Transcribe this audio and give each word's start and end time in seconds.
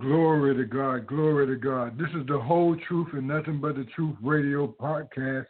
Glory 0.00 0.56
to 0.56 0.64
God. 0.64 1.06
Glory 1.06 1.46
to 1.46 1.56
God. 1.56 1.98
This 1.98 2.08
is 2.18 2.26
the 2.26 2.38
whole 2.38 2.74
truth 2.88 3.08
and 3.12 3.28
nothing 3.28 3.60
but 3.60 3.76
the 3.76 3.84
truth 3.94 4.16
radio 4.22 4.66
podcast. 4.66 5.44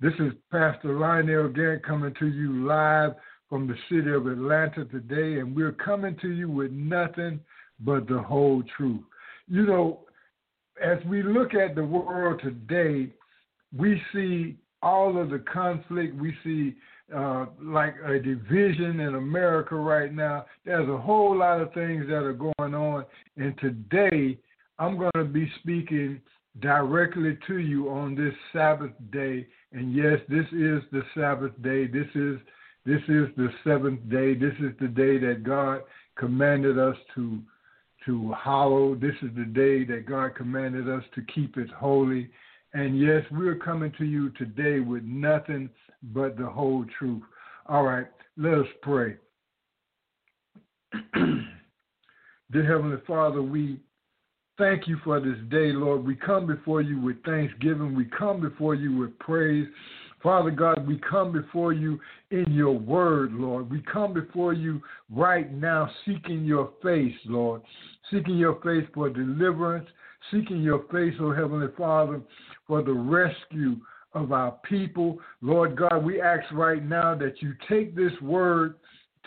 This 0.00 0.12
is 0.18 0.32
Pastor 0.52 0.98
Lionel 0.98 1.48
Gantt 1.48 1.82
coming 1.82 2.12
to 2.18 2.26
you 2.26 2.66
live 2.66 3.12
from 3.48 3.66
the 3.66 3.74
city 3.88 4.12
of 4.12 4.26
Atlanta 4.26 4.84
today, 4.84 5.40
and 5.40 5.56
we're 5.56 5.72
coming 5.72 6.14
to 6.20 6.28
you 6.28 6.50
with 6.50 6.72
nothing 6.72 7.40
but 7.80 8.06
the 8.06 8.18
whole 8.18 8.62
truth. 8.76 9.00
You 9.48 9.64
know, 9.64 10.00
as 10.84 10.98
we 11.06 11.22
look 11.22 11.54
at 11.54 11.74
the 11.74 11.84
world 11.84 12.42
today, 12.44 13.10
we 13.74 13.98
see 14.12 14.56
all 14.82 15.18
of 15.18 15.30
the 15.30 15.42
conflict. 15.50 16.14
We 16.20 16.36
see 16.44 16.74
uh, 17.14 17.46
like 17.62 17.94
a 18.04 18.18
division 18.18 19.00
in 19.00 19.14
America 19.14 19.74
right 19.76 20.12
now. 20.12 20.46
There's 20.64 20.88
a 20.88 20.98
whole 20.98 21.36
lot 21.36 21.60
of 21.60 21.72
things 21.72 22.06
that 22.08 22.24
are 22.24 22.32
going 22.32 22.74
on. 22.74 23.04
And 23.36 23.56
today, 23.58 24.38
I'm 24.78 24.98
going 24.98 25.12
to 25.14 25.24
be 25.24 25.50
speaking 25.60 26.20
directly 26.60 27.38
to 27.46 27.58
you 27.58 27.90
on 27.90 28.14
this 28.14 28.34
Sabbath 28.52 28.92
day. 29.12 29.46
And 29.72 29.94
yes, 29.94 30.18
this 30.28 30.46
is 30.52 30.82
the 30.90 31.02
Sabbath 31.14 31.52
day. 31.62 31.86
This 31.86 32.08
is 32.14 32.38
this 32.84 33.02
is 33.08 33.26
the 33.36 33.48
seventh 33.64 34.08
day. 34.08 34.34
This 34.34 34.54
is 34.60 34.72
the 34.80 34.86
day 34.86 35.18
that 35.18 35.42
God 35.42 35.82
commanded 36.16 36.78
us 36.78 36.96
to 37.16 37.40
to 38.06 38.32
hallow. 38.32 38.94
This 38.94 39.14
is 39.22 39.30
the 39.36 39.44
day 39.44 39.84
that 39.84 40.06
God 40.06 40.36
commanded 40.36 40.88
us 40.88 41.02
to 41.16 41.22
keep 41.34 41.56
it 41.56 41.68
holy. 41.70 42.30
And 42.74 42.98
yes, 43.00 43.22
we're 43.32 43.56
coming 43.56 43.92
to 43.98 44.04
you 44.04 44.30
today 44.30 44.80
with 44.80 45.02
nothing 45.02 45.68
but 46.02 46.36
the 46.36 46.46
whole 46.46 46.84
truth. 46.98 47.22
All 47.66 47.84
right, 47.84 48.06
let 48.36 48.54
us 48.54 48.66
pray. 48.82 49.16
Dear 51.14 52.64
Heavenly 52.64 52.98
Father, 53.06 53.42
we 53.42 53.80
thank 54.56 54.86
you 54.86 54.98
for 55.04 55.20
this 55.20 55.38
day, 55.50 55.72
Lord. 55.72 56.04
We 56.04 56.14
come 56.14 56.46
before 56.46 56.80
you 56.80 57.00
with 57.00 57.22
thanksgiving. 57.24 57.94
We 57.94 58.06
come 58.06 58.40
before 58.40 58.74
you 58.74 58.96
with 58.96 59.18
praise. 59.18 59.66
Father 60.22 60.50
God, 60.50 60.86
we 60.86 60.98
come 61.08 61.30
before 61.32 61.72
you 61.72 62.00
in 62.30 62.46
your 62.50 62.72
word, 62.72 63.32
Lord. 63.32 63.70
We 63.70 63.82
come 63.82 64.12
before 64.14 64.52
you 64.52 64.80
right 65.10 65.52
now 65.52 65.90
seeking 66.04 66.44
your 66.44 66.72
face, 66.82 67.14
Lord, 67.26 67.62
seeking 68.10 68.36
your 68.36 68.60
face 68.62 68.88
for 68.94 69.10
deliverance, 69.10 69.86
seeking 70.32 70.62
your 70.62 70.84
face, 70.90 71.14
oh 71.20 71.32
Heavenly 71.32 71.68
Father, 71.76 72.20
for 72.66 72.82
the 72.82 72.92
rescue 72.92 73.76
of 74.16 74.32
our 74.32 74.52
people. 74.68 75.18
Lord 75.42 75.76
God, 75.76 76.04
we 76.04 76.20
ask 76.20 76.50
right 76.52 76.84
now 76.84 77.14
that 77.14 77.42
you 77.42 77.54
take 77.68 77.94
this 77.94 78.12
word 78.22 78.76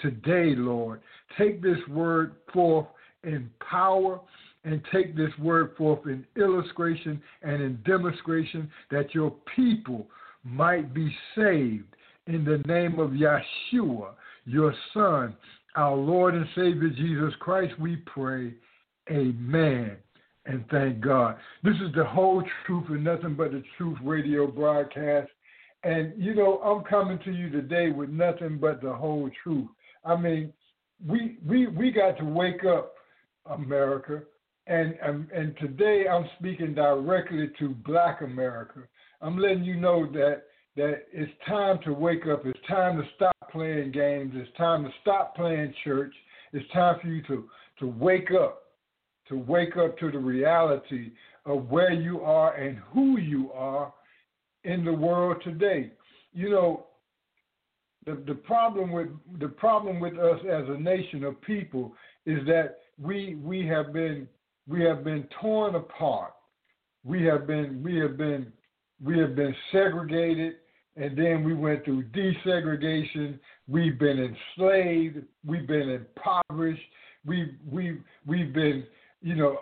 today, 0.01 0.55
Lord. 0.55 1.01
Take 1.37 1.61
this 1.61 1.77
word 1.87 2.35
forth 2.51 2.87
in 3.23 3.49
power 3.59 4.19
and 4.65 4.81
take 4.91 5.15
this 5.15 5.31
word 5.39 5.75
forth 5.77 6.07
in 6.07 6.25
illustration 6.35 7.21
and 7.43 7.61
in 7.61 7.79
demonstration 7.85 8.69
that 8.89 9.13
your 9.13 9.33
people 9.55 10.07
might 10.43 10.93
be 10.93 11.15
saved 11.35 11.95
in 12.27 12.43
the 12.43 12.57
name 12.67 12.99
of 12.99 13.11
Yeshua, 13.11 14.11
your 14.45 14.73
Son, 14.93 15.35
our 15.75 15.95
Lord 15.95 16.33
and 16.33 16.47
Savior 16.55 16.89
Jesus 16.89 17.33
Christ, 17.39 17.73
we 17.79 17.97
pray. 17.97 18.53
Amen. 19.11 19.97
And 20.49 20.65
thank 20.71 20.99
God. 20.99 21.35
This 21.63 21.75
is 21.75 21.93
the 21.95 22.03
whole 22.03 22.43
truth 22.65 22.85
and 22.89 23.03
nothing 23.03 23.35
but 23.35 23.51
the 23.51 23.61
truth 23.77 23.99
radio 24.03 24.47
broadcast. 24.47 25.29
And, 25.83 26.11
you 26.17 26.33
know, 26.33 26.57
I'm 26.57 26.83
coming 26.83 27.19
to 27.23 27.31
you 27.31 27.51
today 27.51 27.91
with 27.91 28.09
nothing 28.09 28.57
but 28.57 28.81
the 28.81 28.91
whole 28.91 29.29
truth. 29.43 29.67
I 30.03 30.15
mean, 30.15 30.51
we 31.07 31.37
we 31.47 31.67
we 31.67 31.91
got 31.91 32.17
to 32.17 32.25
wake 32.25 32.65
up, 32.65 32.95
America. 33.45 34.23
And, 34.65 34.95
and 35.03 35.29
and 35.29 35.55
today 35.57 36.05
I'm 36.11 36.25
speaking 36.39 36.73
directly 36.73 37.51
to 37.59 37.69
Black 37.85 38.21
America. 38.21 38.79
I'm 39.21 39.37
letting 39.37 39.63
you 39.63 39.79
know 39.79 40.11
that 40.13 40.45
that 40.75 41.03
it's 41.13 41.31
time 41.47 41.77
to 41.85 41.93
wake 41.93 42.25
up. 42.25 42.43
It's 42.47 42.59
time 42.67 42.97
to 42.97 43.07
stop 43.15 43.35
playing 43.51 43.91
games. 43.91 44.33
It's 44.35 44.55
time 44.57 44.83
to 44.83 44.89
stop 45.01 45.35
playing 45.35 45.75
church. 45.83 46.13
It's 46.53 46.69
time 46.71 46.97
for 46.99 47.07
you 47.07 47.21
to 47.27 47.47
to 47.81 47.87
wake 47.87 48.31
up, 48.31 48.63
to 49.29 49.37
wake 49.37 49.77
up 49.77 49.97
to 49.99 50.11
the 50.11 50.19
reality 50.19 51.11
of 51.45 51.69
where 51.69 51.93
you 51.93 52.21
are 52.21 52.55
and 52.55 52.77
who 52.91 53.17
you 53.17 53.51
are 53.53 53.93
in 54.63 54.83
the 54.83 54.93
world 54.93 55.37
today. 55.43 55.91
You 56.33 56.49
know, 56.49 56.85
the, 58.05 58.21
the 58.27 58.35
problem 58.35 58.91
with 58.91 59.07
the 59.39 59.47
problem 59.47 59.99
with 59.99 60.17
us 60.17 60.39
as 60.45 60.63
a 60.67 60.79
nation 60.79 61.23
of 61.23 61.39
people 61.41 61.93
is 62.25 62.39
that 62.47 62.79
we 63.01 63.35
we 63.35 63.65
have 63.67 63.93
been 63.93 64.27
we 64.67 64.83
have 64.83 65.03
been 65.03 65.27
torn 65.41 65.75
apart. 65.75 66.33
We 67.03 67.23
have 67.25 67.47
been 67.47 67.81
we 67.83 67.97
have 67.97 68.17
been 68.17 68.51
we 69.03 69.17
have 69.19 69.35
been 69.35 69.55
segregated 69.71 70.55
and 70.95 71.17
then 71.17 71.43
we 71.43 71.53
went 71.53 71.85
through 71.85 72.03
desegregation. 72.05 73.39
We've 73.67 73.97
been 73.97 74.35
enslaved. 74.57 75.23
We've 75.45 75.67
been 75.67 75.89
impoverished. 75.89 76.81
We 77.25 77.55
we 77.69 77.99
we've 78.25 78.53
been 78.53 78.85
you 79.21 79.35
know 79.35 79.59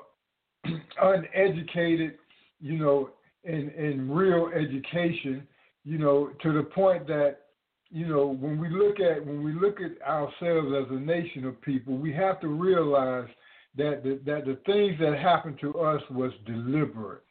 uneducated. 1.01 2.15
You 2.59 2.79
know 2.79 3.09
in 3.43 3.69
in 3.71 4.09
real 4.09 4.49
education. 4.55 5.47
You 5.83 5.97
know 5.97 6.31
to 6.43 6.53
the 6.53 6.63
point 6.63 7.07
that 7.07 7.37
you 7.89 8.07
know 8.07 8.27
when 8.27 8.59
we 8.59 8.69
look 8.69 8.99
at 8.99 9.25
when 9.25 9.43
we 9.43 9.53
look 9.53 9.77
at 9.79 10.01
ourselves 10.01 10.73
as 10.77 10.91
a 10.91 10.99
nation 10.99 11.45
of 11.45 11.61
people, 11.61 11.97
we 11.97 12.13
have 12.13 12.39
to 12.41 12.47
realize 12.47 13.29
that 13.77 14.03
the, 14.03 14.19
that 14.25 14.45
the 14.45 14.57
things 14.65 14.99
that 14.99 15.17
happened 15.17 15.59
to 15.61 15.79
us 15.79 16.01
was 16.09 16.31
deliberate. 16.45 17.23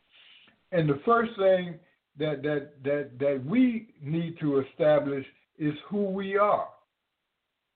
And 0.73 0.89
the 0.89 1.01
first 1.05 1.33
thing 1.37 1.75
that 2.19 2.43
that 2.43 2.73
that 2.85 3.11
that 3.19 3.45
we 3.45 3.89
need 4.03 4.39
to 4.41 4.61
establish 4.61 5.27
is 5.59 5.75
who 5.89 6.05
we 6.11 6.37
are. 6.37 6.69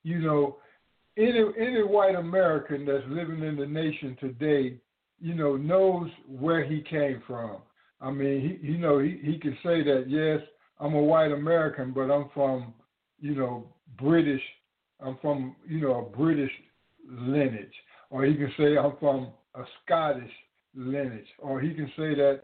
You 0.03 0.19
know, 0.19 0.57
any 1.17 1.43
any 1.59 1.83
white 1.83 2.15
American 2.15 2.85
that's 2.85 3.03
living 3.07 3.43
in 3.43 3.55
the 3.55 3.65
nation 3.65 4.17
today, 4.19 4.77
you 5.19 5.35
know, 5.35 5.57
knows 5.57 6.09
where 6.27 6.63
he 6.63 6.81
came 6.81 7.21
from. 7.27 7.57
I 7.99 8.11
mean, 8.11 8.59
he 8.61 8.67
you 8.67 8.77
know 8.77 8.99
he 8.99 9.19
he 9.23 9.37
can 9.37 9.57
say 9.63 9.83
that 9.83 10.05
yes, 10.07 10.39
I'm 10.79 10.95
a 10.95 11.01
white 11.01 11.31
American, 11.31 11.91
but 11.91 12.11
I'm 12.11 12.29
from 12.33 12.73
you 13.19 13.35
know 13.35 13.67
British. 13.99 14.41
I'm 14.99 15.17
from 15.21 15.55
you 15.67 15.81
know 15.81 15.99
a 15.99 16.17
British 16.17 16.51
lineage, 17.07 17.73
or 18.09 18.25
he 18.25 18.35
can 18.35 18.51
say 18.57 18.77
I'm 18.77 18.97
from 18.99 19.29
a 19.55 19.63
Scottish 19.83 20.31
lineage, 20.75 21.27
or 21.39 21.59
he 21.59 21.73
can 21.73 21.87
say 21.97 22.15
that 22.15 22.41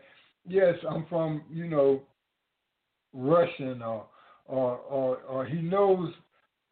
yes, 0.48 0.76
I'm 0.90 1.06
from, 1.08 1.44
you 1.52 1.68
know, 1.68 2.02
Russian 3.14 3.82
or 3.82 4.06
or 4.46 4.78
or, 4.78 5.18
or 5.28 5.46
he 5.46 5.62
knows, 5.62 6.14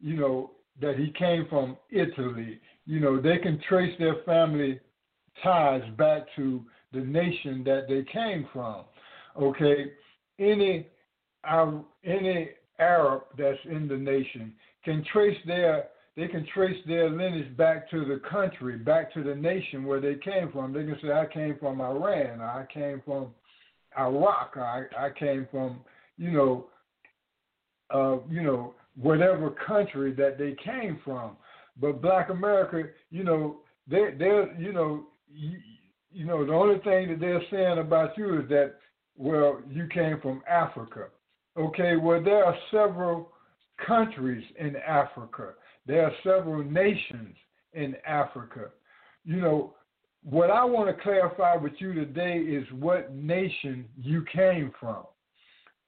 you 0.00 0.16
know, 0.16 0.52
that 0.80 0.98
he 0.98 1.10
came 1.18 1.46
from 1.48 1.76
Italy. 1.90 2.60
You 2.84 3.00
know, 3.00 3.20
they 3.20 3.38
can 3.38 3.60
trace 3.68 3.96
their 3.98 4.16
family 4.24 4.80
ties 5.42 5.82
back 5.98 6.22
to 6.36 6.62
the 6.92 7.00
nation 7.00 7.62
that 7.64 7.86
they 7.88 8.04
came 8.10 8.48
from. 8.52 8.84
Okay, 9.40 9.92
any 10.38 10.86
any 12.04 12.50
Arab 12.78 13.22
that's 13.38 13.58
in 13.70 13.88
the 13.88 13.96
nation 13.96 14.52
can 14.84 15.04
trace 15.12 15.38
their 15.46 15.88
they 16.16 16.28
can 16.28 16.46
trace 16.54 16.82
their 16.86 17.10
lineage 17.10 17.54
back 17.58 17.90
to 17.90 18.06
the 18.06 18.20
country, 18.30 18.78
back 18.78 19.12
to 19.12 19.22
the 19.22 19.34
nation 19.34 19.84
where 19.84 20.00
they 20.00 20.14
came 20.14 20.50
from. 20.50 20.72
They 20.72 20.84
can 20.84 20.96
say, 21.02 21.12
I 21.12 21.26
came 21.26 21.56
from 21.60 21.82
Iran, 21.82 22.40
I 22.40 22.64
came 22.72 23.02
from 23.04 23.34
Iraq. 23.98 24.56
I, 24.56 24.84
I 24.98 25.10
came 25.10 25.46
from, 25.50 25.80
you 26.16 26.30
know, 26.30 26.66
uh, 27.94 28.18
you 28.30 28.42
know, 28.42 28.74
whatever 28.96 29.50
country 29.66 30.12
that 30.14 30.38
they 30.38 30.56
came 30.64 30.98
from. 31.04 31.36
But 31.80 32.00
Black 32.00 32.30
America, 32.30 32.88
you 33.10 33.24
know, 33.24 33.58
they 33.86 34.14
they're 34.18 34.52
you 34.58 34.72
know, 34.72 35.06
you, 35.32 35.58
you 36.10 36.24
know, 36.24 36.44
the 36.44 36.52
only 36.52 36.78
thing 36.80 37.08
that 37.08 37.20
they're 37.20 37.42
saying 37.50 37.78
about 37.78 38.16
you 38.16 38.40
is 38.40 38.48
that, 38.48 38.76
well, 39.16 39.60
you 39.70 39.86
came 39.92 40.20
from 40.20 40.42
Africa. 40.48 41.08
Okay, 41.58 41.96
well, 41.96 42.22
there 42.22 42.44
are 42.44 42.56
several 42.70 43.32
countries 43.86 44.44
in 44.58 44.76
Africa. 44.76 45.52
there 45.86 46.04
are 46.04 46.12
several 46.22 46.64
nations 46.64 47.36
in 47.74 47.94
Africa. 48.06 48.70
You 49.24 49.40
know, 49.40 49.74
what 50.22 50.50
I 50.50 50.64
want 50.64 50.94
to 50.94 51.02
clarify 51.02 51.56
with 51.56 51.74
you 51.78 51.94
today 51.94 52.38
is 52.38 52.66
what 52.72 53.14
nation 53.14 53.86
you 53.96 54.24
came 54.32 54.72
from. 54.80 55.04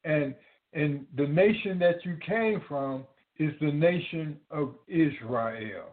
And 0.04 0.34
and 0.78 1.04
the 1.16 1.26
nation 1.26 1.78
that 1.80 2.04
you 2.04 2.16
came 2.24 2.62
from 2.68 3.04
is 3.38 3.52
the 3.60 3.72
nation 3.72 4.36
of 4.50 4.74
Israel. 4.86 5.90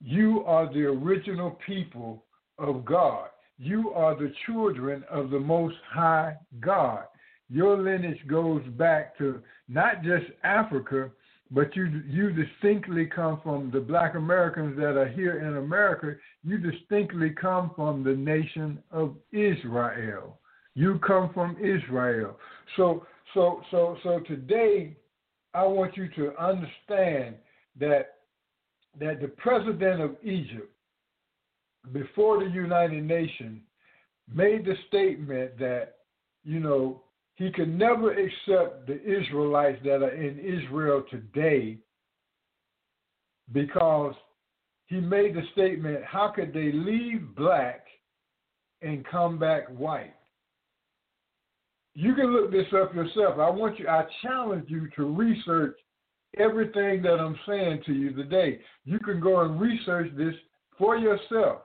You 0.00 0.44
are 0.46 0.72
the 0.72 0.84
original 0.84 1.58
people 1.66 2.24
of 2.58 2.84
God. 2.84 3.28
You 3.58 3.90
are 3.90 4.14
the 4.14 4.32
children 4.46 5.04
of 5.10 5.30
the 5.30 5.40
Most 5.40 5.74
High 5.90 6.36
God. 6.60 7.04
Your 7.50 7.76
lineage 7.76 8.24
goes 8.28 8.62
back 8.76 9.18
to 9.18 9.40
not 9.68 10.04
just 10.04 10.26
Africa, 10.44 11.10
but 11.50 11.74
you 11.74 12.02
you 12.06 12.30
distinctly 12.30 13.06
come 13.06 13.40
from 13.42 13.70
the 13.72 13.80
black 13.80 14.14
Americans 14.14 14.76
that 14.76 14.96
are 14.96 15.08
here 15.08 15.40
in 15.40 15.56
America. 15.56 16.14
You 16.44 16.58
distinctly 16.58 17.30
come 17.30 17.72
from 17.74 18.04
the 18.04 18.14
nation 18.14 18.78
of 18.92 19.16
Israel. 19.32 20.38
You 20.74 21.00
come 21.04 21.32
from 21.34 21.56
Israel. 21.56 22.38
So 22.76 23.06
so 23.34 23.62
so 23.70 23.96
so 24.02 24.20
today 24.20 24.96
I 25.54 25.64
want 25.64 25.96
you 25.96 26.08
to 26.16 26.36
understand 26.40 27.36
that 27.80 28.14
that 28.98 29.20
the 29.20 29.28
president 29.28 30.00
of 30.00 30.16
Egypt 30.22 30.70
before 31.92 32.42
the 32.42 32.50
United 32.50 33.04
Nations 33.04 33.60
made 34.32 34.64
the 34.64 34.74
statement 34.88 35.58
that 35.58 35.96
you 36.44 36.60
know 36.60 37.02
he 37.36 37.50
could 37.52 37.68
never 37.78 38.12
accept 38.12 38.86
the 38.86 39.00
Israelites 39.02 39.78
that 39.84 40.02
are 40.02 40.14
in 40.14 40.38
Israel 40.38 41.04
today 41.08 41.78
because 43.52 44.14
he 44.86 45.00
made 45.00 45.34
the 45.34 45.42
statement, 45.52 46.04
how 46.04 46.32
could 46.34 46.52
they 46.52 46.72
leave 46.72 47.34
black 47.36 47.86
and 48.82 49.06
come 49.06 49.38
back 49.38 49.68
white? 49.68 50.14
You 51.94 52.14
can 52.14 52.32
look 52.32 52.50
this 52.50 52.66
up 52.80 52.94
yourself. 52.94 53.38
I 53.38 53.50
want 53.50 53.78
you, 53.78 53.88
I 53.88 54.04
challenge 54.22 54.66
you 54.68 54.88
to 54.96 55.04
research 55.04 55.76
everything 56.36 57.02
that 57.02 57.18
I'm 57.18 57.38
saying 57.46 57.82
to 57.86 57.92
you 57.92 58.12
today. 58.12 58.60
You 58.84 58.98
can 58.98 59.20
go 59.20 59.40
and 59.40 59.60
research 59.60 60.10
this 60.16 60.34
for 60.76 60.96
yourself. 60.96 61.62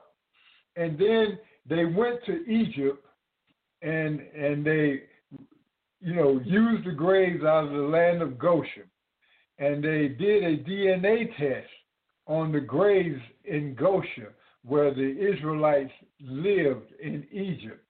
And 0.76 0.98
then 0.98 1.38
they 1.68 1.84
went 1.84 2.24
to 2.26 2.44
Egypt 2.50 3.04
and 3.82 4.20
and 4.20 4.64
they 4.64 5.02
you 6.00 6.14
know 6.14 6.40
used 6.44 6.86
the 6.86 6.92
graves 6.92 7.44
out 7.44 7.64
of 7.64 7.70
the 7.70 7.78
land 7.78 8.22
of 8.22 8.38
Goshen. 8.38 8.90
And 9.58 9.84
they 9.84 10.08
did 10.08 10.42
a 10.42 10.56
DNA 10.58 11.28
test 11.36 11.68
on 12.26 12.50
the 12.50 12.60
graves 12.60 13.20
in 13.44 13.74
Goshen 13.74 14.28
where 14.64 14.92
the 14.92 15.32
Israelites 15.32 15.92
lived 16.20 16.90
in 17.00 17.24
Egypt. 17.30 17.84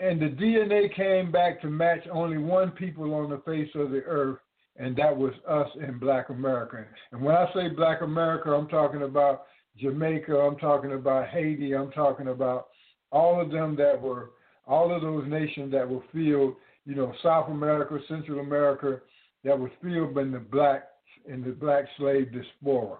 And 0.00 0.18
the 0.18 0.28
DNA 0.28 0.94
came 0.94 1.30
back 1.30 1.60
to 1.60 1.68
match 1.68 2.00
only 2.10 2.38
one 2.38 2.70
people 2.70 3.12
on 3.14 3.28
the 3.28 3.38
face 3.38 3.68
of 3.74 3.90
the 3.90 4.02
earth, 4.04 4.38
and 4.76 4.96
that 4.96 5.14
was 5.14 5.34
us 5.46 5.68
in 5.86 5.98
Black 5.98 6.30
America. 6.30 6.86
And 7.12 7.20
when 7.20 7.34
I 7.34 7.46
say 7.52 7.68
Black 7.68 8.00
America, 8.00 8.50
I'm 8.50 8.68
talking 8.68 9.02
about 9.02 9.42
Jamaica, 9.76 10.34
I'm 10.34 10.56
talking 10.56 10.92
about 10.92 11.28
Haiti, 11.28 11.74
I'm 11.74 11.90
talking 11.90 12.28
about 12.28 12.68
all 13.12 13.40
of 13.40 13.50
them 13.50 13.76
that 13.76 14.00
were, 14.00 14.30
all 14.66 14.94
of 14.94 15.02
those 15.02 15.28
nations 15.28 15.70
that 15.72 15.88
were 15.88 16.02
filled, 16.12 16.54
you 16.86 16.94
know, 16.94 17.12
South 17.22 17.50
America, 17.50 17.98
Central 18.08 18.40
America, 18.40 19.00
that 19.44 19.58
was 19.58 19.70
filled 19.82 20.16
in 20.16 20.32
the 20.32 20.38
black 20.38 20.84
in 21.26 21.42
the 21.42 21.50
black 21.50 21.84
slave 21.98 22.32
diaspora, 22.32 22.96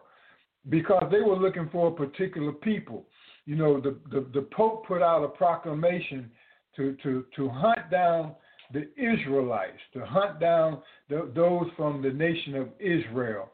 because 0.68 1.04
they 1.10 1.20
were 1.20 1.36
looking 1.36 1.70
for 1.72 1.88
a 1.88 1.92
particular 1.92 2.52
people. 2.52 3.06
You 3.46 3.56
know, 3.56 3.80
the 3.80 3.96
the, 4.10 4.26
the 4.34 4.42
Pope 4.42 4.86
put 4.86 5.00
out 5.00 5.24
a 5.24 5.28
proclamation 5.28 6.30
to 6.80 6.96
to 7.02 7.24
to 7.36 7.48
hunt 7.48 7.90
down 7.90 8.34
the 8.72 8.88
Israelites, 8.96 9.78
to 9.92 10.04
hunt 10.04 10.40
down 10.40 10.80
the, 11.08 11.30
those 11.34 11.66
from 11.76 12.02
the 12.02 12.10
nation 12.10 12.54
of 12.54 12.68
Israel, 12.78 13.50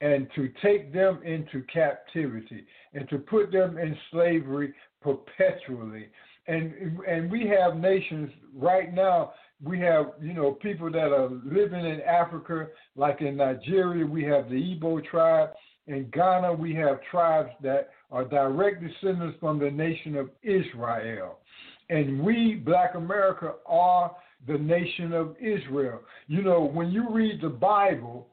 and 0.00 0.28
to 0.34 0.50
take 0.62 0.92
them 0.92 1.20
into 1.24 1.62
captivity 1.72 2.66
and 2.94 3.08
to 3.08 3.18
put 3.18 3.50
them 3.52 3.78
in 3.78 3.96
slavery 4.10 4.74
perpetually. 5.00 6.08
And 6.48 7.00
and 7.08 7.30
we 7.30 7.46
have 7.48 7.76
nations 7.76 8.30
right 8.54 8.92
now. 8.92 9.32
We 9.62 9.80
have 9.80 10.12
you 10.20 10.34
know 10.34 10.52
people 10.52 10.90
that 10.90 11.12
are 11.12 11.30
living 11.44 11.84
in 11.84 12.00
Africa, 12.02 12.68
like 12.94 13.22
in 13.22 13.36
Nigeria, 13.36 14.04
we 14.04 14.22
have 14.24 14.50
the 14.50 14.56
Igbo 14.56 15.04
tribe. 15.06 15.50
In 15.86 16.10
Ghana, 16.12 16.52
we 16.52 16.74
have 16.74 16.98
tribes 17.10 17.50
that 17.62 17.90
are 18.10 18.24
direct 18.24 18.82
descendants 18.82 19.38
from 19.38 19.60
the 19.60 19.70
nation 19.70 20.16
of 20.16 20.30
Israel. 20.42 21.38
And 21.88 22.22
we, 22.22 22.54
Black 22.64 22.94
America, 22.94 23.54
are 23.66 24.14
the 24.46 24.58
nation 24.58 25.12
of 25.12 25.36
Israel. 25.40 26.00
You 26.26 26.42
know, 26.42 26.62
when 26.62 26.90
you 26.90 27.08
read 27.10 27.40
the 27.40 27.48
Bible, 27.48 28.28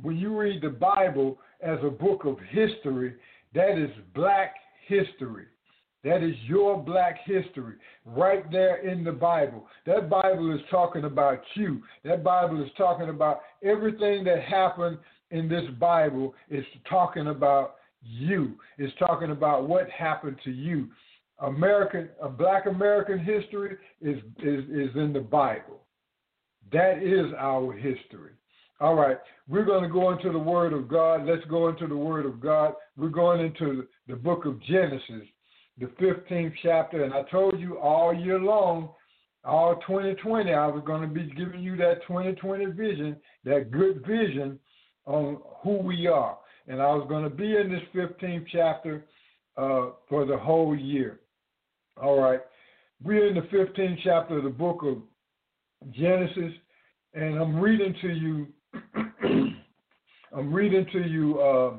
when 0.00 0.16
you 0.16 0.38
read 0.38 0.62
the 0.62 0.70
Bible 0.70 1.38
as 1.60 1.78
a 1.82 1.90
book 1.90 2.24
of 2.24 2.36
history, 2.50 3.14
that 3.54 3.78
is 3.78 3.90
black 4.14 4.54
history. 4.86 5.46
That 6.04 6.22
is 6.22 6.34
your 6.46 6.82
black 6.82 7.18
history 7.24 7.74
right 8.04 8.50
there 8.50 8.78
in 8.78 9.04
the 9.04 9.12
Bible. 9.12 9.66
That 9.86 10.10
Bible 10.10 10.52
is 10.52 10.60
talking 10.68 11.04
about 11.04 11.40
you. 11.54 11.82
That 12.04 12.24
Bible 12.24 12.62
is 12.62 12.70
talking 12.76 13.08
about 13.08 13.42
everything 13.62 14.24
that 14.24 14.42
happened 14.42 14.98
in 15.30 15.48
this 15.48 15.64
Bible 15.78 16.34
is 16.50 16.64
talking 16.90 17.28
about 17.28 17.76
you. 18.02 18.54
It's 18.78 18.92
talking 18.98 19.30
about 19.30 19.68
what 19.68 19.88
happened 19.90 20.38
to 20.44 20.50
you. 20.50 20.88
American, 21.42 22.08
a 22.20 22.28
black 22.28 22.66
American 22.66 23.18
history 23.18 23.76
is, 24.00 24.18
is, 24.38 24.64
is 24.70 24.90
in 24.94 25.12
the 25.12 25.20
Bible. 25.20 25.80
That 26.72 27.02
is 27.02 27.32
our 27.38 27.72
history. 27.72 28.32
All 28.80 28.94
right, 28.94 29.18
we're 29.48 29.64
going 29.64 29.82
to 29.82 29.88
go 29.88 30.10
into 30.10 30.32
the 30.32 30.38
Word 30.38 30.72
of 30.72 30.88
God. 30.88 31.26
Let's 31.26 31.44
go 31.48 31.68
into 31.68 31.86
the 31.86 31.96
Word 31.96 32.26
of 32.26 32.40
God. 32.40 32.74
We're 32.96 33.10
going 33.10 33.40
into 33.40 33.86
the 34.08 34.16
book 34.16 34.44
of 34.44 34.62
Genesis, 34.62 35.28
the 35.78 35.86
15th 36.00 36.52
chapter. 36.62 37.04
And 37.04 37.12
I 37.12 37.22
told 37.30 37.58
you 37.60 37.78
all 37.78 38.14
year 38.14 38.38
long, 38.38 38.90
all 39.44 39.76
2020, 39.86 40.52
I 40.52 40.66
was 40.66 40.82
going 40.86 41.02
to 41.02 41.08
be 41.08 41.32
giving 41.36 41.62
you 41.62 41.76
that 41.76 42.02
2020 42.06 42.66
vision, 42.66 43.16
that 43.44 43.70
good 43.70 44.04
vision 44.06 44.58
on 45.06 45.38
who 45.62 45.78
we 45.78 46.06
are. 46.06 46.38
And 46.68 46.80
I 46.80 46.86
was 46.94 47.06
going 47.08 47.24
to 47.24 47.30
be 47.30 47.56
in 47.56 47.70
this 47.70 47.82
15th 47.94 48.46
chapter 48.52 49.04
uh, 49.56 49.90
for 50.08 50.24
the 50.24 50.36
whole 50.36 50.76
year. 50.76 51.20
All 52.00 52.20
right. 52.20 52.40
We're 53.02 53.26
in 53.26 53.34
the 53.34 53.42
15th 53.42 53.98
chapter 54.04 54.38
of 54.38 54.44
the 54.44 54.50
book 54.50 54.82
of 54.82 54.98
Genesis, 55.92 56.52
and 57.14 57.36
I'm 57.36 57.60
reading 57.60 57.94
to 58.00 58.08
you 58.08 58.46
I'm 60.34 60.52
reading 60.52 60.86
to 60.92 61.00
you 61.00 61.40
uh, 61.40 61.74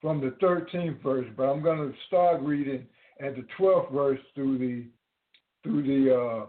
from 0.00 0.20
the 0.20 0.36
13th 0.42 1.02
verse, 1.02 1.26
but 1.36 1.44
I'm 1.44 1.62
going 1.62 1.78
to 1.78 1.96
start 2.06 2.42
reading 2.42 2.86
at 3.20 3.36
the 3.36 3.46
12th 3.58 3.92
verse 3.92 4.20
through 4.34 4.58
the 4.58 4.84
through 5.62 5.82
the 5.82 6.14
uh, 6.14 6.46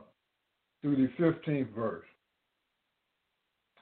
through 0.81 0.97
the 0.97 1.23
15th 1.23 1.73
verse. 1.73 2.05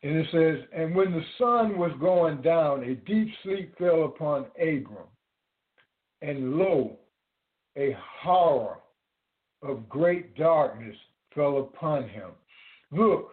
And 0.03 0.17
it 0.17 0.27
says, 0.31 0.67
And 0.75 0.93
when 0.93 1.11
the 1.11 1.23
sun 1.39 1.77
was 1.77 1.91
going 1.99 2.41
down, 2.41 2.83
a 2.83 2.93
deep 2.93 3.29
sleep 3.41 3.73
fell 3.77 4.03
upon 4.03 4.45
Abram. 4.61 5.07
And 6.21 6.55
lo, 6.55 6.99
a 7.77 7.95
horror 8.21 8.77
of 9.61 9.89
great 9.89 10.35
darkness 10.35 10.95
fell 11.33 11.59
upon 11.59 12.07
him. 12.09 12.29
Look, 12.91 13.31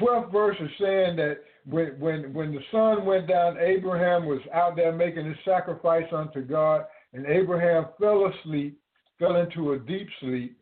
12th 0.00 0.32
verse 0.32 0.56
is 0.60 0.70
saying 0.80 1.16
that 1.16 1.38
when, 1.66 1.98
when, 2.00 2.32
when 2.32 2.52
the 2.52 2.60
sun 2.72 3.04
went 3.04 3.28
down, 3.28 3.58
Abraham 3.58 4.26
was 4.26 4.40
out 4.52 4.76
there 4.76 4.92
making 4.92 5.26
his 5.26 5.36
sacrifice 5.44 6.06
unto 6.12 6.42
God, 6.42 6.84
and 7.12 7.26
Abraham 7.26 7.86
fell 8.00 8.26
asleep, 8.26 8.80
fell 9.18 9.36
into 9.36 9.72
a 9.72 9.78
deep 9.78 10.08
sleep, 10.20 10.56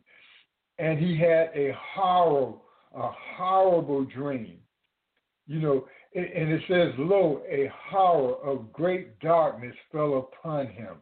and 0.77 0.99
he 0.99 1.17
had 1.17 1.51
a 1.55 1.73
horrible, 1.95 2.63
a 2.95 3.09
horrible 3.37 4.05
dream. 4.05 4.57
You 5.47 5.59
know, 5.59 5.85
and 6.15 6.25
it 6.25 6.61
says, 6.67 6.93
Lo, 6.97 7.41
a 7.49 7.71
horror 7.89 8.35
of 8.43 8.71
great 8.73 9.19
darkness 9.19 9.75
fell 9.91 10.17
upon 10.17 10.67
him. 10.67 10.97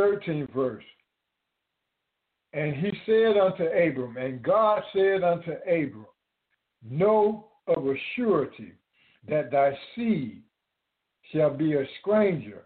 13th 0.00 0.52
verse. 0.54 0.84
And 2.52 2.74
he 2.74 2.90
said 3.06 3.36
unto 3.36 3.64
Abram, 3.64 4.16
and 4.16 4.42
God 4.42 4.82
said 4.92 5.22
unto 5.22 5.52
Abram, 5.62 6.06
Know 6.82 7.48
of 7.66 7.86
a 7.86 7.94
surety 8.16 8.72
that 9.28 9.50
thy 9.50 9.76
seed 9.94 10.42
shall 11.30 11.50
be 11.50 11.74
a 11.74 11.84
stranger 12.00 12.62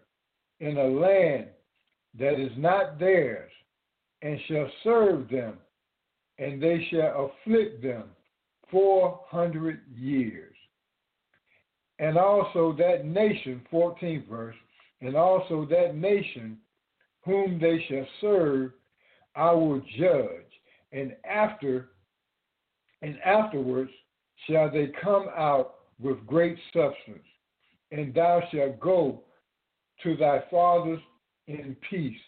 in 0.61 0.79
a 0.79 0.85
land 0.85 1.49
that 2.19 2.41
is 2.41 2.53
not 2.57 2.99
theirs, 2.99 3.51
and 4.23 4.39
shall 4.47 4.71
serve 4.85 5.29
them, 5.29 5.59
and 6.39 6.63
they 6.63 6.87
shall 6.91 7.33
afflict 7.43 7.83
them 7.83 8.05
four 8.71 9.21
hundred 9.29 9.81
years. 9.95 10.55
and 11.99 12.17
also 12.17 12.75
that 12.79 13.05
nation, 13.05 13.61
14th 13.73 14.27
verse, 14.29 14.57
and 15.01 15.15
also 15.17 15.67
that 15.71 15.95
nation 15.95 16.59
whom 17.25 17.59
they 17.59 17.85
shall 17.89 18.07
serve, 18.21 18.73
I 19.35 19.53
will 19.53 19.81
judge, 19.99 20.51
and 20.93 21.15
after 21.29 21.89
and 23.03 23.19
afterwards 23.25 23.91
shall 24.49 24.71
they 24.71 24.91
come 25.03 25.27
out 25.37 25.75
with 26.01 26.27
great 26.27 26.57
substance, 26.73 27.25
and 27.93 28.15
thou 28.15 28.43
shalt 28.51 28.81
go 28.81 29.23
to 30.03 30.17
thy 30.17 30.43
fathers 30.51 31.01
in 31.47 31.77
peace, 31.91 32.19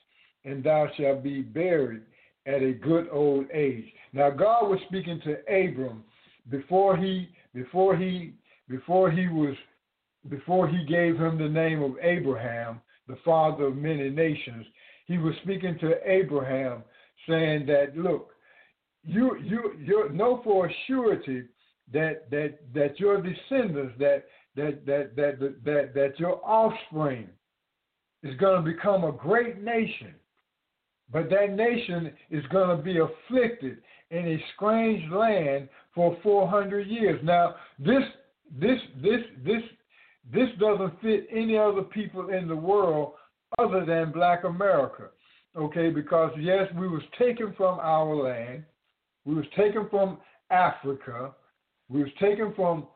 and 0.45 0.63
thou 0.63 0.89
shalt 0.97 1.23
be 1.23 1.41
buried 1.41 2.03
at 2.47 2.63
a 2.63 2.73
good 2.73 3.09
old 3.11 3.47
age. 3.53 3.87
Now 4.13 4.31
God 4.31 4.69
was 4.69 4.79
speaking 4.89 5.21
to 5.25 5.39
Abram 5.49 6.05
before 6.51 6.97
he 6.97 7.29
before 7.55 7.97
he 7.97 8.35
before 8.69 9.11
he 9.11 9.29
was 9.29 9.57
before 10.29 10.69
he 10.69 10.85
gave 10.85 11.17
him 11.17 11.39
the 11.39 11.49
name 11.49 11.83
of 11.83 11.93
Abraham, 12.03 12.81
the 13.09 13.19
father 13.25 13.67
of 13.67 13.77
many 13.77 14.11
nations. 14.11 14.67
He 15.07 15.19
was 15.19 15.35
speaking 15.43 15.79
to 15.81 15.95
Abraham, 16.05 16.83
saying 17.29 17.67
that 17.67 17.97
look, 17.97 18.31
you 19.05 19.37
you 19.43 19.75
you 19.79 20.09
know 20.13 20.41
for 20.45 20.67
a 20.67 20.75
surety 20.87 21.45
that 21.93 22.31
that 22.31 22.59
that 22.75 22.99
your 22.99 23.23
descendants 23.23 23.95
that 23.99 24.25
that 24.57 24.85
that 24.87 25.17
that 25.17 25.41
that 25.41 25.65
that, 25.65 25.95
that 25.95 26.19
your 26.19 26.41
offspring 26.45 27.29
is 28.23 28.37
going 28.39 28.65
to 28.65 28.71
become 28.71 29.05
a 29.05 29.13
great 29.13 29.63
nation. 29.63 30.15
But 31.13 31.31
that 31.31 31.53
nation 31.55 32.13
is 32.31 32.45
going 32.51 32.77
to 32.77 32.83
be 32.83 32.99
afflicted 32.99 33.79
in 34.11 34.27
a 34.27 34.45
strange 34.55 35.09
land 35.13 35.69
for 35.95 36.17
400 36.23 36.89
years. 36.89 37.21
Now, 37.23 37.55
this 37.79 38.03
this 38.61 38.79
this 39.01 39.21
this 39.45 39.63
this 40.33 40.49
doesn't 40.59 41.01
fit 41.01 41.29
any 41.31 41.57
other 41.57 41.83
people 41.83 42.31
in 42.31 42.49
the 42.49 42.57
world 42.57 43.13
other 43.59 43.85
than 43.85 44.13
Black 44.13 44.45
America. 44.45 45.09
Okay, 45.57 45.91
because 45.91 46.33
yes, 46.39 46.69
we 46.77 46.87
was 46.87 47.03
taken 47.19 47.55
from 47.57 47.79
our 47.81 48.15
land, 48.15 48.65
we 49.25 49.35
was 49.35 49.47
taken 49.57 49.89
from 49.91 50.19
Africa, 50.51 51.33
we 51.89 52.03
was 52.03 52.13
taken 52.21 52.53
from 52.55 52.87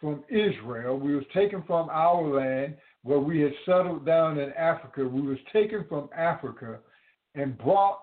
from 0.00 0.22
Israel, 0.28 0.98
we 0.98 1.14
was 1.14 1.24
taken 1.32 1.62
from 1.66 1.88
our 1.88 2.22
land 2.22 2.76
where 3.04 3.20
we 3.20 3.40
had 3.40 3.52
settled 3.64 4.04
down 4.04 4.38
in 4.38 4.52
Africa. 4.52 5.06
We 5.06 5.22
was 5.22 5.38
taken 5.52 5.86
from 5.88 6.10
Africa 6.14 6.80
and 7.34 7.56
brought 7.56 8.00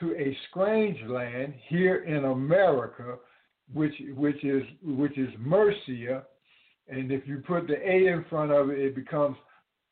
to 0.00 0.14
a 0.14 0.36
strange 0.48 0.98
land 1.08 1.52
here 1.68 2.04
in 2.04 2.24
America, 2.24 3.16
which 3.72 3.94
which 4.14 4.42
is 4.44 4.62
which 4.82 5.18
is 5.18 5.28
Mercia, 5.38 6.22
and 6.88 7.12
if 7.12 7.26
you 7.26 7.42
put 7.46 7.66
the 7.66 7.76
A 7.76 8.12
in 8.12 8.24
front 8.30 8.52
of 8.52 8.70
it, 8.70 8.78
it 8.78 8.94
becomes 8.94 9.36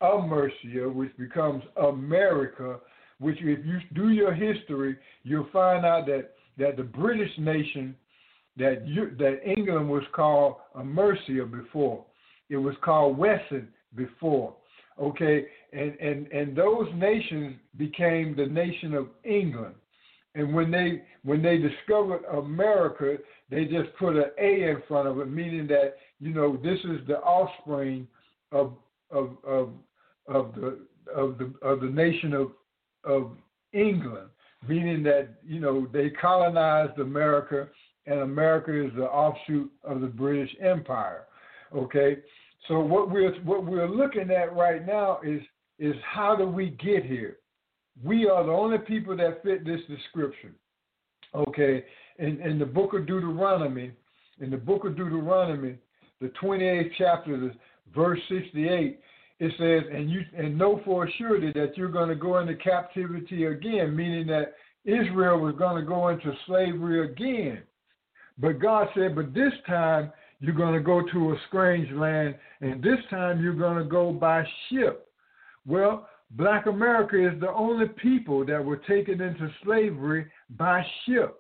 Mercia, 0.02 0.88
which 0.88 1.16
becomes 1.16 1.62
America. 1.76 2.78
Which, 3.18 3.36
if 3.40 3.64
you 3.66 3.78
do 3.94 4.10
your 4.10 4.32
history, 4.32 4.96
you'll 5.24 5.48
find 5.52 5.84
out 5.84 6.06
that 6.06 6.30
that 6.58 6.76
the 6.76 6.82
British 6.82 7.30
nation, 7.38 7.94
that 8.56 8.86
you, 8.86 9.14
that 9.18 9.40
England 9.44 9.88
was 9.88 10.02
called 10.14 10.56
a 10.74 10.82
Mercia 10.84 11.44
before, 11.44 12.04
it 12.48 12.56
was 12.56 12.74
called 12.82 13.18
Wesson 13.18 13.68
before. 13.94 14.54
Okay, 15.00 15.46
and 15.72 15.94
and 16.00 16.26
and 16.28 16.56
those 16.56 16.88
nations 16.94 17.56
became 17.76 18.34
the 18.36 18.46
nation 18.46 18.94
of 18.94 19.08
England. 19.24 19.74
And 20.34 20.54
when 20.54 20.70
they 20.70 21.02
when 21.24 21.42
they 21.42 21.58
discovered 21.58 22.24
America, 22.32 23.16
they 23.50 23.64
just 23.64 23.94
put 23.98 24.16
an 24.16 24.30
A 24.38 24.70
in 24.70 24.82
front 24.86 25.08
of 25.08 25.18
it, 25.20 25.28
meaning 25.28 25.66
that 25.68 25.96
you 26.20 26.32
know 26.32 26.56
this 26.56 26.78
is 26.84 27.06
the 27.06 27.18
offspring 27.18 28.06
of 28.52 28.74
of 29.10 29.36
of 29.44 29.70
of 30.30 30.54
the 30.54 30.78
of 31.14 31.38
the 31.38 31.52
of 31.62 31.80
the 31.80 31.88
nation 31.88 32.32
of 32.32 32.52
of 33.04 33.32
England, 33.72 34.28
meaning 34.66 35.02
that 35.02 35.28
you 35.44 35.60
know 35.60 35.86
they 35.92 36.10
colonized 36.10 36.98
America, 36.98 37.68
and 38.06 38.20
America 38.20 38.86
is 38.86 38.92
the 38.96 39.04
offshoot 39.04 39.70
of 39.84 40.00
the 40.00 40.06
British 40.06 40.50
Empire. 40.60 41.24
Okay, 41.74 42.18
so 42.68 42.80
what 42.80 43.10
we're 43.10 43.34
what 43.42 43.64
we're 43.64 43.88
looking 43.88 44.30
at 44.30 44.54
right 44.54 44.86
now 44.86 45.20
is 45.24 45.40
is 45.78 45.94
how 46.04 46.36
do 46.36 46.46
we 46.46 46.70
get 46.82 47.04
here? 47.04 47.38
We 48.04 48.28
are 48.28 48.44
the 48.44 48.52
only 48.52 48.78
people 48.78 49.16
that 49.16 49.42
fit 49.42 49.64
this 49.64 49.80
description. 49.88 50.54
Okay, 51.34 51.84
in, 52.18 52.40
in 52.40 52.58
the 52.58 52.66
book 52.66 52.92
of 52.92 53.06
Deuteronomy, 53.06 53.92
in 54.40 54.50
the 54.50 54.56
book 54.56 54.84
of 54.84 54.96
Deuteronomy, 54.96 55.76
the 56.20 56.28
28th 56.42 56.90
chapter, 56.98 57.52
verse 57.94 58.20
68, 58.28 59.00
it 59.40 59.52
says, 59.58 59.90
and 59.92 60.10
you 60.10 60.20
and 60.36 60.56
know 60.56 60.80
for 60.84 61.08
surety 61.18 61.50
that 61.54 61.76
you're 61.76 61.88
going 61.88 62.10
to 62.10 62.14
go 62.14 62.38
into 62.38 62.54
captivity 62.56 63.46
again, 63.46 63.96
meaning 63.96 64.26
that 64.26 64.52
Israel 64.84 65.40
was 65.40 65.54
going 65.58 65.82
to 65.82 65.88
go 65.88 66.08
into 66.08 66.32
slavery 66.46 67.10
again. 67.10 67.62
But 68.38 68.60
God 68.60 68.88
said, 68.94 69.14
but 69.14 69.34
this 69.34 69.52
time 69.66 70.12
you're 70.40 70.54
going 70.54 70.74
to 70.74 70.80
go 70.80 71.02
to 71.12 71.32
a 71.32 71.36
strange 71.48 71.90
land, 71.92 72.34
and 72.60 72.82
this 72.82 72.98
time 73.08 73.42
you're 73.42 73.54
going 73.54 73.78
to 73.78 73.88
go 73.88 74.12
by 74.12 74.44
ship. 74.68 75.08
Well, 75.66 76.06
Black 76.32 76.66
America 76.66 77.16
is 77.16 77.38
the 77.40 77.50
only 77.50 77.86
people 77.86 78.44
that 78.46 78.64
were 78.64 78.76
taken 78.76 79.20
into 79.20 79.50
slavery 79.64 80.26
by 80.50 80.84
ship. 81.04 81.36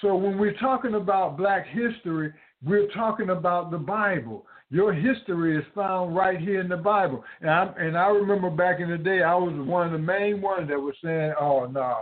So 0.00 0.16
when 0.16 0.38
we're 0.38 0.58
talking 0.58 0.94
about 0.94 1.36
black 1.36 1.66
history, 1.66 2.32
we're 2.64 2.88
talking 2.88 3.30
about 3.30 3.70
the 3.70 3.78
Bible. 3.78 4.46
Your 4.70 4.92
history 4.92 5.56
is 5.56 5.64
found 5.74 6.14
right 6.14 6.38
here 6.38 6.60
in 6.60 6.68
the 6.68 6.76
Bible. 6.76 7.24
And 7.40 7.48
I, 7.48 7.72
and 7.78 7.96
I 7.96 8.08
remember 8.08 8.50
back 8.50 8.80
in 8.80 8.90
the 8.90 8.98
day, 8.98 9.22
I 9.22 9.34
was 9.34 9.54
one 9.66 9.86
of 9.86 9.92
the 9.92 9.98
main 9.98 10.42
ones 10.42 10.68
that 10.68 10.78
was 10.78 10.94
saying, 11.02 11.32
oh, 11.40 11.64
no, 11.66 11.80
nah, 11.80 11.96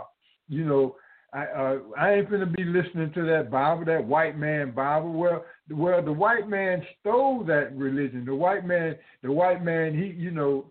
you 0.49 0.65
know, 0.65 0.95
I, 1.33 1.43
uh, 1.45 1.77
I 1.97 2.13
ain't 2.13 2.29
to 2.29 2.45
be 2.45 2.63
listening 2.63 3.11
to 3.13 3.25
that 3.27 3.51
Bible, 3.51 3.85
that 3.85 4.03
white 4.03 4.37
man 4.37 4.71
Bible. 4.71 5.11
Well, 5.13 5.45
well, 5.69 6.03
the 6.03 6.11
white 6.11 6.47
man 6.47 6.81
stole 6.99 7.43
that 7.45 7.75
religion. 7.75 8.25
The 8.25 8.35
white 8.35 8.65
man, 8.65 8.95
the 9.21 9.31
white 9.31 9.63
man, 9.63 9.93
he, 9.93 10.07
you 10.19 10.31
know, 10.31 10.65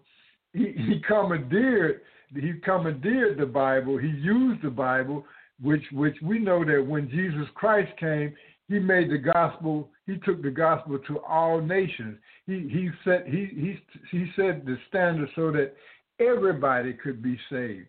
he, 0.52 0.72
he 0.76 1.02
commandeered, 1.06 2.00
he 2.34 2.54
commandeered 2.64 3.38
the 3.38 3.46
Bible. 3.46 3.98
He 3.98 4.08
used 4.08 4.62
the 4.62 4.70
Bible, 4.70 5.24
which, 5.62 5.84
which 5.92 6.16
we 6.22 6.38
know 6.38 6.64
that 6.64 6.84
when 6.86 7.10
Jesus 7.10 7.46
Christ 7.54 7.92
came, 7.98 8.34
he 8.68 8.78
made 8.78 9.10
the 9.10 9.18
gospel. 9.18 9.88
He 10.06 10.16
took 10.18 10.42
the 10.42 10.50
gospel 10.50 10.98
to 11.06 11.18
all 11.20 11.60
nations. 11.60 12.18
He, 12.46 12.68
he 12.68 12.90
set, 13.04 13.26
he, 13.26 13.46
he, 13.54 13.78
he 14.10 14.26
set 14.36 14.64
the 14.64 14.76
standard 14.88 15.28
so 15.34 15.50
that 15.52 15.74
everybody 16.18 16.92
could 16.92 17.22
be 17.22 17.38
saved, 17.50 17.86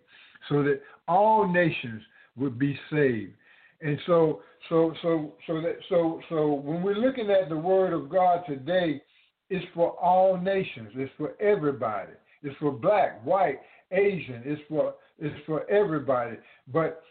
so 0.49 0.63
that 0.63 0.81
all 1.07 1.47
nations 1.47 2.01
would 2.35 2.59
be 2.59 2.77
saved. 2.91 3.33
And 3.81 3.97
so, 4.05 4.41
so, 4.69 4.93
so, 5.01 5.33
so 5.45 5.61
that, 5.61 5.77
so, 5.89 6.19
so 6.29 6.53
when 6.53 6.81
we're 6.81 6.95
looking 6.95 7.29
at 7.29 7.49
the 7.49 7.57
Word 7.57 7.93
of 7.93 8.09
God 8.09 8.43
today, 8.47 9.01
it's 9.49 9.65
for 9.73 9.91
all 9.91 10.37
nations. 10.37 10.89
It's 10.95 11.11
for 11.17 11.33
everybody. 11.39 12.11
It's 12.43 12.55
for 12.57 12.71
black, 12.71 13.23
white, 13.25 13.59
Asian. 13.91 14.41
It's 14.45 14.61
for 14.67 14.95
it's 15.19 15.35
for 15.45 15.69
everybody. 15.69 16.37
But 16.71 17.01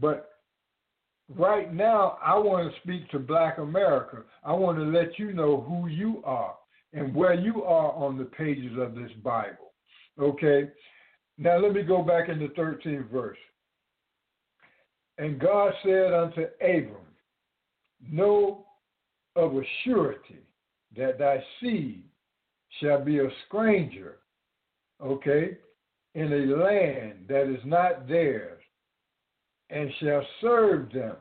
but 0.00 0.35
right 1.34 1.72
now, 1.72 2.18
I 2.24 2.36
want 2.38 2.72
to 2.72 2.80
speak 2.80 3.08
to 3.10 3.18
Black 3.18 3.58
America. 3.58 4.22
I 4.44 4.52
want 4.52 4.78
to 4.78 4.84
let 4.84 5.18
you 5.18 5.32
know 5.32 5.60
who 5.60 5.88
you 5.88 6.22
are 6.24 6.54
and 6.92 7.14
where 7.14 7.34
you 7.34 7.64
are 7.64 7.92
on 7.92 8.16
the 8.16 8.24
pages 8.24 8.78
of 8.78 8.94
this 8.94 9.10
Bible. 9.22 9.72
Okay. 10.18 10.70
Now 11.38 11.58
let 11.58 11.72
me 11.72 11.82
go 11.82 12.02
back 12.02 12.28
in 12.28 12.38
the 12.38 12.48
13th 12.48 13.10
verse. 13.10 13.38
And 15.18 15.38
God 15.38 15.72
said 15.82 16.12
unto 16.12 16.42
Abram, 16.60 17.06
Know 18.10 18.66
of 19.34 19.54
a 19.56 19.62
surety 19.84 20.40
that 20.96 21.18
thy 21.18 21.42
seed 21.60 22.04
shall 22.80 23.02
be 23.02 23.18
a 23.18 23.28
stranger, 23.46 24.18
okay, 25.02 25.56
in 26.14 26.32
a 26.32 26.56
land 26.56 27.26
that 27.28 27.52
is 27.52 27.60
not 27.64 28.08
theirs, 28.08 28.55
and 29.70 29.90
shall 30.00 30.22
serve 30.40 30.92
them. 30.92 31.16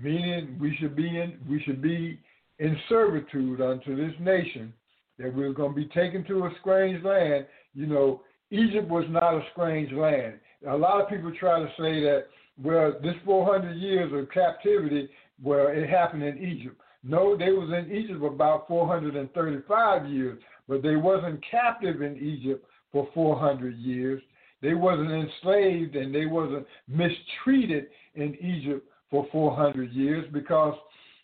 Meaning 0.00 0.58
we 0.60 0.76
should 0.76 0.94
be 0.94 1.08
in 1.08 1.38
we 1.48 1.62
should 1.62 1.80
be 1.80 2.18
in 2.58 2.76
servitude 2.88 3.60
unto 3.60 3.96
this 3.96 4.14
nation, 4.20 4.72
that 5.18 5.34
we're 5.34 5.52
going 5.52 5.74
to 5.74 5.76
be 5.76 5.86
taken 5.86 6.24
to 6.24 6.46
a 6.46 6.50
strange 6.60 7.02
land. 7.04 7.46
You 7.74 7.86
know, 7.86 8.22
Egypt 8.50 8.88
was 8.88 9.04
not 9.08 9.34
a 9.34 9.42
strange 9.52 9.92
land. 9.92 10.34
A 10.68 10.76
lot 10.76 11.00
of 11.00 11.08
people 11.08 11.32
try 11.38 11.58
to 11.60 11.68
say 11.78 12.00
that 12.02 12.26
well, 12.62 12.94
this 13.02 13.14
400 13.24 13.74
years 13.74 14.12
of 14.12 14.30
captivity, 14.30 15.08
well, 15.42 15.66
it 15.68 15.88
happened 15.88 16.22
in 16.22 16.38
Egypt. 16.38 16.80
No, 17.04 17.36
they 17.36 17.50
was 17.50 17.70
in 17.70 17.94
Egypt 17.94 18.24
about 18.24 18.66
435 18.66 20.08
years, 20.08 20.40
but 20.68 20.82
they 20.82 20.96
wasn't 20.96 21.44
captive 21.48 22.02
in 22.02 22.16
Egypt 22.16 22.66
for 22.90 23.08
400 23.14 23.76
years. 23.76 24.22
They 24.66 24.74
wasn't 24.74 25.12
enslaved 25.12 25.94
and 25.94 26.12
they 26.12 26.26
wasn't 26.26 26.66
mistreated 26.88 27.86
in 28.16 28.34
Egypt 28.40 28.84
for 29.08 29.24
400 29.30 29.92
years 29.92 30.24
because 30.32 30.74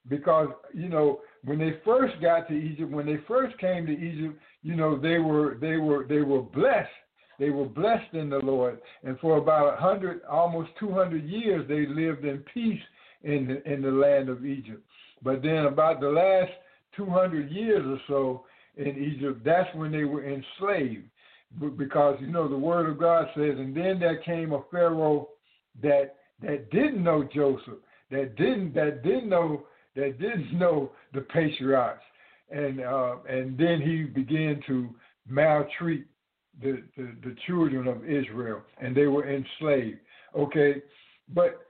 because 0.08 0.46
you 0.72 0.88
know 0.88 1.18
when 1.44 1.58
they 1.58 1.74
first 1.84 2.14
got 2.22 2.46
to 2.46 2.54
Egypt, 2.54 2.92
when 2.92 3.04
they 3.04 3.18
first 3.26 3.58
came 3.58 3.84
to 3.86 3.92
Egypt, 3.92 4.38
you 4.62 4.76
know, 4.76 4.96
they 4.96 5.18
were 5.18 5.56
they 5.60 5.76
were 5.76 6.06
they 6.08 6.20
were 6.20 6.40
blessed. 6.40 6.88
They 7.40 7.50
were 7.50 7.64
blessed 7.64 8.14
in 8.14 8.30
the 8.30 8.38
Lord, 8.38 8.78
and 9.02 9.18
for 9.18 9.38
about 9.38 9.74
a 9.74 9.76
hundred, 9.76 10.22
almost 10.30 10.70
two 10.78 10.92
hundred 10.92 11.24
years, 11.28 11.66
they 11.66 11.84
lived 11.84 12.24
in 12.24 12.44
peace 12.54 12.80
in 13.24 13.48
the, 13.48 13.72
in 13.72 13.82
the 13.82 13.90
land 13.90 14.28
of 14.28 14.46
Egypt. 14.46 14.84
But 15.20 15.42
then, 15.42 15.66
about 15.66 16.00
the 16.00 16.10
last 16.10 16.52
two 16.96 17.06
hundred 17.06 17.50
years 17.50 17.84
or 17.84 17.98
so 18.06 18.44
in 18.76 18.96
Egypt, 18.96 19.42
that's 19.44 19.74
when 19.74 19.90
they 19.90 20.04
were 20.04 20.24
enslaved, 20.24 21.08
because 21.58 22.16
you 22.20 22.28
know 22.28 22.48
the 22.48 22.56
Word 22.56 22.88
of 22.88 22.98
God 22.98 23.26
says, 23.34 23.54
and 23.58 23.76
then 23.76 23.98
there 23.98 24.18
came 24.18 24.52
a 24.52 24.62
Pharaoh 24.70 25.28
that 25.82 26.16
that 26.42 26.70
didn't 26.70 27.02
know 27.02 27.28
Joseph, 27.34 27.78
that 28.10 28.36
didn't 28.36 28.74
that 28.74 29.02
didn't 29.02 29.28
know 29.28 29.66
that 29.96 30.18
didn't 30.18 30.52
know 30.58 30.92
the 31.12 31.22
patriarchs, 31.22 32.04
and 32.50 32.80
uh, 32.80 33.16
and 33.28 33.56
then 33.58 33.80
he 33.80 34.04
began 34.04 34.60
to 34.66 34.88
maltreat 35.28 36.06
the, 36.60 36.82
the 36.96 37.14
the 37.24 37.36
children 37.46 37.86
of 37.86 38.04
Israel, 38.04 38.62
and 38.80 38.96
they 38.96 39.06
were 39.06 39.28
enslaved. 39.28 39.98
Okay, 40.36 40.82
but 41.34 41.66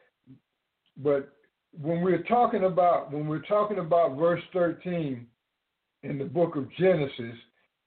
but 0.98 1.32
when 1.80 2.02
we're 2.02 2.22
talking 2.24 2.64
about 2.64 3.12
when 3.12 3.26
we're 3.26 3.42
talking 3.42 3.78
about 3.78 4.16
verse 4.16 4.42
thirteen 4.52 5.26
in 6.02 6.18
the 6.18 6.24
book 6.24 6.56
of 6.56 6.68
Genesis, 6.76 7.36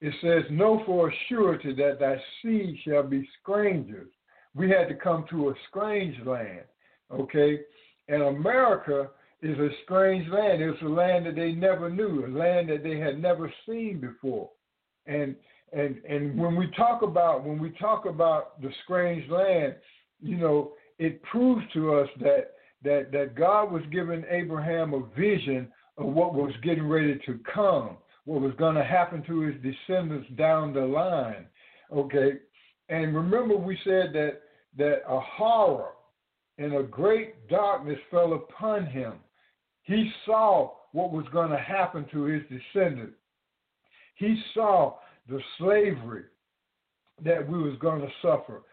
it 0.01 0.13
says, 0.21 0.49
"Know 0.51 0.83
for 0.85 1.09
a 1.09 1.15
surety 1.27 1.73
that 1.73 1.99
thy 1.99 2.21
seed 2.41 2.77
shall 2.79 3.03
be 3.03 3.27
strangers." 3.41 4.11
We 4.55 4.69
had 4.69 4.87
to 4.87 4.95
come 4.95 5.25
to 5.29 5.49
a 5.49 5.55
strange 5.69 6.17
land, 6.25 6.63
okay? 7.11 7.61
And 8.07 8.21
America 8.23 9.09
is 9.41 9.57
a 9.59 9.69
strange 9.83 10.27
land. 10.29 10.61
It's 10.61 10.81
a 10.81 10.85
land 10.85 11.25
that 11.25 11.35
they 11.35 11.51
never 11.51 11.89
knew, 11.89 12.25
a 12.25 12.27
land 12.27 12.69
that 12.69 12.83
they 12.83 12.97
had 12.97 13.21
never 13.21 13.51
seen 13.65 13.99
before. 13.99 14.49
And 15.05 15.35
and 15.73 15.97
and 16.07 16.37
when 16.37 16.55
we 16.55 16.67
talk 16.71 17.01
about 17.01 17.43
when 17.43 17.59
we 17.59 17.71
talk 17.71 18.05
about 18.05 18.61
the 18.61 18.71
strange 18.83 19.29
land, 19.29 19.75
you 20.21 20.37
know, 20.37 20.73
it 20.99 21.21
proves 21.23 21.61
to 21.73 21.95
us 21.95 22.09
that 22.21 22.53
that 22.83 23.11
that 23.11 23.35
God 23.35 23.71
was 23.71 23.83
giving 23.91 24.23
Abraham 24.29 24.93
a 24.93 25.05
vision 25.19 25.67
of 25.97 26.05
what 26.05 26.33
was 26.33 26.53
getting 26.63 26.87
ready 26.87 27.19
to 27.25 27.39
come, 27.53 27.97
what 28.25 28.41
was 28.41 28.53
going 28.57 28.75
to 28.75 28.83
happen 28.83 29.23
to 29.27 29.39
his 29.41 29.55
descendants 29.61 30.27
down 30.37 30.73
the 30.73 30.81
line. 30.81 31.45
Okay, 31.91 32.33
and 32.89 33.15
remember 33.15 33.55
we 33.55 33.77
said 33.83 34.11
that 34.13 34.41
that 34.77 35.03
a 35.07 35.19
horror 35.19 35.91
and 36.57 36.75
a 36.75 36.83
great 36.83 37.47
darkness 37.47 37.99
fell 38.11 38.33
upon 38.33 38.85
him. 38.85 39.13
He 39.83 40.11
saw 40.25 40.71
what 40.91 41.11
was 41.11 41.25
going 41.31 41.51
to 41.51 41.57
happen 41.57 42.05
to 42.11 42.23
his 42.23 42.41
descendants. 42.43 43.17
He 44.15 44.41
saw 44.53 44.95
the 45.27 45.39
slavery 45.57 46.23
that 47.23 47.47
we 47.47 47.57
was 47.57 47.77
going 47.79 48.01
to 48.01 48.09
suffer. 48.21 48.63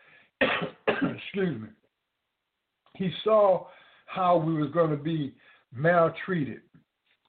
Excuse 0.89 1.61
me. 1.61 1.69
He 2.95 3.11
saw 3.25 3.67
how 4.07 4.37
we 4.37 4.55
was 4.55 4.71
going 4.73 4.91
to 4.91 5.03
be 5.03 5.35
maltreated. 5.75 6.61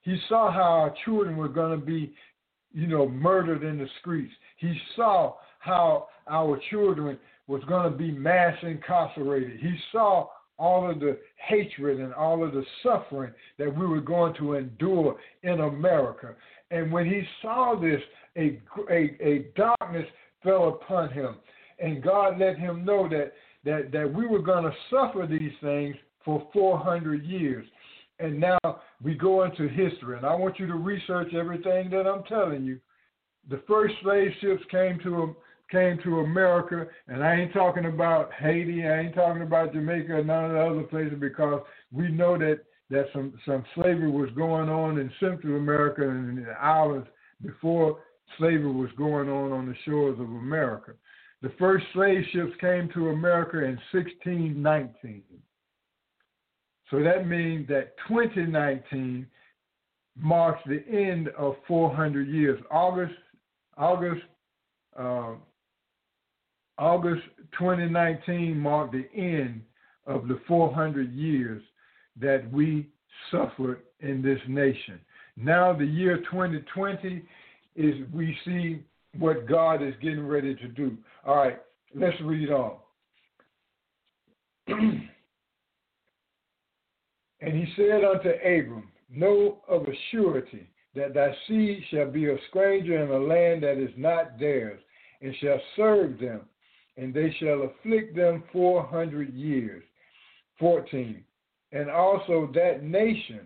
He 0.03 0.17
saw 0.29 0.51
how 0.51 0.61
our 0.61 0.95
children 1.05 1.37
were 1.37 1.49
going 1.49 1.79
to 1.79 1.85
be, 1.85 2.13
you 2.73 2.87
know, 2.87 3.07
murdered 3.07 3.63
in 3.63 3.77
the 3.77 3.87
streets. 3.99 4.33
He 4.57 4.77
saw 4.95 5.35
how 5.59 6.07
our 6.29 6.59
children 6.69 7.17
was 7.47 7.63
going 7.67 7.91
to 7.91 7.97
be 7.97 8.11
mass 8.11 8.55
incarcerated. 8.61 9.59
He 9.59 9.75
saw 9.91 10.27
all 10.57 10.89
of 10.89 10.99
the 10.99 11.17
hatred 11.35 11.99
and 11.99 12.13
all 12.13 12.43
of 12.43 12.53
the 12.53 12.63
suffering 12.83 13.33
that 13.57 13.75
we 13.75 13.85
were 13.85 14.01
going 14.01 14.33
to 14.35 14.53
endure 14.53 15.17
in 15.43 15.61
America. 15.61 16.35
And 16.71 16.91
when 16.91 17.05
he 17.05 17.23
saw 17.41 17.79
this, 17.79 18.01
a, 18.37 18.59
a, 18.89 19.17
a 19.21 19.45
darkness 19.55 20.07
fell 20.41 20.69
upon 20.69 21.11
him. 21.11 21.35
And 21.79 22.03
God 22.03 22.39
let 22.39 22.57
him 22.57 22.85
know 22.85 23.07
that, 23.09 23.33
that, 23.65 23.91
that 23.91 24.13
we 24.13 24.27
were 24.27 24.41
going 24.41 24.63
to 24.63 24.73
suffer 24.89 25.27
these 25.27 25.51
things 25.61 25.95
for 26.23 26.47
400 26.53 27.23
years. 27.23 27.65
And 28.19 28.39
now 28.39 28.59
we 29.01 29.15
go 29.15 29.43
into 29.43 29.67
history. 29.67 30.17
And 30.17 30.25
I 30.25 30.35
want 30.35 30.59
you 30.59 30.67
to 30.67 30.75
research 30.75 31.33
everything 31.33 31.89
that 31.89 32.07
I'm 32.07 32.23
telling 32.23 32.63
you. 32.63 32.79
The 33.49 33.61
first 33.67 33.95
slave 34.01 34.31
ships 34.39 34.63
came 34.71 34.99
to 35.03 35.35
came 35.71 35.97
to 36.03 36.19
America, 36.19 36.85
and 37.07 37.23
I 37.23 37.35
ain't 37.35 37.53
talking 37.53 37.85
about 37.85 38.31
Haiti, 38.33 38.85
I 38.85 38.99
ain't 38.99 39.15
talking 39.15 39.41
about 39.41 39.73
Jamaica, 39.73 40.13
or 40.13 40.23
none 40.23 40.45
of 40.45 40.51
the 40.51 40.59
other 40.59 40.83
places, 40.83 41.17
because 41.19 41.61
we 41.91 42.09
know 42.09 42.37
that 42.37 42.59
that 42.89 43.07
some 43.11 43.33
some 43.45 43.65
slavery 43.75 44.11
was 44.11 44.29
going 44.35 44.69
on 44.69 44.99
in 44.99 45.11
Central 45.19 45.57
America 45.57 46.07
and 46.07 46.37
in 46.37 46.45
the 46.45 46.51
islands 46.51 47.07
before 47.41 47.99
slavery 48.37 48.71
was 48.71 48.91
going 48.97 49.29
on 49.29 49.51
on 49.51 49.65
the 49.65 49.75
shores 49.85 50.19
of 50.19 50.27
America. 50.27 50.93
The 51.41 51.51
first 51.59 51.85
slave 51.93 52.23
ships 52.31 52.53
came 52.61 52.89
to 52.93 53.09
America 53.09 53.57
in 53.57 53.77
1619. 53.91 55.23
So 56.89 57.01
that 57.01 57.27
means 57.27 57.67
that 57.69 57.95
2019 58.07 59.25
marks 60.15 60.61
the 60.65 60.83
end 60.87 61.29
of 61.29 61.55
400 61.67 62.27
years. 62.27 62.59
August, 62.69 63.13
August, 63.77 64.21
uh, 64.97 65.33
August 66.77 67.23
2019 67.57 68.57
marked 68.57 68.93
the 68.93 69.07
end 69.15 69.61
of 70.05 70.27
the 70.27 70.39
400 70.47 71.11
years 71.13 71.61
that 72.19 72.51
we 72.51 72.89
suffered 73.31 73.81
in 74.01 74.21
this 74.21 74.39
nation. 74.47 74.99
Now 75.35 75.73
the 75.73 75.85
year 75.85 76.17
2020 76.31 77.23
is 77.75 77.95
we 78.13 78.37
see 78.45 78.83
what 79.17 79.47
God 79.47 79.81
is 79.81 79.93
getting 80.01 80.27
ready 80.27 80.55
to 80.55 80.67
do. 80.67 80.97
All 81.25 81.37
right, 81.37 81.59
let's 81.95 82.19
read 82.21 82.49
on. 82.49 82.77
and 87.43 87.53
he 87.53 87.73
said 87.75 88.03
unto 88.03 88.29
Abram, 88.29 88.89
Know 89.09 89.59
of 89.67 89.83
a 89.83 89.93
surety 90.11 90.67
that 90.95 91.13
thy 91.13 91.35
seed 91.47 91.83
shall 91.91 92.09
be 92.09 92.29
a 92.29 92.37
stranger 92.49 93.03
in 93.03 93.09
a 93.09 93.17
land 93.17 93.63
that 93.63 93.77
is 93.77 93.91
not 93.97 94.39
theirs, 94.39 94.79
and 95.21 95.35
shall 95.41 95.59
serve 95.75 96.19
them, 96.19 96.41
and 96.97 97.13
they 97.13 97.35
shall 97.39 97.63
afflict 97.63 98.15
them 98.15 98.43
four 98.51 98.83
hundred 98.83 99.33
years. 99.33 99.83
14. 100.59 101.23
And 101.71 101.89
also 101.89 102.49
that 102.53 102.83
nation 102.83 103.41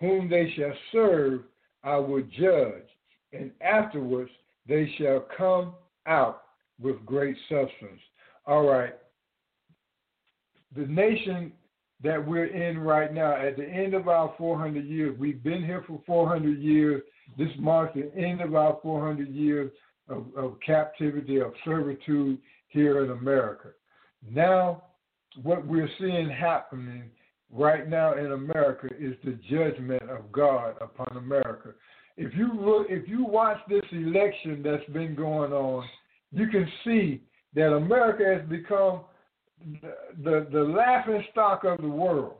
whom 0.00 0.28
they 0.28 0.52
shall 0.56 0.72
serve, 0.92 1.42
I 1.82 1.96
will 1.96 2.22
judge, 2.22 2.88
and 3.32 3.50
afterwards 3.60 4.30
they 4.68 4.92
shall 4.98 5.26
come 5.36 5.74
out 6.06 6.42
with 6.80 7.04
great 7.06 7.36
substance. 7.48 8.00
All 8.46 8.66
right. 8.66 8.94
The 10.76 10.86
nation 10.86 11.52
that 12.02 12.26
we're 12.26 12.46
in 12.46 12.78
right 12.78 13.12
now, 13.12 13.34
at 13.34 13.56
the 13.56 13.64
end 13.64 13.94
of 13.94 14.08
our 14.08 14.34
400 14.36 14.84
years, 14.84 15.18
we've 15.18 15.42
been 15.42 15.64
here 15.64 15.84
for 15.86 16.00
400 16.06 16.58
years. 16.60 17.02
This 17.38 17.48
marks 17.58 17.94
the 17.94 18.14
end 18.14 18.40
of 18.40 18.54
our 18.54 18.78
400 18.82 19.28
years 19.28 19.70
of, 20.08 20.26
of 20.36 20.56
captivity, 20.64 21.38
of 21.40 21.52
servitude 21.64 22.38
here 22.68 23.04
in 23.04 23.10
America. 23.10 23.68
Now, 24.28 24.84
what 25.42 25.66
we're 25.66 25.88
seeing 25.98 26.28
happening 26.28 27.10
right 27.50 27.88
now 27.88 28.16
in 28.18 28.32
America 28.32 28.88
is 28.98 29.14
the 29.24 29.38
judgment 29.48 30.02
of 30.10 30.30
God 30.32 30.74
upon 30.80 31.16
America. 31.16 31.70
If 32.16 32.34
you 32.34 32.52
look, 32.54 32.86
if 32.90 33.08
you 33.08 33.24
watch 33.24 33.58
this 33.68 33.84
election 33.92 34.62
that's 34.62 34.88
been 34.92 35.14
going 35.14 35.52
on, 35.52 35.84
you 36.32 36.48
can 36.48 36.68
see 36.84 37.22
that 37.54 37.72
America 37.72 38.24
has 38.24 38.48
become 38.48 39.00
the 40.22 40.46
the, 40.52 40.60
laughing 40.60 41.24
stock 41.32 41.64
of 41.64 41.80
the 41.80 41.88
world. 41.88 42.34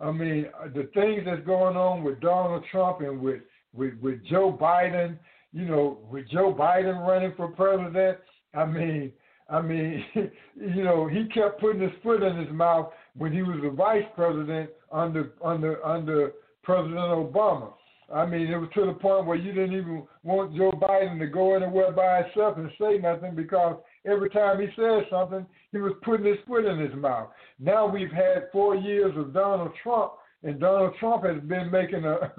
I 0.00 0.10
mean, 0.10 0.46
the 0.74 0.88
things 0.94 1.22
that's 1.26 1.44
going 1.44 1.76
on 1.76 2.02
with 2.02 2.20
Donald 2.20 2.64
Trump 2.70 3.00
and 3.00 3.20
with 3.20 3.42
with, 3.74 3.94
with 4.00 4.24
Joe 4.26 4.56
Biden, 4.60 5.18
you 5.52 5.66
know, 5.66 5.98
with 6.10 6.28
Joe 6.30 6.54
Biden 6.58 7.06
running 7.06 7.32
for 7.36 7.48
president. 7.48 8.18
I 8.54 8.64
mean, 8.64 9.12
I 9.48 9.60
mean, 9.60 10.04
you 10.14 10.84
know, 10.84 11.06
he 11.06 11.26
kept 11.34 11.60
putting 11.60 11.82
his 11.82 11.92
foot 12.02 12.22
in 12.22 12.36
his 12.36 12.52
mouth 12.52 12.92
when 13.16 13.32
he 13.32 13.42
was 13.42 13.60
the 13.62 13.70
vice 13.70 14.04
president 14.14 14.70
under 14.92 15.32
under 15.44 15.84
under 15.84 16.32
President 16.62 16.98
Obama. 16.98 17.72
I 18.12 18.26
mean, 18.26 18.48
it 18.48 18.56
was 18.56 18.68
to 18.74 18.86
the 18.86 18.94
point 18.94 19.26
where 19.26 19.36
you 19.36 19.52
didn't 19.52 19.74
even 19.74 20.02
want 20.24 20.56
Joe 20.56 20.72
Biden 20.72 21.18
to 21.20 21.26
go 21.26 21.54
anywhere 21.54 21.92
by 21.92 22.22
himself 22.22 22.58
and 22.58 22.70
say 22.80 22.98
nothing 22.98 23.36
because 23.36 23.76
every 24.06 24.30
time 24.30 24.60
he 24.60 24.68
said 24.76 25.06
something, 25.10 25.46
he 25.72 25.78
was 25.78 25.92
putting 26.02 26.26
his 26.26 26.38
foot 26.46 26.64
in 26.64 26.78
his 26.78 26.94
mouth. 26.94 27.28
Now 27.58 27.86
we've 27.86 28.10
had 28.10 28.48
four 28.52 28.74
years 28.74 29.12
of 29.16 29.32
Donald 29.32 29.72
Trump, 29.82 30.12
and 30.42 30.58
Donald 30.58 30.94
Trump 30.98 31.24
has 31.24 31.40
been 31.42 31.70
making 31.70 32.04
a. 32.04 32.32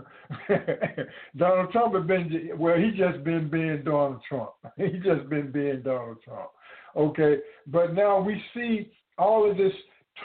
Donald 1.37 1.71
Trump 1.71 1.95
has 1.95 2.05
been 2.05 2.49
well. 2.57 2.77
He 2.77 2.91
just 2.91 3.23
been 3.23 3.49
being 3.49 3.83
Donald 3.83 4.21
Trump. 4.27 4.51
he 4.77 4.99
just 5.03 5.29
been 5.29 5.51
being 5.51 5.81
Donald 5.83 6.17
Trump. 6.23 6.49
Okay, 6.95 7.37
but 7.67 7.93
now 7.93 8.19
we 8.19 8.41
see 8.53 8.91
all 9.17 9.49
of 9.49 9.55
this 9.55 9.73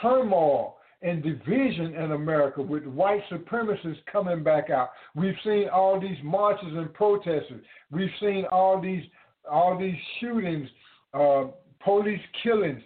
turmoil 0.01 0.77
and 1.01 1.21
division 1.21 1.95
in 1.95 2.13
America 2.13 2.61
with 2.61 2.85
white 2.85 3.21
supremacists 3.31 4.03
coming 4.11 4.43
back 4.43 4.69
out. 4.69 4.89
We've 5.15 5.35
seen 5.43 5.69
all 5.69 5.99
these 5.99 6.17
marches 6.23 6.73
and 6.73 6.91
protests. 6.93 7.53
We've 7.91 8.09
seen 8.19 8.45
all 8.51 8.81
these 8.81 9.03
all 9.49 9.77
these 9.77 9.95
shootings, 10.19 10.67
uh, 11.13 11.45
police 11.83 12.21
killings 12.43 12.81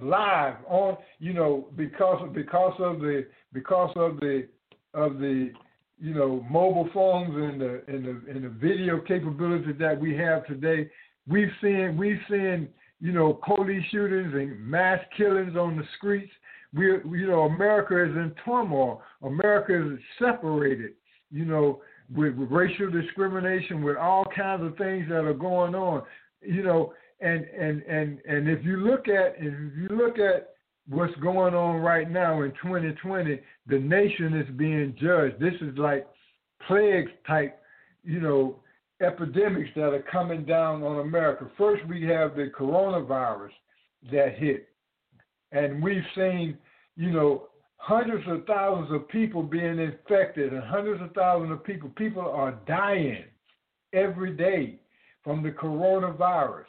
live 0.00 0.54
on 0.68 0.96
you 1.18 1.32
know 1.32 1.68
because 1.76 2.22
of 2.22 2.32
because 2.32 2.74
of 2.78 3.00
the 3.00 3.26
because 3.52 3.92
of 3.96 4.18
the 4.20 4.46
of 4.94 5.18
the 5.18 5.50
you 5.98 6.14
know 6.14 6.44
mobile 6.50 6.88
phones 6.92 7.34
and 7.34 7.60
the 7.60 7.82
and 7.88 8.04
the 8.04 8.30
and 8.30 8.44
the 8.44 8.48
video 8.48 9.00
capabilities 9.00 9.76
that 9.78 9.98
we 9.98 10.16
have 10.16 10.46
today. 10.46 10.90
We've 11.28 11.52
seen 11.60 11.96
we've 11.96 12.20
seen 12.28 12.68
you 13.00 13.12
know 13.12 13.34
police 13.34 13.84
shootings 13.90 14.32
and 14.34 14.58
mass 14.58 15.00
killings 15.16 15.56
on 15.56 15.76
the 15.76 15.84
streets 15.98 16.32
we 16.72 16.86
you 16.86 17.26
know 17.28 17.42
America 17.42 18.02
is 18.02 18.16
in 18.16 18.34
turmoil. 18.44 19.02
America 19.22 19.92
is 19.92 19.98
separated. 20.18 20.92
You 21.30 21.44
know 21.44 21.80
with, 22.14 22.34
with 22.34 22.50
racial 22.50 22.90
discrimination, 22.90 23.82
with 23.82 23.96
all 23.96 24.24
kinds 24.36 24.62
of 24.62 24.76
things 24.76 25.06
that 25.08 25.24
are 25.24 25.34
going 25.34 25.74
on. 25.74 26.02
You 26.40 26.62
know, 26.62 26.92
and 27.22 27.44
and 27.44 27.82
and 27.82 28.18
and 28.26 28.48
if 28.48 28.64
you 28.64 28.78
look 28.78 29.08
at 29.08 29.36
if 29.38 29.54
you 29.76 29.88
look 29.90 30.18
at 30.18 30.54
what's 30.88 31.14
going 31.16 31.54
on 31.54 31.76
right 31.76 32.10
now 32.10 32.42
in 32.42 32.50
2020, 32.62 33.40
the 33.66 33.78
nation 33.78 34.34
is 34.34 34.56
being 34.56 34.94
judged. 35.00 35.38
This 35.38 35.54
is 35.60 35.78
like 35.78 36.06
plagues 36.66 37.12
type, 37.26 37.62
you 38.02 38.20
know, 38.20 38.56
epidemics 39.00 39.70
that 39.76 39.94
are 39.94 40.04
coming 40.10 40.44
down 40.44 40.82
on 40.82 41.00
America. 41.00 41.48
First, 41.56 41.86
we 41.86 42.02
have 42.04 42.34
the 42.34 42.50
coronavirus 42.58 43.52
that 44.10 44.34
hit 44.36 44.68
and 45.52 45.82
we've 45.82 46.02
seen, 46.16 46.56
you 46.96 47.10
know, 47.10 47.48
hundreds 47.76 48.24
of 48.28 48.44
thousands 48.46 48.92
of 48.92 49.08
people 49.08 49.42
being 49.42 49.78
infected 49.78 50.52
and 50.52 50.62
hundreds 50.64 51.02
of 51.02 51.12
thousands 51.12 51.52
of 51.52 51.62
people. 51.62 51.90
People 51.96 52.22
are 52.22 52.58
dying 52.66 53.24
every 53.92 54.32
day 54.32 54.78
from 55.22 55.42
the 55.42 55.50
coronavirus. 55.50 56.64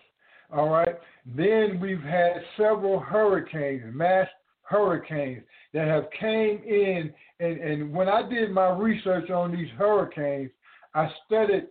All 0.54 0.70
right. 0.70 0.96
Then 1.26 1.80
we've 1.82 2.02
had 2.02 2.34
several 2.58 3.00
hurricanes, 3.00 3.84
mass 3.94 4.28
hurricanes 4.62 5.44
that 5.74 5.88
have 5.88 6.06
came 6.20 6.62
in 6.66 7.14
and, 7.44 7.60
and 7.60 7.94
when 7.94 8.08
I 8.08 8.28
did 8.28 8.52
my 8.52 8.70
research 8.70 9.30
on 9.30 9.52
these 9.52 9.70
hurricanes, 9.78 10.52
I 10.94 11.10
studied 11.26 11.68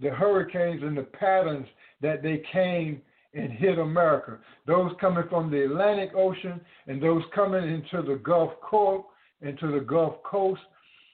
the 0.00 0.10
hurricanes 0.10 0.82
and 0.82 0.96
the 0.96 1.02
patterns 1.02 1.66
that 2.00 2.22
they 2.22 2.42
came 2.52 3.00
and 3.34 3.50
hit 3.50 3.78
America. 3.78 4.38
Those 4.66 4.92
coming 5.00 5.24
from 5.28 5.50
the 5.50 5.64
Atlantic 5.64 6.10
Ocean 6.14 6.60
and 6.86 7.02
those 7.02 7.22
coming 7.34 7.64
into 7.64 8.06
the 8.06 8.16
Gulf 8.16 8.52
Coast, 8.62 9.06
into 9.40 9.72
the 9.72 9.80
Gulf 9.80 10.22
Coast. 10.22 10.60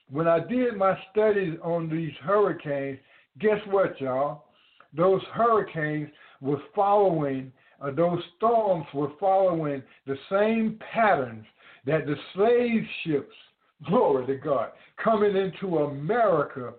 When 0.09 0.27
I 0.27 0.39
did 0.39 0.75
my 0.75 0.97
studies 1.11 1.57
on 1.63 1.89
these 1.89 2.13
hurricanes, 2.21 2.99
guess 3.39 3.59
what, 3.69 3.99
y'all? 3.99 4.45
Those 4.95 5.21
hurricanes 5.33 6.09
were 6.41 6.61
following, 6.75 7.51
uh, 7.81 7.91
those 7.91 8.21
storms 8.37 8.85
were 8.93 9.11
following 9.19 9.81
the 10.05 10.17
same 10.29 10.79
patterns 10.93 11.45
that 11.85 12.05
the 12.05 12.15
slave 12.33 12.83
ships, 13.03 13.35
glory 13.87 14.25
to 14.27 14.35
God, 14.35 14.71
coming 15.03 15.35
into 15.35 15.79
America 15.79 16.73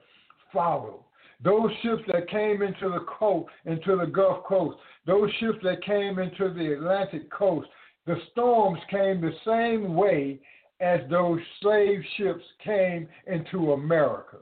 followed. 0.53 1.01
Those 1.43 1.71
ships 1.83 2.03
that 2.13 2.31
came 2.31 2.63
into 2.63 2.89
the 2.89 3.05
coast, 3.19 3.51
into 3.67 3.97
the 3.97 4.07
Gulf 4.07 4.45
Coast, 4.45 4.79
those 5.07 5.31
ships 5.41 5.59
that 5.63 5.85
came 5.85 6.19
into 6.19 6.55
the 6.55 6.75
Atlantic 6.75 7.31
coast, 7.31 7.69
the 8.07 8.17
storms 8.33 8.79
came 8.91 9.21
the 9.21 9.33
same 9.45 9.95
way 9.95 10.41
as 10.81 11.01
those 11.11 11.41
slave 11.61 12.01
ships 12.17 12.45
came 12.63 13.09
into 13.27 13.73
America. 13.73 14.39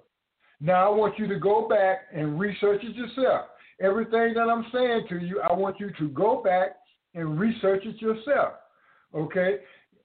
Now 0.61 0.93
I 0.93 0.97
want 0.97 1.19
you 1.19 1.27
to 1.27 1.39
go 1.39 1.69
back 1.69 2.03
and 2.15 2.39
research 2.39 2.83
it 2.85 2.95
yourself. 2.95 3.47
Everything 3.83 4.35
that 4.35 4.49
I'm 4.49 4.65
saying 4.73 5.07
to 5.09 5.19
you, 5.19 5.41
I 5.41 5.53
want 5.53 5.81
you 5.81 5.91
to 5.99 6.09
go 6.09 6.43
back 6.43 6.77
and 7.15 7.39
research 7.39 7.83
it 7.85 8.01
yourself. 8.01 8.55
Okay? 9.15 9.59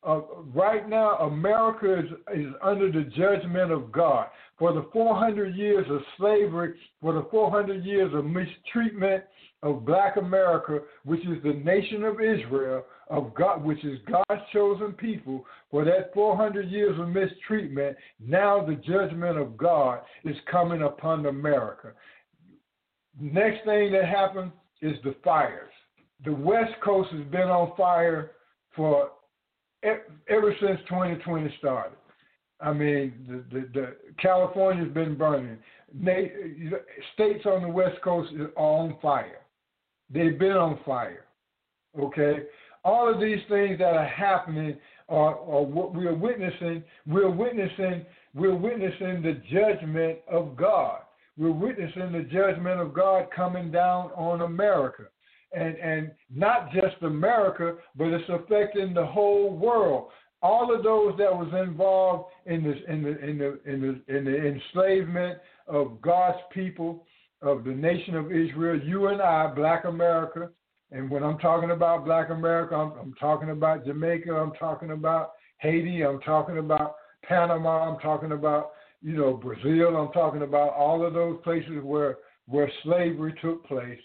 uh, 0.08 0.22
right 0.54 0.88
now, 0.88 1.18
America 1.18 2.00
is, 2.00 2.06
is 2.40 2.54
under 2.64 2.92
the 2.92 3.10
judgment 3.16 3.72
of 3.72 3.92
God. 3.92 4.28
For 4.58 4.74
the 4.74 4.88
400 4.94 5.56
years 5.56 5.86
of 5.90 6.00
slavery, 6.18 6.76
for 7.02 7.14
the 7.14 7.28
400 7.30 7.84
years 7.84 8.12
of 8.14 8.26
mistreatment 8.26 9.24
of 9.64 9.86
black 9.86 10.18
America, 10.18 10.80
which 11.04 11.22
is 11.22 11.42
the 11.44 11.54
nation 11.54 12.04
of 12.04 12.22
Israel, 12.22 12.86
of 13.10 13.34
God, 13.34 13.64
which 13.64 13.84
is 13.84 14.00
God's 14.08 14.42
chosen 14.54 14.94
people, 14.94 15.46
for 15.70 15.84
that 15.86 16.14
400 16.14 16.70
years 16.70 17.00
of 17.00 17.10
mistreatment, 17.10 17.98
now 18.20 18.66
the 18.66 18.76
judgment 18.76 19.38
of 19.38 19.58
God 19.58 20.00
is 20.24 20.36
coming 20.50 20.84
upon 20.84 21.26
America. 21.26 21.94
Next 23.20 23.66
thing 23.66 23.92
that 23.94 24.06
happened 24.06 24.52
is 24.82 24.94
the 25.04 25.16
fires. 25.24 25.72
The 26.26 26.34
West 26.34 26.74
Coast 26.84 27.10
has 27.12 27.26
been 27.26 27.50
on 27.50 27.76
fire 27.76 28.32
for 28.76 29.12
ever 29.84 30.56
since 30.60 30.80
2020 30.90 31.54
started. 31.60 31.98
I 32.60 32.74
mean, 32.74 33.14
the, 33.28 33.60
the, 33.60 33.68
the 33.74 33.96
California's 34.22 34.92
been 34.94 35.16
burning. 35.16 35.58
States 37.14 37.46
on 37.46 37.62
the 37.62 37.70
West 37.70 38.02
Coast 38.04 38.32
are 38.34 38.52
on 38.56 38.98
fire. 39.02 39.42
They've 40.10 40.38
been 40.38 40.54
on 40.54 40.80
fire. 40.86 41.26
Okay, 42.00 42.44
all 42.84 43.12
of 43.12 43.20
these 43.20 43.40
things 43.50 43.80
that 43.80 43.94
are 43.94 44.08
happening 44.08 44.78
are, 45.10 45.36
are 45.36 45.64
what 45.64 45.94
we 45.94 46.06
are 46.06 46.16
witnessing. 46.16 46.84
We're 47.06 47.30
witnessing. 47.30 48.06
We're 48.34 48.56
witnessing 48.56 49.22
the 49.22 49.42
judgment 49.52 50.20
of 50.30 50.56
God. 50.56 51.02
We're 51.38 51.52
witnessing 51.52 52.12
the 52.12 52.28
judgment 52.32 52.80
of 52.80 52.94
God 52.94 53.28
coming 53.36 53.72
down 53.72 54.12
on 54.16 54.42
America 54.42 55.04
and 55.54 55.76
and 55.78 56.12
not 56.34 56.72
just 56.74 57.02
America, 57.02 57.76
but 57.96 58.08
it's 58.08 58.30
affecting 58.30 58.94
the 58.94 59.06
whole 59.06 59.52
world. 59.52 60.10
All 60.42 60.74
of 60.74 60.84
those 60.84 61.18
that 61.18 61.32
was 61.32 61.52
involved 61.68 62.26
in 62.46 62.64
this 62.64 62.78
in 62.88 63.04
the 63.04 63.20
in 63.24 63.38
the 63.38 63.60
in 63.66 63.82
the 63.82 64.16
in 64.16 64.26
the 64.26 64.48
enslavement 64.48 65.40
of 65.68 66.02
God's 66.02 66.40
people, 66.54 67.06
of 67.42 67.64
the 67.64 67.72
nation 67.72 68.16
of 68.16 68.32
Israel, 68.32 68.80
you 68.84 69.08
and 69.08 69.22
I, 69.22 69.48
Black 69.54 69.86
America, 69.86 70.50
and 70.92 71.10
when 71.10 71.24
I'm 71.24 71.38
talking 71.40 71.72
about 71.72 72.06
Black 72.06 72.30
America, 72.30 72.76
I'm, 72.76 72.92
I'm 73.00 73.14
talking 73.20 73.50
about 73.50 73.86
Jamaica, 73.86 74.34
I'm 74.34 74.54
talking 74.54 74.92
about 74.92 75.32
Haiti, 75.58 76.04
I'm 76.04 76.20
talking 76.22 76.60
about 76.60 76.96
Panama, 77.24 77.92
I'm 77.92 78.00
talking 78.00 78.32
about 78.32 78.72
you 79.02 79.16
know 79.16 79.34
Brazil, 79.34 79.96
I'm 79.96 80.12
talking 80.12 80.42
about 80.42 80.74
all 80.74 81.06
of 81.06 81.14
those 81.14 81.40
places 81.44 81.84
where 81.84 82.18
where 82.48 82.72
slavery 82.84 83.34
took 83.42 83.66
place 83.66 84.00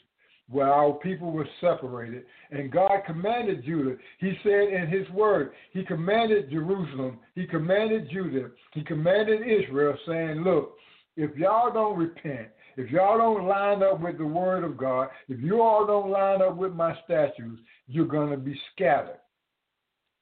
where 0.53 0.73
our 0.73 0.93
people 0.95 1.31
were 1.31 1.49
separated. 1.61 2.25
And 2.51 2.71
God 2.71 2.91
commanded 3.07 3.65
Judah. 3.65 3.97
He 4.19 4.35
said 4.43 4.69
in 4.69 4.89
his 4.89 5.09
word, 5.11 5.53
he 5.73 5.85
commanded 5.85 6.51
Jerusalem, 6.51 7.19
he 7.35 7.47
commanded 7.47 8.11
Judah, 8.11 8.51
he 8.73 8.85
commanded 8.85 9.41
Israel, 9.41 9.97
saying, 10.07 10.43
Look, 10.43 10.75
if 11.17 11.35
y'all 11.37 11.73
don't 11.73 11.99
repent, 11.99 12.49
if 12.77 12.91
y'all 12.91 13.19
don't 13.19 13.47
line 13.47 13.83
up 13.83 14.01
with 14.01 14.19
the 14.19 14.27
word 14.27 14.65
of 14.65 14.77
God, 14.77 15.09
if 15.29 15.41
you 15.41 15.61
all 15.61 15.87
don't 15.87 16.11
line 16.11 16.43
up 16.43 16.57
with 16.57 16.73
my 16.73 16.97
statutes, 17.05 17.61
you're 17.87 18.07
going 18.07 18.31
to 18.31 18.37
be 18.37 18.59
scattered. 18.75 19.21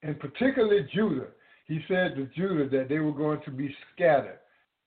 And 0.03 0.19
particularly 0.19 0.87
Judah, 0.93 1.27
he 1.67 1.79
said 1.87 2.15
to 2.15 2.27
Judah 2.35 2.67
that 2.77 2.89
they 2.89 2.99
were 2.99 3.13
going 3.13 3.39
to 3.45 3.51
be 3.51 3.73
scattered 3.93 4.39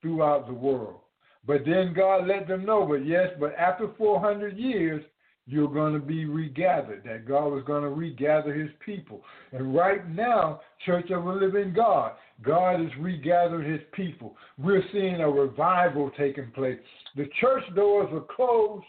throughout 0.05 0.47
the 0.47 0.53
world. 0.53 1.01
But 1.47 1.62
then 1.64 1.95
God 1.95 2.27
let 2.27 2.47
them 2.47 2.64
know, 2.64 2.87
but 2.87 3.07
yes, 3.07 3.29
but 3.40 3.55
after 3.55 3.88
400 3.97 4.57
years, 4.57 5.03
you're 5.47 5.69
going 5.69 5.93
to 5.95 5.99
be 5.99 6.25
regathered, 6.27 7.03
that 7.05 7.27
God 7.27 7.49
was 7.49 7.64
going 7.67 7.83
to 7.83 7.90
regather 7.90 8.55
his 8.55 8.71
people. 8.85 9.23
And 9.53 9.75
right 9.75 10.09
now, 10.09 10.61
Church 10.87 11.11
of 11.11 11.25
the 11.25 11.31
Living 11.31 11.73
God, 11.75 12.12
God 12.43 12.81
is 12.81 12.90
regathering 12.99 13.71
his 13.71 13.83
people. 13.93 14.37
We're 14.59 14.85
seeing 14.93 15.21
a 15.21 15.29
revival 15.29 16.11
taking 16.19 16.51
place. 16.53 16.79
The 17.17 17.29
church 17.40 17.62
doors 17.75 18.09
are 18.12 18.25
closed, 18.35 18.85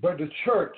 but 0.00 0.18
the 0.18 0.28
church 0.44 0.76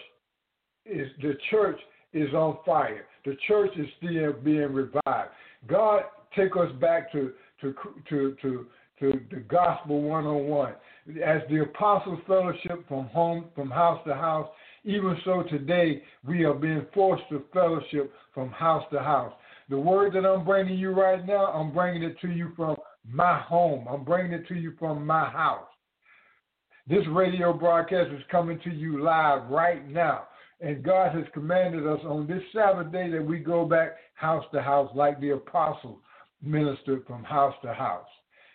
is 0.87 1.09
the 1.23 1.35
church 1.51 1.79
is 2.13 2.33
on 2.35 2.59
fire. 2.65 3.07
The 3.25 3.37
church 3.49 3.71
is 3.77 3.87
still 3.99 4.33
being 4.33 4.73
revived. 4.73 5.31
God 5.67 6.03
take 6.37 6.57
us 6.57 6.71
back 6.81 7.11
to 7.13 7.33
to 7.61 7.75
to 8.09 8.37
to 8.43 8.67
to 9.01 9.21
the 9.31 9.41
gospel 9.41 10.03
one 10.03 10.25
on 10.25 10.47
one. 10.47 10.75
As 11.25 11.43
the 11.51 11.63
apostles 11.63 12.21
fellowship 12.27 12.87
from 12.89 13.07
home 13.07 13.47
from 13.55 13.71
house 13.71 14.01
to 14.07 14.15
house, 14.15 14.49
even 14.85 15.17
so, 15.25 15.43
today 15.43 16.03
we 16.27 16.45
are 16.45 16.55
being 16.55 16.87
forced 16.93 17.25
to 17.31 17.45
fellowship 17.53 18.13
from 18.33 18.51
house 18.51 18.85
to 18.93 18.99
house. 18.99 19.33
The 19.71 19.79
word 19.79 20.13
that 20.13 20.27
I'm 20.27 20.45
bringing 20.45 20.79
you 20.79 20.91
right 20.91 21.25
now, 21.27 21.47
I'm 21.47 21.73
bringing 21.73 22.03
it 22.03 22.21
to 22.21 22.29
you 22.29 22.53
from 22.55 22.77
my 23.11 23.41
home. 23.41 23.87
I'm 23.89 24.05
bringing 24.05 24.33
it 24.33 24.47
to 24.49 24.55
you 24.55 24.75
from 24.79 25.07
my 25.07 25.29
house. 25.29 25.67
This 26.87 27.05
radio 27.11 27.53
broadcast 27.53 28.11
is 28.13 28.23
coming 28.31 28.61
to 28.65 28.71
you 28.71 29.03
live 29.03 29.49
right 29.51 29.89
now. 29.89 30.25
And 30.61 30.83
God 30.83 31.15
has 31.15 31.25
commanded 31.33 31.87
us 31.87 32.01
on 32.05 32.27
this 32.27 32.43
Sabbath 32.53 32.93
day 32.93 33.11
that 33.11 33.25
we 33.25 33.39
go 33.39 33.65
back 33.65 33.97
house 34.15 34.45
to 34.53 34.63
house 34.63 34.91
like 34.95 35.19
the 35.21 35.31
apostles. 35.31 35.99
ministered 36.43 37.07
from 37.07 37.25
house 37.25 37.55
to 37.63 37.73
house. 37.73 38.07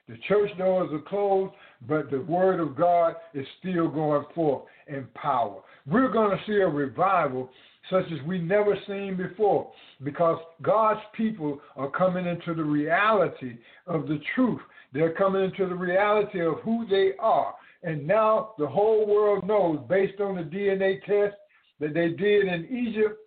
The 0.09 0.17
church 0.27 0.49
doors 0.57 0.89
are 0.91 1.07
closed, 1.07 1.53
but 1.87 2.09
the 2.09 2.21
word 2.21 2.59
of 2.59 2.75
God 2.75 3.13
is 3.35 3.45
still 3.59 3.87
going 3.87 4.25
forth 4.33 4.63
in 4.87 5.07
power. 5.13 5.61
We're 5.85 6.11
going 6.11 6.35
to 6.35 6.43
see 6.47 6.59
a 6.61 6.67
revival 6.67 7.51
such 7.91 8.05
as 8.11 8.25
we 8.25 8.39
never 8.39 8.75
seen 8.87 9.15
before 9.15 9.71
because 10.03 10.39
God's 10.63 10.99
people 11.15 11.61
are 11.75 11.91
coming 11.91 12.25
into 12.25 12.55
the 12.55 12.63
reality 12.63 13.57
of 13.85 14.07
the 14.07 14.19
truth. 14.33 14.59
They're 14.93 15.13
coming 15.13 15.43
into 15.43 15.67
the 15.67 15.75
reality 15.75 16.43
of 16.43 16.55
who 16.63 16.87
they 16.89 17.11
are. 17.19 17.53
And 17.83 18.07
now 18.07 18.55
the 18.57 18.67
whole 18.67 19.05
world 19.05 19.45
knows, 19.45 19.79
based 19.87 20.19
on 20.19 20.35
the 20.35 20.41
DNA 20.41 21.03
test 21.05 21.37
that 21.79 21.93
they 21.93 22.09
did 22.09 22.47
in 22.47 22.65
Egypt, 22.65 23.19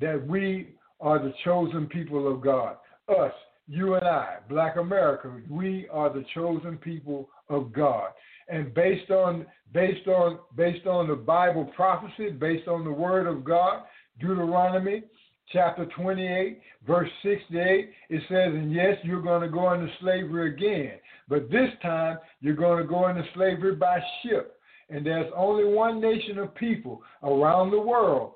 that 0.00 0.24
we 0.24 0.76
are 1.00 1.18
the 1.18 1.34
chosen 1.44 1.86
people 1.86 2.32
of 2.32 2.40
God. 2.40 2.76
Us, 3.08 3.32
you 3.70 3.94
and 3.94 4.04
I, 4.04 4.38
black 4.48 4.76
America, 4.76 5.32
we 5.48 5.86
are 5.92 6.12
the 6.12 6.24
chosen 6.34 6.76
people 6.76 7.30
of 7.48 7.72
God. 7.72 8.08
And 8.48 8.74
based 8.74 9.10
on 9.12 9.46
based 9.72 10.08
on 10.08 10.40
based 10.56 10.86
on 10.88 11.06
the 11.06 11.14
Bible 11.14 11.70
prophecy, 11.76 12.30
based 12.30 12.66
on 12.66 12.82
the 12.82 12.90
word 12.90 13.28
of 13.28 13.44
God, 13.44 13.84
Deuteronomy 14.18 15.04
chapter 15.52 15.86
28, 15.96 16.60
verse 16.84 17.08
68, 17.22 17.90
it 18.08 18.22
says, 18.28 18.54
And 18.54 18.72
yes, 18.72 18.96
you're 19.04 19.22
going 19.22 19.42
to 19.42 19.48
go 19.48 19.72
into 19.72 19.88
slavery 20.00 20.52
again, 20.52 20.98
but 21.28 21.50
this 21.50 21.70
time 21.80 22.18
you're 22.40 22.54
going 22.54 22.82
to 22.82 22.88
go 22.88 23.08
into 23.08 23.22
slavery 23.34 23.76
by 23.76 24.00
ship. 24.22 24.56
And 24.88 25.06
there's 25.06 25.30
only 25.36 25.64
one 25.64 26.00
nation 26.00 26.38
of 26.38 26.52
people 26.56 27.02
around 27.22 27.70
the 27.70 27.80
world, 27.80 28.32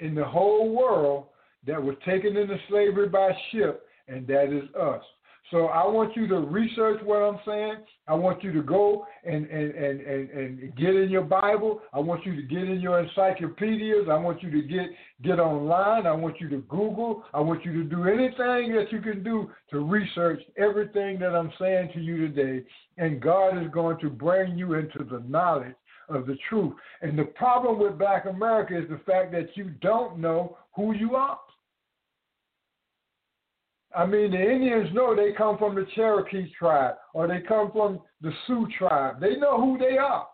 in 0.00 0.14
the 0.14 0.24
whole 0.24 0.74
world, 0.74 1.26
that 1.66 1.82
was 1.82 1.96
taken 2.06 2.36
into 2.38 2.56
slavery 2.70 3.08
by 3.08 3.30
ship, 3.52 3.84
and 4.08 4.26
that 4.26 4.52
is 4.52 4.74
us. 4.74 5.02
So 5.50 5.66
I 5.66 5.86
want 5.86 6.14
you 6.14 6.28
to 6.28 6.40
research 6.40 7.00
what 7.04 7.22
I'm 7.22 7.38
saying. 7.46 7.76
I 8.06 8.14
want 8.14 8.44
you 8.44 8.52
to 8.52 8.60
go 8.60 9.06
and, 9.24 9.46
and, 9.46 9.74
and, 9.74 10.00
and, 10.00 10.30
and 10.30 10.76
get 10.76 10.94
in 10.94 11.08
your 11.08 11.22
Bible. 11.22 11.80
I 11.94 12.00
want 12.00 12.26
you 12.26 12.36
to 12.36 12.42
get 12.42 12.64
in 12.64 12.80
your 12.80 13.00
encyclopedias. 13.00 14.08
I 14.10 14.18
want 14.18 14.42
you 14.42 14.50
to 14.50 14.62
get 14.68 14.90
get 15.22 15.40
online. 15.40 16.06
I 16.06 16.12
want 16.12 16.38
you 16.38 16.50
to 16.50 16.58
Google. 16.68 17.24
I 17.32 17.40
want 17.40 17.64
you 17.64 17.72
to 17.72 17.84
do 17.84 18.04
anything 18.04 18.74
that 18.74 18.86
you 18.90 19.00
can 19.00 19.22
do 19.22 19.50
to 19.70 19.80
research 19.80 20.42
everything 20.58 21.18
that 21.20 21.34
I'm 21.34 21.52
saying 21.58 21.90
to 21.94 22.00
you 22.00 22.28
today. 22.28 22.66
And 22.98 23.20
God 23.20 23.56
is 23.62 23.70
going 23.72 23.98
to 24.00 24.10
bring 24.10 24.58
you 24.58 24.74
into 24.74 25.02
the 25.10 25.22
knowledge 25.26 25.74
of 26.10 26.26
the 26.26 26.36
truth. 26.48 26.74
And 27.00 27.18
the 27.18 27.24
problem 27.24 27.78
with 27.78 27.98
black 27.98 28.26
America 28.26 28.78
is 28.78 28.88
the 28.88 29.00
fact 29.10 29.32
that 29.32 29.48
you 29.54 29.70
don't 29.80 30.18
know 30.18 30.58
who 30.76 30.94
you 30.94 31.16
are. 31.16 31.38
I 33.94 34.04
mean, 34.04 34.30
the 34.30 34.40
Indians 34.40 34.90
know 34.92 35.16
they 35.16 35.32
come 35.32 35.56
from 35.58 35.74
the 35.74 35.86
Cherokee 35.94 36.52
tribe 36.58 36.96
or 37.14 37.26
they 37.26 37.40
come 37.40 37.70
from 37.72 38.00
the 38.20 38.30
Sioux 38.46 38.68
tribe. 38.76 39.20
They 39.20 39.36
know 39.36 39.58
who 39.60 39.78
they 39.78 39.96
are. 39.96 40.26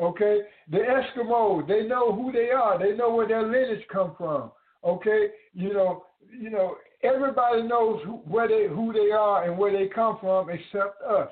Okay? 0.00 0.40
The 0.70 0.78
Eskimos, 0.78 1.66
they 1.68 1.86
know 1.86 2.12
who 2.12 2.32
they 2.32 2.50
are. 2.50 2.78
They 2.78 2.96
know 2.96 3.14
where 3.14 3.28
their 3.28 3.44
lineage 3.44 3.86
come 3.92 4.14
from. 4.18 4.50
Okay? 4.84 5.28
You 5.54 5.72
know, 5.72 6.04
you 6.38 6.50
know, 6.50 6.76
everybody 7.02 7.62
knows 7.62 8.02
who, 8.04 8.14
where 8.26 8.48
they 8.48 8.66
who 8.68 8.92
they 8.92 9.12
are 9.12 9.44
and 9.44 9.56
where 9.56 9.72
they 9.72 9.86
come 9.92 10.18
from 10.20 10.50
except 10.50 11.00
us. 11.02 11.30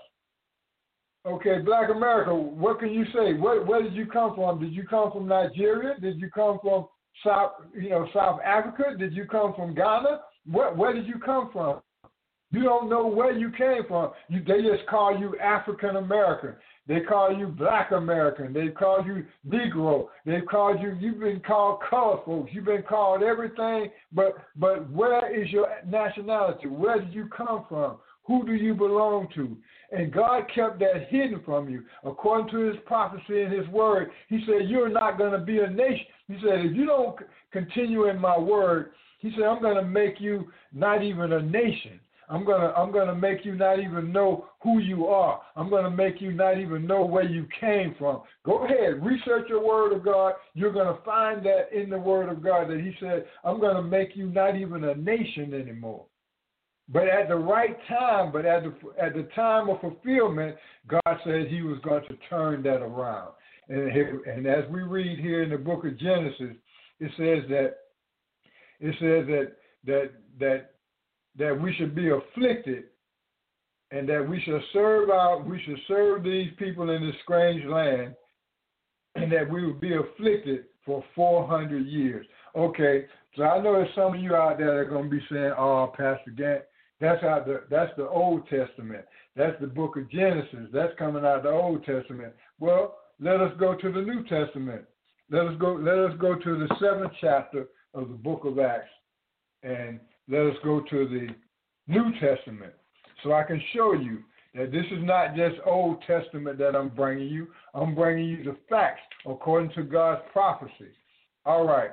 Okay, 1.26 1.60
Black 1.60 1.88
America, 1.90 2.34
what 2.34 2.78
can 2.78 2.92
you 2.92 3.04
say? 3.06 3.32
Where, 3.32 3.64
where 3.64 3.82
did 3.82 3.94
you 3.94 4.04
come 4.06 4.34
from? 4.34 4.60
Did 4.60 4.74
you 4.74 4.86
come 4.86 5.10
from 5.10 5.26
Nigeria? 5.26 5.98
Did 5.98 6.20
you 6.20 6.30
come 6.30 6.58
from 6.62 6.86
South, 7.24 7.52
you 7.74 7.90
know, 7.90 8.06
South 8.12 8.40
Africa? 8.44 8.94
Did 8.98 9.14
you 9.14 9.24
come 9.24 9.54
from 9.54 9.74
Ghana? 9.74 10.20
Where, 10.50 10.72
where 10.74 10.92
did 10.92 11.06
you 11.06 11.18
come 11.18 11.50
from? 11.52 11.80
You 12.50 12.62
don't 12.62 12.88
know 12.88 13.06
where 13.06 13.36
you 13.36 13.50
came 13.50 13.82
from. 13.88 14.12
You, 14.28 14.40
they 14.46 14.62
just 14.62 14.86
call 14.88 15.18
you 15.18 15.36
African 15.38 15.96
American. 15.96 16.54
They 16.86 17.00
call 17.00 17.36
you 17.36 17.48
Black 17.48 17.92
American. 17.92 18.52
They 18.52 18.68
call 18.68 19.04
you 19.04 19.24
Negro. 19.48 20.08
They've 20.26 20.46
called 20.48 20.80
you. 20.80 20.96
You've 21.00 21.18
been 21.18 21.40
called 21.40 21.80
color 21.88 22.18
folks. 22.24 22.50
You've 22.52 22.66
been 22.66 22.82
called 22.82 23.22
everything. 23.22 23.90
But 24.12 24.36
but 24.56 24.88
where 24.90 25.34
is 25.34 25.50
your 25.50 25.66
nationality? 25.86 26.68
Where 26.68 27.00
did 27.00 27.12
you 27.12 27.28
come 27.34 27.64
from? 27.68 27.96
Who 28.26 28.46
do 28.46 28.54
you 28.54 28.74
belong 28.74 29.28
to? 29.34 29.56
And 29.92 30.12
God 30.12 30.44
kept 30.54 30.78
that 30.80 31.08
hidden 31.08 31.40
from 31.44 31.68
you. 31.68 31.84
According 32.04 32.50
to 32.50 32.68
his 32.68 32.76
prophecy 32.86 33.42
and 33.42 33.52
his 33.52 33.66
word, 33.68 34.10
he 34.28 34.40
said, 34.46 34.68
You're 34.68 34.88
not 34.88 35.18
going 35.18 35.32
to 35.32 35.44
be 35.44 35.58
a 35.58 35.68
nation. 35.68 36.06
He 36.28 36.34
said, 36.34 36.66
If 36.66 36.76
you 36.76 36.86
don't 36.86 37.16
continue 37.52 38.08
in 38.08 38.18
my 38.18 38.38
word, 38.38 38.92
he 39.24 39.30
said, 39.34 39.44
I'm 39.44 39.62
going 39.62 39.76
to 39.76 39.82
make 39.82 40.20
you 40.20 40.52
not 40.72 41.02
even 41.02 41.32
a 41.32 41.40
nation. 41.42 41.98
I'm 42.28 42.44
gonna 42.44 42.72
I'm 42.76 42.90
gonna 42.90 43.14
make 43.14 43.44
you 43.44 43.54
not 43.54 43.80
even 43.80 44.12
know 44.12 44.46
who 44.62 44.78
you 44.78 45.06
are. 45.06 45.42
I'm 45.56 45.68
gonna 45.68 45.90
make 45.90 46.20
you 46.20 46.32
not 46.32 46.58
even 46.58 46.86
know 46.86 47.04
where 47.04 47.24
you 47.24 47.46
came 47.60 47.94
from. 47.98 48.22
Go 48.44 48.64
ahead, 48.64 49.04
research 49.04 49.48
your 49.48 49.62
word 49.62 49.92
of 49.94 50.04
God. 50.04 50.34
You're 50.54 50.72
gonna 50.72 50.98
find 51.04 51.44
that 51.44 51.68
in 51.72 51.90
the 51.90 51.98
word 51.98 52.30
of 52.30 52.42
God 52.42 52.70
that 52.70 52.80
He 52.80 52.94
said, 52.98 53.26
I'm 53.44 53.60
gonna 53.60 53.82
make 53.82 54.16
you 54.16 54.30
not 54.30 54.56
even 54.56 54.84
a 54.84 54.94
nation 54.94 55.52
anymore. 55.52 56.06
But 56.88 57.08
at 57.08 57.28
the 57.28 57.36
right 57.36 57.76
time, 57.88 58.32
but 58.32 58.46
at 58.46 58.62
the 58.62 58.74
at 58.98 59.14
the 59.14 59.28
time 59.34 59.68
of 59.68 59.80
fulfillment, 59.80 60.56
God 60.86 61.18
said 61.24 61.48
He 61.48 61.62
was 61.62 61.78
going 61.84 62.04
to 62.08 62.16
turn 62.30 62.62
that 62.62 62.80
around. 62.80 63.32
And, 63.68 64.26
and 64.26 64.46
as 64.46 64.64
we 64.70 64.82
read 64.82 65.18
here 65.18 65.42
in 65.42 65.50
the 65.50 65.56
book 65.56 65.86
of 65.86 65.98
Genesis, 65.98 66.56
it 67.00 67.10
says 67.16 67.48
that 67.48 67.76
it 68.80 68.94
says 69.00 69.26
that 69.26 69.52
that 69.86 70.10
that 70.38 70.70
that 71.36 71.60
we 71.60 71.74
should 71.74 71.94
be 71.94 72.10
afflicted 72.10 72.84
and 73.90 74.08
that 74.08 74.26
we 74.28 74.40
should 74.42 74.60
serve 74.72 75.10
out 75.10 75.46
we 75.46 75.60
should 75.64 75.78
serve 75.86 76.22
these 76.22 76.50
people 76.58 76.90
in 76.90 77.04
this 77.04 77.14
strange 77.22 77.64
land 77.66 78.14
and 79.14 79.30
that 79.30 79.48
we 79.48 79.64
would 79.66 79.80
be 79.80 79.94
afflicted 79.94 80.64
for 80.84 81.04
400 81.14 81.86
years. 81.86 82.26
Okay, 82.56 83.06
so 83.36 83.44
I 83.44 83.60
know 83.62 83.72
there's 83.72 83.94
some 83.94 84.14
of 84.14 84.20
you 84.20 84.34
out 84.34 84.58
there 84.58 84.66
that 84.66 84.76
are 84.76 84.84
going 84.84 85.04
to 85.04 85.16
be 85.16 85.24
saying, 85.30 85.52
"Oh, 85.56 85.92
Pastor 85.96 86.30
Gantt, 86.30 86.62
that's 87.00 87.22
out 87.24 87.46
the 87.46 87.64
that's 87.70 87.92
the 87.96 88.08
Old 88.08 88.46
Testament. 88.48 89.04
That's 89.36 89.58
the 89.60 89.66
Book 89.66 89.96
of 89.96 90.10
Genesis. 90.10 90.68
That's 90.72 90.96
coming 90.98 91.24
out 91.24 91.38
of 91.38 91.42
the 91.44 91.50
Old 91.50 91.84
Testament." 91.84 92.32
Well, 92.60 92.98
let 93.20 93.40
us 93.40 93.52
go 93.58 93.74
to 93.74 93.92
the 93.92 94.02
New 94.02 94.24
Testament. 94.24 94.84
Let 95.30 95.46
us 95.46 95.54
go. 95.58 95.74
Let 95.74 95.98
us 95.98 96.16
go 96.20 96.34
to 96.34 96.58
the 96.58 96.76
seventh 96.80 97.12
chapter 97.20 97.66
of 97.94 98.08
the 98.08 98.14
Book 98.14 98.44
of 98.44 98.58
Acts, 98.58 98.90
and 99.62 100.00
let 100.28 100.42
us 100.42 100.56
go 100.62 100.80
to 100.80 101.08
the 101.08 101.28
New 101.86 102.12
Testament 102.20 102.72
so 103.22 103.32
I 103.32 103.42
can 103.42 103.60
show 103.74 103.94
you 103.94 104.18
that 104.54 104.70
this 104.70 104.84
is 104.92 105.02
not 105.02 105.34
just 105.34 105.56
Old 105.66 106.02
Testament 106.06 106.58
that 106.58 106.76
I'm 106.76 106.88
bringing 106.88 107.28
you. 107.28 107.48
I'm 107.74 107.94
bringing 107.94 108.28
you 108.28 108.44
the 108.44 108.56
facts 108.68 109.00
according 109.26 109.72
to 109.72 109.82
God's 109.82 110.22
prophecy. 110.32 110.92
All 111.44 111.66
right, 111.66 111.90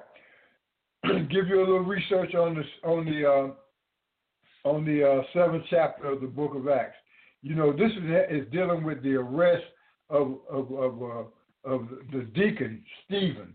give 1.03 1.47
you 1.47 1.59
a 1.59 1.65
little 1.65 1.79
research 1.79 2.35
on 2.35 2.55
this 2.55 2.65
on 2.83 3.05
the 3.05 3.25
uh, 3.25 4.69
on 4.69 4.85
the 4.85 5.03
uh, 5.03 5.23
seventh 5.33 5.63
chapter 5.69 6.11
of 6.11 6.21
the 6.21 6.27
Book 6.27 6.53
of 6.55 6.67
Acts. 6.67 6.97
You 7.41 7.55
know, 7.55 7.71
this 7.71 7.91
is, 7.91 8.03
is 8.29 8.51
dealing 8.51 8.83
with 8.83 9.01
the 9.01 9.15
arrest 9.15 9.65
of 10.09 10.37
of 10.49 10.71
of, 10.71 11.01
uh, 11.01 11.69
of 11.69 11.87
the 12.11 12.27
deacon 12.35 12.83
Stephen, 13.05 13.53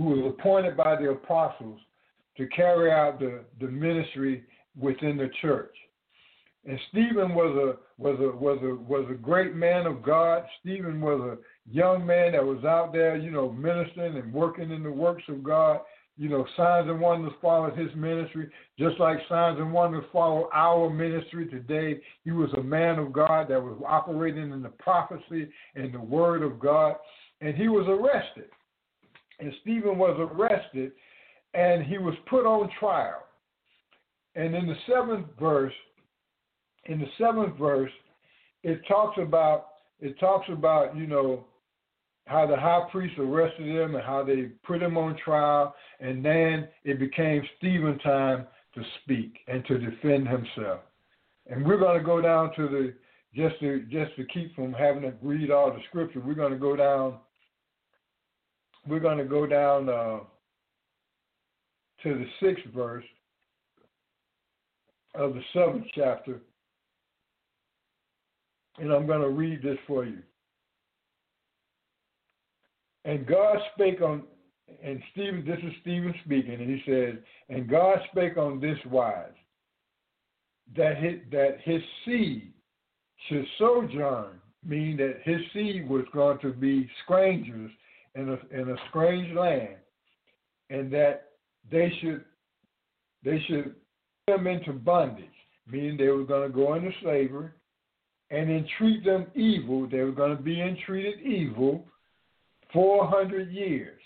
who 0.00 0.20
was 0.20 0.34
appointed 0.38 0.76
by 0.76 0.96
the 0.96 1.10
apostles 1.10 1.78
to 2.36 2.46
carry 2.48 2.90
out 2.90 3.18
the, 3.18 3.40
the 3.60 3.66
ministry 3.66 4.44
within 4.78 5.18
the 5.18 5.28
church. 5.42 5.74
And 6.64 6.78
Stephen 6.90 7.34
was 7.34 7.56
a 7.56 8.02
was 8.02 8.18
a 8.20 8.36
was 8.36 8.58
a 8.62 8.74
was 8.74 9.06
a 9.10 9.14
great 9.14 9.54
man 9.54 9.86
of 9.86 10.02
God. 10.02 10.44
Stephen 10.60 11.00
was 11.00 11.20
a 11.20 11.38
young 11.70 12.06
man 12.06 12.32
that 12.32 12.44
was 12.44 12.64
out 12.64 12.92
there, 12.92 13.16
you 13.16 13.30
know, 13.30 13.50
ministering 13.50 14.16
and 14.16 14.32
working 14.32 14.70
in 14.70 14.82
the 14.82 14.90
works 14.90 15.24
of 15.28 15.42
God. 15.42 15.80
You 16.16 16.28
know, 16.28 16.46
signs 16.54 16.88
and 16.88 17.00
wonders 17.00 17.32
followed 17.40 17.78
his 17.78 17.88
ministry, 17.94 18.50
just 18.78 19.00
like 19.00 19.18
signs 19.26 19.58
and 19.58 19.72
wonders 19.72 20.04
follow 20.12 20.50
our 20.52 20.90
ministry 20.90 21.46
today. 21.46 21.98
He 22.24 22.30
was 22.30 22.50
a 22.58 22.62
man 22.62 22.98
of 22.98 23.10
God 23.12 23.48
that 23.48 23.62
was 23.62 23.80
operating 23.86 24.52
in 24.52 24.62
the 24.62 24.68
prophecy 24.68 25.48
and 25.74 25.94
the 25.94 26.00
word 26.00 26.42
of 26.42 26.60
God, 26.60 26.96
and 27.40 27.54
he 27.54 27.68
was 27.68 27.86
arrested. 27.88 28.50
And 29.40 29.52
Stephen 29.62 29.98
was 29.98 30.16
arrested 30.18 30.92
and 31.54 31.84
he 31.84 31.98
was 31.98 32.14
put 32.28 32.46
on 32.46 32.70
trial. 32.78 33.24
And 34.34 34.54
in 34.54 34.66
the 34.66 34.76
seventh 34.88 35.26
verse, 35.38 35.72
in 36.84 37.00
the 37.00 37.08
seventh 37.18 37.58
verse, 37.58 37.90
it 38.62 38.80
talks 38.86 39.18
about 39.20 39.66
it 40.00 40.18
talks 40.18 40.46
about 40.50 40.96
you 40.96 41.06
know 41.06 41.44
how 42.26 42.46
the 42.46 42.56
high 42.56 42.86
priest 42.92 43.18
arrested 43.18 43.66
him 43.66 43.96
and 43.96 44.04
how 44.04 44.22
they 44.22 44.50
put 44.64 44.82
him 44.82 44.96
on 44.96 45.16
trial, 45.24 45.74
and 45.98 46.24
then 46.24 46.68
it 46.84 47.00
became 47.00 47.42
Stephen's 47.58 48.00
time 48.02 48.46
to 48.74 48.82
speak 49.02 49.38
and 49.48 49.64
to 49.66 49.78
defend 49.78 50.28
himself. 50.28 50.80
And 51.48 51.66
we're 51.66 51.78
going 51.78 51.98
to 51.98 52.04
go 52.04 52.20
down 52.20 52.54
to 52.54 52.68
the 52.68 52.94
just 53.34 53.58
to 53.60 53.80
just 53.90 54.14
to 54.16 54.24
keep 54.26 54.54
from 54.54 54.72
having 54.72 55.02
to 55.02 55.12
read 55.22 55.50
all 55.50 55.72
the 55.72 55.80
scripture. 55.88 56.20
We're 56.20 56.34
going 56.34 56.52
to 56.52 56.58
go 56.58 56.76
down. 56.76 57.16
We're 58.86 59.00
going 59.00 59.18
to 59.18 59.24
go 59.24 59.46
down. 59.46 59.88
Uh, 59.88 60.20
to 62.02 62.14
the 62.14 62.26
sixth 62.40 62.64
verse 62.74 63.04
of 65.14 65.34
the 65.34 65.42
seventh 65.52 65.84
chapter 65.94 66.40
And 68.78 68.92
I'm 68.92 69.06
going 69.06 69.20
to 69.20 69.28
read 69.28 69.62
this 69.62 69.78
for 69.86 70.04
you. 70.04 70.18
And 73.04 73.26
God 73.26 73.58
spake 73.74 74.00
on, 74.00 74.22
and 74.82 75.02
Stephen, 75.12 75.44
this 75.44 75.58
is 75.58 75.72
Stephen 75.80 76.14
speaking, 76.24 76.54
and 76.54 76.70
he 76.70 76.82
says, 76.86 77.14
and 77.48 77.68
God 77.68 77.98
spake 78.10 78.36
on 78.36 78.60
this 78.60 78.78
wise, 78.86 79.32
that 80.76 80.98
his, 80.98 81.14
that 81.32 81.58
his 81.64 81.82
seed 82.04 82.52
should 83.28 83.44
sojourn, 83.58 84.40
meaning 84.64 84.96
that 84.98 85.20
his 85.24 85.40
seed 85.52 85.88
was 85.88 86.04
going 86.12 86.38
to 86.38 86.52
be 86.52 86.88
strangers 87.04 87.70
in 88.14 88.28
a, 88.28 88.60
in 88.60 88.70
a 88.70 88.76
strange 88.88 89.34
land, 89.34 89.76
and 90.68 90.92
that 90.92 91.30
they 91.70 91.92
should 92.00 92.24
they 93.24 93.42
should 93.46 93.74
put 94.26 94.36
them 94.36 94.46
into 94.46 94.72
bondage, 94.72 95.26
meaning 95.70 95.96
they 95.96 96.08
were 96.08 96.24
going 96.24 96.48
to 96.48 96.54
go 96.54 96.74
into 96.74 96.90
slavery, 97.02 97.50
and 98.30 98.50
entreat 98.50 99.04
them 99.04 99.26
evil. 99.34 99.88
They 99.88 100.00
were 100.00 100.12
going 100.12 100.36
to 100.36 100.42
be 100.42 100.60
entreated 100.60 101.20
evil 101.20 101.84
400 102.72 103.50
years. 103.50 104.00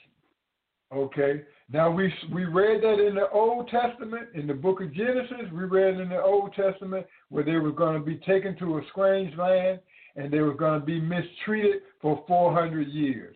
Okay. 0.92 1.42
Now 1.72 1.90
we 1.90 2.12
we 2.32 2.44
read 2.44 2.82
that 2.82 3.04
in 3.04 3.14
the 3.14 3.30
Old 3.30 3.68
Testament, 3.68 4.28
in 4.34 4.46
the 4.46 4.54
book 4.54 4.82
of 4.82 4.92
Genesis. 4.92 5.50
We 5.52 5.64
read 5.64 5.98
in 5.98 6.10
the 6.10 6.22
Old 6.22 6.54
Testament 6.54 7.06
where 7.30 7.44
they 7.44 7.56
were 7.56 7.72
going 7.72 7.98
to 7.98 8.04
be 8.04 8.16
taken 8.16 8.56
to 8.58 8.78
a 8.78 8.82
strange 8.90 9.36
land 9.36 9.80
and 10.16 10.32
they 10.32 10.40
were 10.40 10.54
going 10.54 10.78
to 10.78 10.86
be 10.86 11.00
mistreated 11.00 11.82
for 12.00 12.22
400 12.28 12.88
years. 12.88 13.34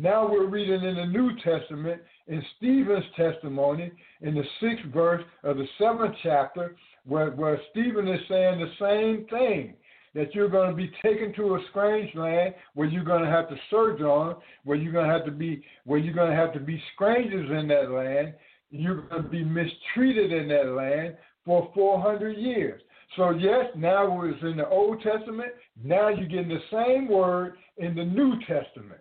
Now 0.00 0.30
we're 0.30 0.46
reading 0.46 0.84
in 0.84 0.94
the 0.94 1.06
New 1.06 1.32
Testament 1.42 2.00
in 2.28 2.40
Stephen's 2.56 3.04
testimony 3.16 3.90
in 4.20 4.32
the 4.32 4.44
sixth 4.60 4.86
verse 4.94 5.24
of 5.42 5.56
the 5.56 5.66
seventh 5.76 6.14
chapter, 6.22 6.76
where, 7.04 7.32
where 7.32 7.60
Stephen 7.72 8.06
is 8.06 8.20
saying 8.28 8.60
the 8.60 8.70
same 8.78 9.26
thing 9.26 9.74
that 10.14 10.32
you're 10.36 10.48
going 10.48 10.70
to 10.70 10.76
be 10.76 10.92
taken 11.02 11.34
to 11.34 11.56
a 11.56 11.64
strange 11.70 12.14
land 12.14 12.54
where 12.74 12.86
you're 12.86 13.02
going 13.02 13.24
to 13.24 13.30
have 13.30 13.48
to 13.48 13.56
sojourn, 13.70 14.36
where 14.62 14.76
you're 14.76 14.92
going 14.92 15.08
to 15.08 15.12
have 15.12 15.24
to 15.24 15.32
be, 15.32 15.64
where 15.84 15.98
you're 15.98 16.14
going 16.14 16.30
to 16.30 16.36
have 16.36 16.52
to 16.52 16.60
be 16.60 16.80
strangers 16.94 17.50
in 17.50 17.66
that 17.66 17.90
land. 17.90 18.34
You're 18.70 19.02
going 19.02 19.24
to 19.24 19.28
be 19.28 19.42
mistreated 19.42 20.32
in 20.32 20.46
that 20.48 20.76
land 20.76 21.16
for 21.44 21.72
400 21.74 22.36
years. 22.36 22.80
So 23.16 23.30
yes, 23.30 23.64
now 23.74 24.22
it's 24.22 24.42
in 24.42 24.58
the 24.58 24.68
Old 24.68 25.02
Testament. 25.02 25.50
Now 25.82 26.08
you're 26.08 26.28
getting 26.28 26.50
the 26.50 26.60
same 26.70 27.08
word 27.08 27.54
in 27.78 27.96
the 27.96 28.04
New 28.04 28.38
Testament. 28.46 29.00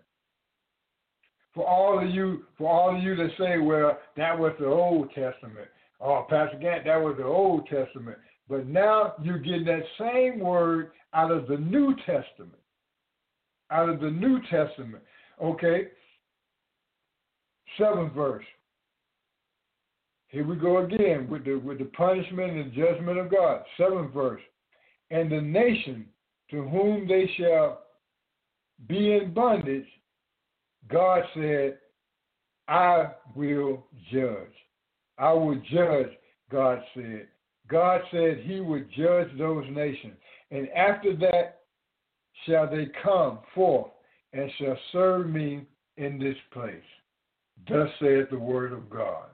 For 1.57 1.67
all 1.67 1.97
of 1.97 2.13
you, 2.13 2.43
for 2.55 2.69
all 2.71 2.95
of 2.95 3.01
you 3.01 3.15
that 3.15 3.31
say, 3.39 3.57
"Well, 3.57 3.99
that 4.15 4.37
was 4.37 4.53
the 4.59 4.67
Old 4.67 5.11
Testament," 5.13 5.67
oh, 5.99 6.27
Pastor 6.29 6.59
Gantt, 6.59 6.85
that 6.85 7.01
was 7.01 7.17
the 7.17 7.25
Old 7.25 7.65
Testament. 7.65 8.19
But 8.47 8.67
now 8.67 9.15
you're 9.23 9.39
getting 9.39 9.65
that 9.65 9.81
same 9.97 10.39
word 10.39 10.91
out 11.15 11.31
of 11.31 11.47
the 11.47 11.57
New 11.57 11.95
Testament. 12.05 12.59
Out 13.71 13.89
of 13.89 13.99
the 13.99 14.11
New 14.11 14.39
Testament. 14.51 15.03
Okay? 15.41 15.87
Seventh 17.79 18.13
verse. 18.13 18.45
Here 20.27 20.45
we 20.45 20.57
go 20.57 20.85
again 20.85 21.27
with 21.27 21.43
the 21.43 21.55
with 21.55 21.79
the 21.79 21.85
punishment 21.85 22.51
and 22.51 22.71
judgment 22.71 23.17
of 23.17 23.31
God. 23.31 23.63
Seventh 23.77 24.13
verse. 24.13 24.43
And 25.09 25.31
the 25.31 25.41
nation 25.41 26.05
to 26.51 26.61
whom 26.69 27.07
they 27.07 27.27
shall 27.35 27.81
be 28.87 29.15
in 29.15 29.33
bondage, 29.33 29.87
God 30.89 31.23
said, 31.33 31.77
I 32.67 33.11
will 33.35 33.85
judge. 34.11 34.53
I 35.17 35.33
will 35.33 35.59
judge, 35.71 36.11
God 36.51 36.81
said. 36.93 37.27
God 37.69 38.01
said 38.11 38.43
he 38.43 38.61
would 38.61 38.89
judge 38.97 39.27
those 39.37 39.65
nations. 39.69 40.13
And 40.51 40.69
after 40.69 41.15
that 41.17 41.61
shall 42.45 42.69
they 42.69 42.87
come 43.03 43.39
forth 43.53 43.91
and 44.33 44.49
shall 44.57 44.77
serve 44.91 45.27
me 45.27 45.65
in 45.97 46.19
this 46.19 46.37
place. 46.51 46.75
Thus 47.67 47.89
saith 47.99 48.29
the 48.29 48.39
word 48.39 48.71
of 48.71 48.89
God. 48.89 49.25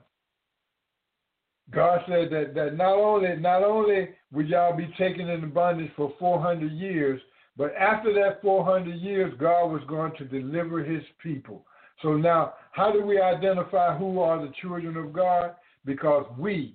God 1.70 2.00
said 2.08 2.30
that, 2.30 2.54
that 2.54 2.76
not 2.76 2.94
only 2.94 3.36
not 3.36 3.62
only 3.62 4.10
would 4.32 4.48
y'all 4.48 4.76
be 4.76 4.92
taken 4.98 5.28
into 5.28 5.46
bondage 5.46 5.90
for 5.96 6.12
400 6.18 6.70
years, 6.72 7.20
but 7.56 7.74
after 7.76 8.12
that 8.14 8.42
400 8.42 8.96
years, 8.96 9.32
God 9.38 9.66
was 9.66 9.82
going 9.88 10.12
to 10.18 10.24
deliver 10.24 10.82
his 10.82 11.02
people. 11.22 11.64
So 12.02 12.14
now, 12.16 12.54
how 12.72 12.92
do 12.92 13.02
we 13.04 13.20
identify 13.20 13.96
who 13.96 14.18
are 14.20 14.44
the 14.44 14.52
children 14.60 14.96
of 14.96 15.12
God? 15.12 15.54
Because 15.84 16.26
we, 16.38 16.74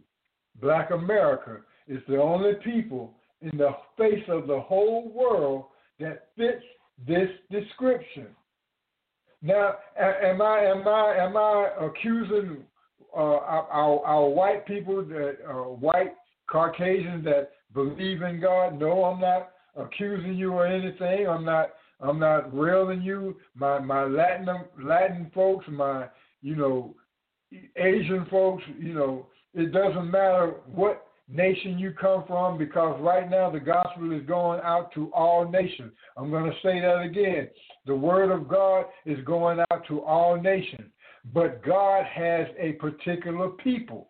Black 0.61 0.91
America, 0.91 1.57
is 1.87 2.01
the 2.07 2.21
only 2.21 2.53
people 2.63 3.13
in 3.41 3.57
the 3.57 3.71
face 3.97 4.23
of 4.29 4.47
the 4.47 4.59
whole 4.59 5.09
world 5.09 5.65
that 5.99 6.29
fits 6.37 6.63
this 7.07 7.29
description. 7.51 8.27
Now, 9.41 9.75
am 9.97 10.41
I 10.41 10.59
am 10.59 10.87
I 10.87 11.15
am 11.17 11.37
I 11.37 11.69
accusing 11.79 12.57
uh, 13.15 13.19
our, 13.19 14.01
our 14.05 14.27
white 14.27 14.65
people 14.65 15.03
that 15.03 15.37
uh, 15.47 15.53
white 15.53 16.13
Caucasians 16.49 17.23
that 17.25 17.51
believe 17.73 18.21
in 18.21 18.41
God? 18.41 18.79
No, 18.79 19.05
I'm 19.05 19.21
not 19.21 19.51
accusing 19.79 20.35
you 20.35 20.53
or 20.53 20.65
anything. 20.67 21.27
I'm 21.27 21.45
not 21.45 21.69
I'm 22.01 22.19
not 22.19 22.55
railing 22.57 23.01
you. 23.01 23.37
My 23.55 23.79
my 23.79 24.03
Latin 24.03 24.47
Latin 24.81 25.31
folks, 25.33 25.65
my 25.69 26.07
you 26.41 26.55
know 26.55 26.95
Asian 27.75 28.25
folks, 28.29 28.63
you 28.79 28.93
know, 28.93 29.27
it 29.53 29.71
doesn't 29.71 30.11
matter 30.11 30.55
what 30.67 31.07
nation 31.27 31.77
you 31.77 31.91
come 31.91 32.23
from 32.27 32.57
because 32.57 32.99
right 33.01 33.29
now 33.29 33.49
the 33.49 33.59
gospel 33.59 34.11
is 34.11 34.25
going 34.25 34.59
out 34.63 34.91
to 34.93 35.11
all 35.13 35.49
nations. 35.49 35.91
I'm 36.17 36.29
going 36.29 36.49
to 36.49 36.57
say 36.63 36.79
that 36.79 37.01
again. 37.01 37.49
The 37.85 37.95
word 37.95 38.31
of 38.31 38.47
God 38.47 38.85
is 39.05 39.23
going 39.25 39.59
out 39.71 39.85
to 39.87 40.01
all 40.01 40.39
nations, 40.39 40.89
but 41.33 41.63
God 41.63 42.05
has 42.05 42.47
a 42.57 42.73
particular 42.73 43.49
people. 43.49 44.08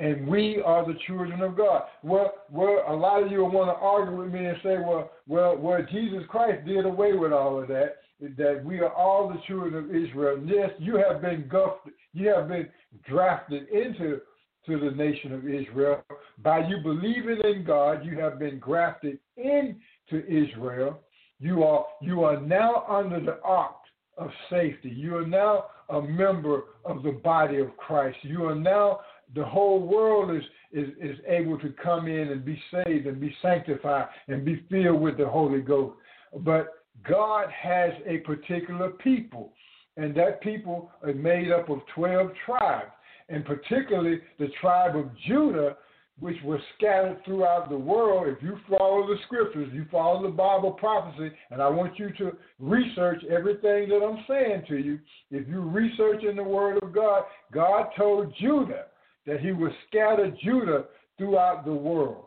And 0.00 0.28
we 0.28 0.62
are 0.64 0.86
the 0.86 0.98
children 1.06 1.40
of 1.40 1.56
God. 1.56 1.82
Well, 2.04 2.32
well, 2.50 2.84
a 2.88 2.94
lot 2.94 3.22
of 3.22 3.32
you 3.32 3.38
will 3.38 3.50
want 3.50 3.76
to 3.76 3.84
argue 3.84 4.16
with 4.16 4.32
me 4.32 4.46
and 4.46 4.56
say, 4.62 4.76
well, 4.78 5.10
well, 5.26 5.56
well, 5.56 5.80
Jesus 5.90 6.22
Christ 6.28 6.64
did 6.64 6.86
away 6.86 7.14
with 7.14 7.32
all 7.32 7.60
of 7.60 7.68
that. 7.68 7.96
That 8.20 8.62
we 8.64 8.80
are 8.80 8.92
all 8.92 9.28
the 9.28 9.40
children 9.46 9.74
of 9.74 9.94
Israel. 9.94 10.40
Yes, 10.44 10.70
you 10.78 10.96
have 10.96 11.20
been 11.22 11.48
guffed, 11.48 11.88
you 12.14 12.28
have 12.28 12.48
been 12.48 12.68
drafted 13.08 13.68
into 13.68 14.20
to 14.66 14.78
the 14.78 14.90
nation 14.90 15.32
of 15.32 15.48
Israel. 15.48 16.02
By 16.42 16.66
you 16.68 16.78
believing 16.82 17.40
in 17.44 17.64
God, 17.64 18.04
you 18.04 18.18
have 18.18 18.38
been 18.38 18.58
grafted 18.58 19.18
into 19.36 20.26
Israel. 20.26 21.00
You 21.40 21.62
are 21.62 21.86
you 22.02 22.24
are 22.24 22.40
now 22.40 22.84
under 22.88 23.20
the 23.20 23.38
ark 23.42 23.76
of 24.16 24.30
safety. 24.50 24.90
You 24.90 25.16
are 25.16 25.26
now 25.26 25.66
a 25.88 26.02
member 26.02 26.64
of 26.84 27.02
the 27.02 27.12
body 27.12 27.58
of 27.58 27.76
Christ. 27.76 28.18
You 28.22 28.44
are 28.46 28.54
now 28.54 29.00
the 29.34 29.44
whole 29.44 29.80
world 29.80 30.34
is, 30.34 30.42
is, 30.72 30.88
is 31.00 31.18
able 31.26 31.58
to 31.58 31.72
come 31.82 32.06
in 32.06 32.28
and 32.28 32.44
be 32.44 32.60
saved 32.72 33.06
and 33.06 33.20
be 33.20 33.34
sanctified 33.42 34.08
and 34.28 34.44
be 34.44 34.64
filled 34.70 35.00
with 35.00 35.18
the 35.18 35.26
Holy 35.26 35.60
Ghost. 35.60 35.96
But 36.40 36.68
God 37.08 37.48
has 37.50 37.92
a 38.06 38.18
particular 38.18 38.90
people, 38.90 39.52
and 39.96 40.14
that 40.16 40.42
people 40.42 40.90
are 41.02 41.12
made 41.12 41.50
up 41.50 41.68
of 41.68 41.80
12 41.94 42.30
tribes 42.44 42.90
and 43.28 43.44
particularly 43.44 44.20
the 44.38 44.48
tribe 44.60 44.96
of 44.96 45.10
Judah, 45.26 45.76
which 46.18 46.36
was 46.42 46.60
scattered 46.76 47.22
throughout 47.24 47.68
the 47.68 47.78
world. 47.78 48.26
If 48.26 48.42
you 48.42 48.58
follow 48.68 49.06
the 49.06 49.16
scriptures, 49.26 49.70
you 49.72 49.86
follow 49.90 50.22
the 50.22 50.34
Bible 50.34 50.72
prophecy, 50.72 51.30
and 51.50 51.62
I 51.62 51.68
want 51.68 51.98
you 51.98 52.10
to 52.18 52.32
research 52.58 53.22
everything 53.30 53.88
that 53.90 54.02
I'm 54.02 54.24
saying 54.28 54.64
to 54.68 54.78
you. 54.78 54.98
If 55.30 55.46
you 55.46 55.60
research 55.60 56.24
in 56.24 56.36
the 56.36 56.42
Word 56.42 56.82
of 56.82 56.92
God, 56.92 57.24
God 57.52 57.88
told 57.96 58.34
Judah 58.40 58.86
that 59.28 59.40
He 59.40 59.52
would 59.52 59.72
scatter 59.86 60.34
Judah 60.42 60.86
throughout 61.18 61.64
the 61.64 61.72
world. 61.72 62.24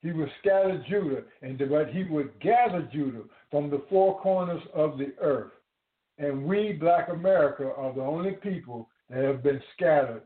He 0.00 0.12
would 0.12 0.30
scatter 0.40 0.82
Judah, 0.88 1.22
and 1.42 1.58
but 1.58 1.90
He 1.90 2.04
would 2.04 2.40
gather 2.40 2.88
Judah 2.90 3.22
from 3.50 3.68
the 3.68 3.82
four 3.90 4.18
corners 4.20 4.62
of 4.74 4.96
the 4.96 5.12
earth. 5.20 5.52
And 6.16 6.44
we, 6.44 6.72
Black 6.72 7.10
America, 7.10 7.70
are 7.76 7.92
the 7.92 8.00
only 8.00 8.32
people 8.32 8.88
that 9.10 9.22
have 9.22 9.42
been 9.42 9.60
scattered 9.76 10.22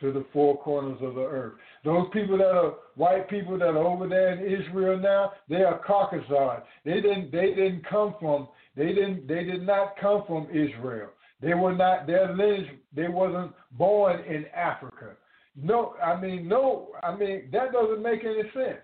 to 0.00 0.12
the 0.12 0.24
four 0.32 0.56
corners 0.58 0.98
of 1.02 1.16
the 1.16 1.22
earth. 1.22 1.54
Those 1.84 2.06
people 2.12 2.38
that 2.38 2.52
are 2.52 2.74
white 2.94 3.28
people 3.28 3.58
that 3.58 3.68
are 3.68 3.78
over 3.78 4.08
there 4.08 4.32
in 4.32 4.62
Israel 4.62 4.96
now, 4.96 5.32
they 5.48 5.62
are 5.64 5.80
Caucasians. 5.84 6.62
They 6.84 7.00
didn't 7.00 7.32
they 7.32 7.48
didn't 7.48 7.84
come 7.84 8.14
from 8.20 8.48
they 8.76 8.88
didn't 8.88 9.26
they 9.26 9.42
did 9.42 9.66
not 9.66 9.96
come 10.00 10.22
from 10.26 10.46
Israel. 10.50 11.08
They 11.40 11.54
were 11.54 11.74
not 11.74 12.06
their 12.06 12.34
lineage 12.34 12.70
they 12.94 13.08
wasn't 13.08 13.52
born 13.72 14.20
in 14.24 14.46
Africa. 14.54 15.16
No, 15.60 15.94
I 16.02 16.20
mean 16.20 16.48
no, 16.48 16.88
I 17.02 17.14
mean 17.16 17.48
that 17.52 17.72
doesn't 17.72 18.02
make 18.02 18.24
any 18.24 18.42
sense. 18.54 18.78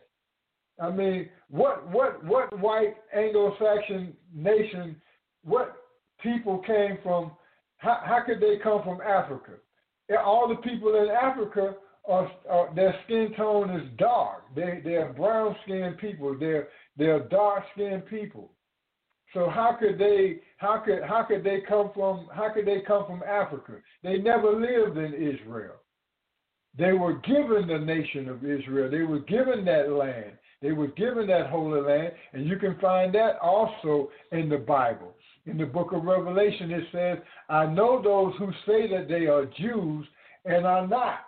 I 0.81 0.91
mean, 0.91 1.29
what 1.51 1.89
what 1.91 2.25
what 2.25 2.59
white 2.59 2.97
Anglo-Saxon 3.15 4.15
nation, 4.35 4.97
what 5.45 5.77
people 6.21 6.59
came 6.59 6.99
from? 7.03 7.33
How, 7.79 8.01
how 8.05 8.23
could 8.27 8.41
they 8.41 8.57
come 8.63 8.83
from 8.83 9.01
Africa? 9.01 9.53
all 10.23 10.49
the 10.49 10.57
people 10.57 10.95
in 10.97 11.09
Africa 11.11 11.77
are, 12.07 12.31
are, 12.51 12.75
their 12.75 12.95
skin 13.05 13.33
tone 13.37 13.71
is 13.71 13.89
dark. 13.99 14.43
They 14.55 14.81
they're 14.85 15.13
brown 15.13 15.57
skinned 15.65 15.99
people. 15.99 16.37
They're 16.39 16.69
They 16.97 17.07
are 17.07 17.21
dark 17.29 17.65
skinned 17.73 18.07
people. 18.07 18.53
So 19.33 19.49
how 19.49 19.77
could 19.79 19.99
they 19.99 20.41
how 20.59 20.83
could 20.85 21.03
how 21.05 21.23
could 21.23 21.45
they 21.45 21.61
come 21.69 21.91
from 21.95 22.29
how 22.35 22.53
could 22.53 22.67
they 22.67 22.81
come 22.87 23.07
from 23.07 23.23
Africa? 23.23 23.77
They 24.03 24.19
never 24.19 24.53
lived 24.53 24.99
in 24.99 25.15
Israel. 25.15 25.77
They 26.77 26.93
were 26.93 27.15
given 27.15 27.69
the 27.69 27.79
nation 27.79 28.29
of 28.29 28.45
Israel. 28.45 28.91
They 28.91 29.03
were 29.03 29.21
given 29.21 29.65
that 29.67 29.91
land. 29.91 30.33
They 30.61 30.73
were 30.73 30.89
given 30.89 31.27
that 31.27 31.49
holy 31.49 31.81
land, 31.83 32.13
and 32.33 32.47
you 32.47 32.57
can 32.57 32.79
find 32.81 33.15
that 33.15 33.39
also 33.41 34.11
in 34.33 34.49
the 34.49 34.57
Bible. 34.57 35.15
In 35.47 35.59
the 35.59 35.67
book 35.67 35.93
of 35.93 36.05
Revelation, 36.05 36.71
it 36.71 36.85
says, 36.91 37.19
I 37.51 37.67
know 37.67 38.03
those 38.03 38.33
who 38.39 38.51
say 38.67 38.89
that 38.89 39.07
they 39.09 39.27
are 39.27 39.45
Jews 39.45 40.07
and 40.47 40.67
are 40.67 40.87
not. 40.87 41.21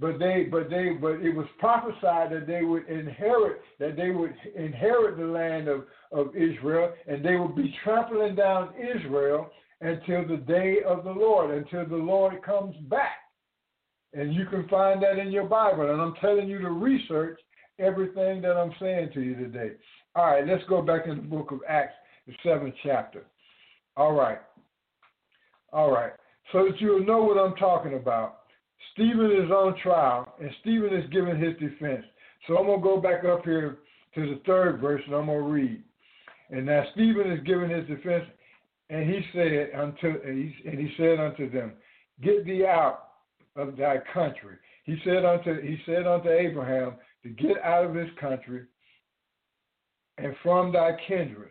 But 0.00 0.18
they 0.18 0.46
but 0.50 0.70
they 0.70 0.90
but 0.90 1.20
it 1.20 1.34
was 1.34 1.46
prophesied 1.58 2.30
that 2.30 2.46
they 2.46 2.62
would 2.62 2.88
inherit 2.88 3.60
that 3.80 3.96
they 3.96 4.10
would 4.10 4.32
inherit 4.54 5.16
the 5.16 5.24
land 5.24 5.66
of, 5.66 5.86
of 6.12 6.36
Israel 6.36 6.92
and 7.08 7.24
they 7.24 7.34
would 7.34 7.56
be 7.56 7.74
trampling 7.82 8.36
down 8.36 8.74
Israel 8.78 9.50
until 9.80 10.26
the 10.26 10.36
day 10.36 10.78
of 10.86 11.02
the 11.02 11.10
Lord, 11.10 11.50
until 11.50 11.84
the 11.84 11.96
Lord 11.96 12.40
comes 12.44 12.76
back. 12.88 13.27
And 14.14 14.34
you 14.34 14.46
can 14.46 14.66
find 14.68 15.02
that 15.02 15.18
in 15.18 15.30
your 15.30 15.44
Bible. 15.44 15.90
And 15.90 16.00
I'm 16.00 16.14
telling 16.20 16.48
you 16.48 16.58
to 16.60 16.70
research 16.70 17.38
everything 17.78 18.40
that 18.42 18.56
I'm 18.56 18.72
saying 18.80 19.10
to 19.14 19.20
you 19.20 19.34
today. 19.34 19.72
All 20.14 20.26
right, 20.26 20.46
let's 20.46 20.64
go 20.68 20.82
back 20.82 21.06
in 21.06 21.16
the 21.16 21.22
book 21.22 21.52
of 21.52 21.60
Acts, 21.68 21.94
the 22.26 22.32
seventh 22.42 22.74
chapter. 22.82 23.24
All 23.96 24.12
right. 24.12 24.38
All 25.72 25.90
right. 25.92 26.12
So 26.52 26.64
that 26.64 26.80
you'll 26.80 27.04
know 27.04 27.22
what 27.22 27.36
I'm 27.36 27.54
talking 27.56 27.94
about. 27.94 28.38
Stephen 28.94 29.30
is 29.30 29.50
on 29.50 29.76
trial, 29.82 30.34
and 30.40 30.50
Stephen 30.60 30.94
is 30.94 31.08
giving 31.10 31.38
his 31.38 31.54
defense. 31.58 32.04
So 32.46 32.56
I'm 32.56 32.66
going 32.66 32.80
to 32.80 32.84
go 32.84 33.00
back 33.00 33.24
up 33.24 33.44
here 33.44 33.78
to 34.14 34.20
the 34.20 34.40
third 34.46 34.80
verse, 34.80 35.02
and 35.06 35.14
I'm 35.14 35.26
going 35.26 35.38
to 35.38 35.44
read. 35.44 35.82
And 36.50 36.66
now 36.66 36.84
Stephen 36.94 37.30
is 37.30 37.40
giving 37.44 37.70
his 37.70 37.86
defense, 37.86 38.24
and 38.90 39.08
he 39.08 39.20
said 39.34 39.70
unto 39.78 40.20
and 40.24 40.38
he, 40.38 40.68
and 40.68 40.78
he 40.78 40.90
said 40.96 41.20
unto 41.20 41.50
them, 41.50 41.72
Get 42.22 42.46
thee 42.46 42.64
out 42.64 43.07
of 43.58 43.76
thy 43.76 43.98
country. 44.14 44.56
He 44.84 44.96
said 45.04 45.24
unto 45.24 45.60
he 45.60 45.78
said 45.84 46.06
unto 46.06 46.30
Abraham 46.30 46.94
to 47.22 47.28
get 47.28 47.62
out 47.62 47.84
of 47.84 47.94
his 47.94 48.08
country 48.18 48.62
and 50.16 50.34
from 50.42 50.72
thy 50.72 50.92
kindred, 51.06 51.50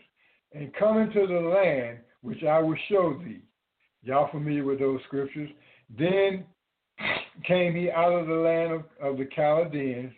and 0.54 0.74
come 0.74 0.98
into 0.98 1.28
the 1.28 1.40
land 1.40 2.00
which 2.22 2.44
I 2.44 2.60
will 2.60 2.78
show 2.90 3.20
thee. 3.24 3.42
Y'all 4.04 4.30
familiar 4.32 4.64
with 4.66 4.80
those 4.80 5.00
scriptures? 5.06 5.50
Then 5.98 6.46
came 7.48 7.76
he 7.76 7.90
out 7.92 8.12
of 8.12 8.28
the 8.28 8.34
land 8.34 8.72
of, 8.74 8.84
of 9.02 9.18
the 9.18 9.28
Chaldeans 9.36 10.12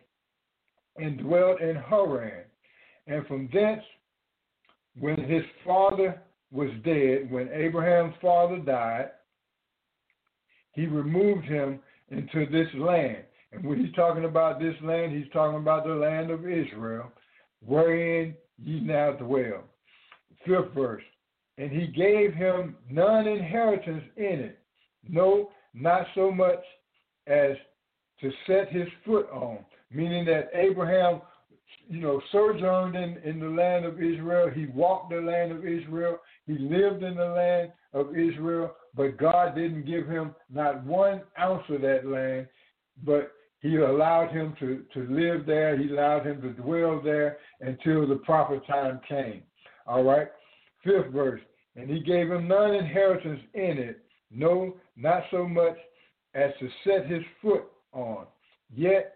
and 0.98 1.20
dwelt 1.20 1.62
in 1.62 1.76
Haran. 1.76 2.46
And 3.08 3.26
from 3.28 3.50
thence, 3.54 3.82
when 5.00 5.18
his 5.18 5.44
father 5.66 6.22
was 6.52 6.70
dead, 6.84 7.32
when 7.32 7.50
Abraham's 7.54 8.16
father 8.22 8.58
died, 8.58 9.10
he 10.80 10.88
removed 10.88 11.46
him 11.46 11.80
into 12.10 12.46
this 12.50 12.68
land. 12.76 13.24
And 13.52 13.66
when 13.66 13.84
he's 13.84 13.94
talking 13.96 14.24
about 14.24 14.60
this 14.60 14.76
land, 14.82 15.12
he's 15.12 15.32
talking 15.34 15.60
about 15.60 15.86
the 15.86 15.94
land 15.94 16.32
of 16.32 16.46
Israel, 16.46 17.12
wherein 17.66 18.34
ye 18.64 18.80
now 18.80 19.12
dwell. 19.12 19.64
Fifth 20.46 20.74
verse. 20.74 21.04
And 21.58 21.70
he 21.70 21.88
gave 21.88 22.34
him 22.34 22.78
none 22.90 23.28
inheritance 23.28 24.04
in 24.16 24.40
it, 24.40 24.60
no, 25.08 25.50
not 25.74 26.06
so 26.16 26.32
much 26.32 26.64
as 27.28 27.58
to 28.22 28.32
set 28.48 28.72
his 28.72 28.88
foot 29.06 29.30
on, 29.32 29.60
meaning 29.92 30.24
that 30.26 30.50
Abraham, 30.54 31.22
you 31.90 32.00
know, 32.00 32.22
sojourned 32.32 32.96
in, 32.96 33.18
in 33.26 33.40
the 33.42 33.50
land 33.50 33.84
of 33.84 33.96
Israel. 33.96 34.50
He 34.50 34.68
walked 34.68 35.12
the 35.12 35.20
land 35.20 35.52
of 35.52 35.66
Israel. 35.66 36.20
He 36.48 36.58
lived 36.58 37.04
in 37.04 37.16
the 37.16 37.26
land 37.26 37.72
of 37.94 38.18
Israel, 38.18 38.76
but 38.96 39.18
God 39.18 39.56
didn't 39.56 39.86
give 39.86 40.08
him 40.08 40.36
not 40.52 40.84
one 40.86 41.22
ounce 41.40 41.64
of 41.70 41.82
that 41.82 42.06
land, 42.06 42.48
but 43.04 43.32
he 43.62 43.76
allowed 43.76 44.32
him 44.32 44.56
to, 44.60 44.84
to 44.94 45.14
live 45.14 45.46
there. 45.46 45.78
He 45.78 45.90
allowed 45.90 46.26
him 46.26 46.42
to 46.42 46.50
dwell 46.50 47.02
there 47.04 47.38
until 47.60 48.08
the 48.08 48.16
proper 48.16 48.60
time 48.60 49.02
came. 49.08 49.44
All 49.86 50.04
right. 50.04 50.28
Fifth 50.84 51.12
verse. 51.12 51.42
And 51.76 51.90
he 51.90 52.00
gave 52.00 52.30
him 52.32 52.48
none 52.48 52.74
inheritance 52.74 53.42
in 53.54 53.78
it, 53.78 54.04
no, 54.32 54.76
not 54.96 55.24
so 55.32 55.48
much 55.48 55.78
as 56.34 56.52
to 56.60 56.70
set 56.84 57.10
his 57.10 57.24
foot 57.42 57.66
on. 57.94 58.26
Yet, 58.74 59.16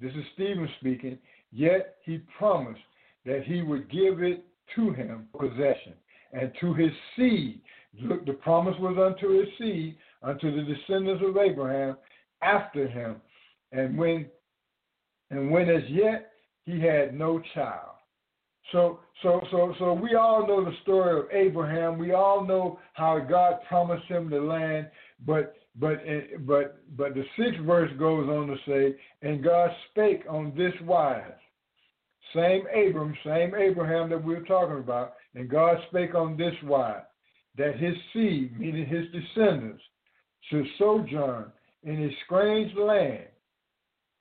this 0.00 0.12
is 0.12 0.24
Stephen 0.34 0.68
speaking, 0.80 1.18
yet 1.52 1.96
he 2.04 2.18
promised 2.38 2.80
that 3.26 3.44
he 3.44 3.62
would 3.62 3.90
give 3.90 4.22
it 4.22 4.44
to 4.76 4.92
him 4.92 5.28
possession 5.36 5.94
and 6.32 6.52
to 6.60 6.74
his 6.74 6.90
seed. 7.16 7.60
Look, 8.02 8.26
the 8.26 8.32
promise 8.34 8.74
was 8.78 8.96
unto 8.98 9.38
his 9.38 9.48
seed, 9.58 9.96
unto 10.22 10.54
the 10.54 10.62
descendants 10.62 11.22
of 11.26 11.36
Abraham 11.36 11.96
after 12.42 12.86
him. 12.86 13.16
And 13.72 13.98
when 13.98 14.26
and 15.30 15.50
when 15.50 15.68
as 15.68 15.82
yet 15.88 16.32
he 16.64 16.80
had 16.80 17.14
no 17.14 17.42
child. 17.54 17.96
So 18.72 19.00
so 19.22 19.40
so 19.50 19.74
so 19.78 19.92
we 19.94 20.14
all 20.14 20.46
know 20.46 20.64
the 20.64 20.76
story 20.82 21.18
of 21.18 21.26
Abraham. 21.32 21.98
We 21.98 22.12
all 22.12 22.44
know 22.44 22.78
how 22.94 23.18
God 23.18 23.60
promised 23.68 24.06
him 24.06 24.30
the 24.30 24.40
land, 24.40 24.88
but 25.26 25.56
but 25.76 26.00
eh, 26.06 26.36
but 26.40 26.80
but 26.96 27.14
the 27.14 27.24
sixth 27.38 27.60
verse 27.62 27.90
goes 27.98 28.28
on 28.28 28.48
to 28.48 28.56
say, 28.66 28.96
and 29.22 29.42
God 29.42 29.70
spake 29.90 30.24
on 30.28 30.52
this 30.56 30.74
wise. 30.82 31.22
Same 32.34 32.62
Abram, 32.66 33.14
same 33.24 33.54
Abraham 33.54 34.10
that 34.10 34.22
we're 34.22 34.44
talking 34.44 34.78
about, 34.78 35.14
and 35.34 35.48
God 35.48 35.78
spake 35.88 36.14
on 36.14 36.36
this 36.36 36.52
wise, 36.62 37.00
that 37.58 37.76
his 37.76 37.94
seed, 38.12 38.58
meaning 38.58 38.86
his 38.86 39.06
descendants, 39.12 39.82
should 40.48 40.66
sojourn 40.78 41.52
in 41.82 42.04
a 42.04 42.10
strange 42.24 42.74
land. 42.76 43.24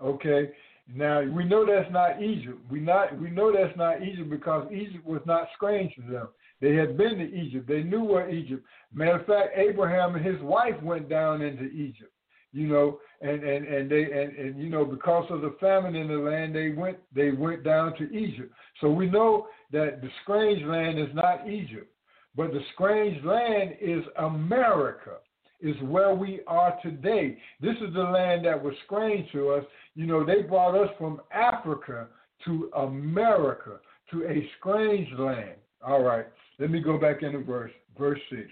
Okay, 0.02 0.50
now 0.94 1.22
we 1.22 1.44
know 1.44 1.66
that's 1.66 1.92
not 1.92 2.22
Egypt. 2.22 2.60
We 2.70 2.80
not 2.80 3.20
we 3.20 3.30
know 3.30 3.52
that's 3.52 3.78
not 3.78 4.04
Egypt 4.04 4.30
because 4.30 4.72
Egypt 4.72 5.06
was 5.06 5.22
not 5.26 5.48
strange 5.56 5.94
to 5.96 6.02
them. 6.02 6.28
They 6.60 6.76
had 6.76 6.98
been 6.98 7.18
to 7.18 7.34
Egypt. 7.36 7.68
They 7.68 7.84
knew 7.84 8.04
where 8.04 8.30
Egypt. 8.30 8.64
Matter 8.94 9.20
of 9.20 9.26
fact, 9.26 9.50
Abraham 9.56 10.16
and 10.16 10.26
his 10.26 10.42
wife 10.42 10.82
went 10.82 11.08
down 11.08 11.42
into 11.42 11.66
Egypt. 11.66 12.12
You 12.54 12.68
know, 12.68 13.00
and 13.22 13.44
and 13.44 13.68
and 13.68 13.92
they 13.92 14.04
and, 14.04 14.36
and 14.38 14.62
you 14.62 14.70
know 14.70 14.86
because 14.86 15.26
of 15.30 15.42
the 15.42 15.56
famine 15.60 15.96
in 15.96 16.08
the 16.08 16.18
land, 16.18 16.56
they 16.56 16.70
went 16.70 16.98
they 17.14 17.32
went 17.32 17.64
down 17.64 17.96
to 17.98 18.12
Egypt. 18.12 18.52
So 18.82 18.90
we 18.90 19.10
know 19.10 19.48
that 19.72 20.02
the 20.02 20.10
strange 20.24 20.64
land 20.64 20.98
is 20.98 21.14
not 21.14 21.48
Egypt, 21.50 21.92
but 22.38 22.54
the 22.54 22.62
strange 22.76 23.22
land 23.26 23.76
is 23.82 24.04
America 24.20 25.18
is 25.60 25.76
where 25.82 26.14
we 26.14 26.42
are 26.46 26.78
today. 26.84 27.36
This 27.60 27.76
is 27.82 27.92
the 27.96 28.04
land 28.04 28.46
that 28.46 28.64
was 28.64 28.76
strange 28.86 29.30
to 29.32 29.50
us. 29.50 29.66
You 29.96 30.06
know, 30.06 30.24
they 30.24 30.44
brought 30.44 30.80
us 30.80 30.90
from 31.00 31.20
Africa 31.34 32.08
to 32.46 32.70
America, 32.76 33.80
to 34.12 34.24
a 34.26 34.48
strange 34.60 35.12
land. 35.18 35.56
All 35.86 36.04
right, 36.04 36.28
let 36.60 36.70
me 36.70 36.80
go 36.80 37.00
back 37.00 37.24
into 37.24 37.40
verse, 37.40 37.72
verse 37.98 38.20
6. 38.30 38.44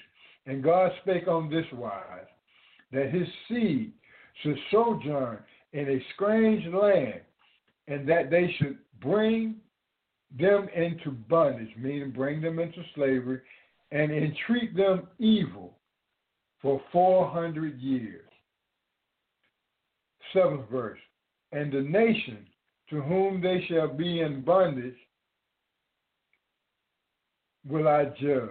And 0.47 0.63
God 0.63 0.91
spake 1.03 1.27
on 1.27 1.51
this 1.51 1.65
wise, 1.73 2.25
that 2.91 3.11
his 3.13 3.27
seed 3.47 3.91
should 4.41 4.57
sojourn 4.71 5.39
in 5.73 5.89
a 5.89 6.03
strange 6.15 6.65
land, 6.73 7.21
and 7.87 8.09
that 8.09 8.31
they 8.31 8.53
should 8.57 8.77
bring 8.99 9.55
them 10.39 10.67
into 10.75 11.11
bondage, 11.11 11.69
meaning 11.77 12.11
bring 12.11 12.41
them 12.41 12.59
into 12.59 12.81
slavery, 12.95 13.41
and 13.95 14.11
entreat 14.11 14.75
them 14.75 15.07
evil 15.19 15.77
for 16.61 16.81
400 16.91 17.79
years. 17.79 18.29
Seventh 20.33 20.69
verse. 20.69 20.99
And 21.53 21.71
the 21.71 21.79
nation 21.79 22.39
to 22.89 23.01
whom 23.01 23.41
they 23.41 23.65
shall 23.69 23.87
be 23.87 24.19
in 24.19 24.41
bondage 24.41 24.97
will 27.65 27.87
I 27.87 28.05
judge. 28.19 28.49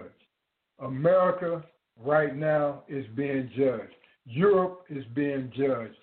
America 0.79 1.63
right 2.03 2.35
now 2.35 2.81
is 2.87 3.05
being 3.15 3.51
judged. 3.55 3.93
Europe 4.25 4.85
is 4.89 5.05
being 5.13 5.51
judged. 5.55 5.93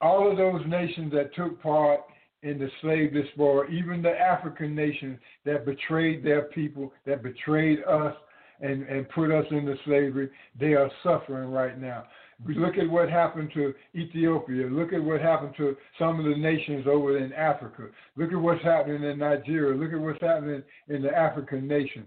All 0.00 0.28
of 0.28 0.36
those 0.36 0.66
nations 0.66 1.12
that 1.12 1.32
took 1.36 1.62
part 1.62 2.00
in 2.42 2.58
the 2.58 2.68
slave 2.80 3.12
diaspora, 3.12 3.70
even 3.70 4.02
the 4.02 4.10
African 4.10 4.74
nations 4.74 5.18
that 5.44 5.66
betrayed 5.66 6.24
their 6.24 6.42
people, 6.42 6.92
that 7.06 7.22
betrayed 7.22 7.80
us, 7.84 8.14
and, 8.60 8.82
and 8.88 9.08
put 9.10 9.30
us 9.30 9.44
into 9.50 9.76
slavery, 9.84 10.28
they 10.58 10.74
are 10.74 10.90
suffering 11.02 11.50
right 11.50 11.80
now. 11.80 12.04
Look 12.46 12.76
at 12.76 12.88
what 12.88 13.10
happened 13.10 13.50
to 13.54 13.74
Ethiopia. 13.96 14.66
Look 14.66 14.92
at 14.92 15.02
what 15.02 15.20
happened 15.20 15.54
to 15.56 15.76
some 15.98 16.20
of 16.20 16.24
the 16.24 16.36
nations 16.36 16.86
over 16.86 17.18
in 17.18 17.32
Africa. 17.32 17.88
Look 18.16 18.32
at 18.32 18.38
what's 18.38 18.62
happening 18.62 19.02
in 19.02 19.18
Nigeria. 19.18 19.76
Look 19.76 19.92
at 19.92 19.98
what's 19.98 20.20
happening 20.20 20.62
in 20.88 21.02
the 21.02 21.10
African 21.10 21.66
nations. 21.66 22.06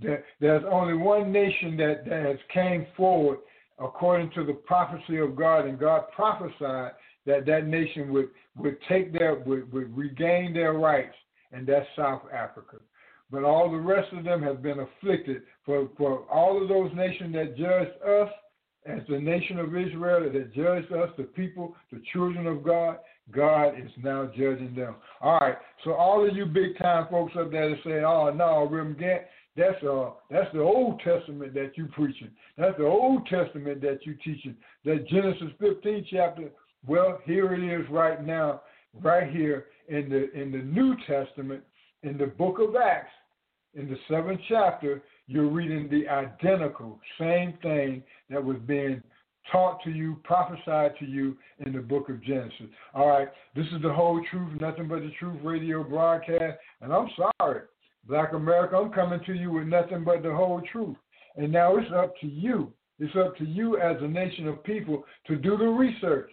There, 0.00 0.24
there's 0.40 0.64
only 0.70 0.92
one 0.92 1.32
nation 1.32 1.76
that, 1.78 2.04
that 2.06 2.24
has 2.24 2.38
came 2.52 2.86
forward 2.96 3.38
according 3.78 4.30
to 4.32 4.44
the 4.44 4.52
prophecy 4.52 5.18
of 5.18 5.36
God, 5.36 5.66
and 5.66 5.78
God 5.78 6.04
prophesied 6.14 6.92
that 7.26 7.46
that 7.46 7.66
nation 7.66 8.12
would, 8.12 8.28
would 8.56 8.78
take 8.88 9.12
their 9.12 9.34
would, 9.34 9.72
would 9.72 9.96
regain 9.96 10.52
their 10.52 10.74
rights 10.74 11.14
and 11.52 11.66
that's 11.66 11.86
South 11.96 12.22
Africa. 12.32 12.76
But 13.30 13.44
all 13.44 13.70
the 13.70 13.78
rest 13.78 14.12
of 14.12 14.24
them 14.24 14.42
have 14.42 14.62
been 14.62 14.80
afflicted. 14.80 15.42
For, 15.64 15.88
for 15.96 16.20
all 16.30 16.62
of 16.62 16.68
those 16.68 16.90
nations 16.94 17.34
that 17.34 17.56
judged 17.56 18.02
us 18.02 18.28
as 18.86 19.00
the 19.08 19.18
nation 19.18 19.58
of 19.58 19.76
Israel, 19.76 20.30
that 20.32 20.54
judged 20.54 20.92
us, 20.92 21.10
the 21.16 21.24
people, 21.24 21.74
the 21.90 22.00
children 22.12 22.46
of 22.46 22.62
God, 22.62 22.98
God 23.32 23.70
is 23.70 23.90
now 24.02 24.26
judging 24.26 24.74
them. 24.76 24.94
All 25.20 25.38
right. 25.40 25.56
So 25.82 25.94
all 25.94 26.28
of 26.28 26.36
you 26.36 26.46
big 26.46 26.78
time 26.78 27.08
folks 27.10 27.32
up 27.36 27.50
there 27.50 27.70
that 27.70 27.78
say, 27.84 28.04
"Oh 28.04 28.32
no, 28.32 28.62
Reverend 28.62 28.98
Gantt, 28.98 29.24
that's 29.56 29.82
uh 29.82 30.10
that's 30.30 30.52
the 30.52 30.60
Old 30.60 31.00
Testament 31.00 31.52
that 31.54 31.72
you 31.76 31.86
preaching. 31.86 32.30
That's 32.56 32.76
the 32.78 32.84
Old 32.84 33.26
Testament 33.26 33.80
that 33.80 34.06
you 34.06 34.14
teaching. 34.24 34.54
That 34.84 35.08
Genesis 35.08 35.48
15 35.58 36.06
chapter. 36.08 36.50
Well, 36.86 37.20
here 37.24 37.52
it 37.54 37.62
is 37.62 37.86
right 37.90 38.24
now, 38.24 38.62
right 39.02 39.30
here 39.30 39.66
in 39.88 40.08
the 40.08 40.30
in 40.32 40.52
the 40.52 40.58
New 40.58 40.94
Testament, 41.06 41.62
in 42.02 42.16
the 42.16 42.26
book 42.26 42.58
of 42.60 42.76
Acts, 42.76 43.10
in 43.74 43.88
the 43.88 43.96
seventh 44.08 44.40
chapter. 44.48 45.02
You're 45.28 45.48
reading 45.48 45.88
the 45.90 46.08
identical 46.08 47.00
same 47.18 47.58
thing 47.60 48.04
that 48.30 48.42
was 48.42 48.58
being 48.66 49.02
taught 49.50 49.82
to 49.82 49.90
you, 49.90 50.20
prophesied 50.22 50.92
to 51.00 51.04
you 51.04 51.36
in 51.64 51.72
the 51.72 51.80
book 51.80 52.08
of 52.08 52.22
Genesis. 52.22 52.66
All 52.94 53.08
right, 53.08 53.28
this 53.56 53.66
is 53.66 53.82
the 53.82 53.92
whole 53.92 54.20
truth, 54.30 54.60
nothing 54.60 54.86
but 54.86 55.00
the 55.00 55.10
truth 55.18 55.38
radio 55.42 55.82
broadcast. 55.82 56.58
And 56.80 56.92
I'm 56.92 57.08
sorry, 57.16 57.62
Black 58.08 58.32
America, 58.32 58.76
I'm 58.76 58.92
coming 58.92 59.20
to 59.26 59.34
you 59.34 59.50
with 59.52 59.66
nothing 59.66 60.04
but 60.04 60.22
the 60.22 60.34
whole 60.34 60.62
truth. 60.72 60.96
And 61.36 61.52
now 61.52 61.76
it's 61.76 61.90
up 61.94 62.14
to 62.20 62.26
you. 62.26 62.72
It's 62.98 63.14
up 63.16 63.36
to 63.38 63.44
you 63.44 63.78
as 63.78 63.96
a 64.00 64.08
nation 64.08 64.48
of 64.48 64.64
people 64.64 65.04
to 65.26 65.36
do 65.36 65.56
the 65.56 65.66
research. 65.66 66.30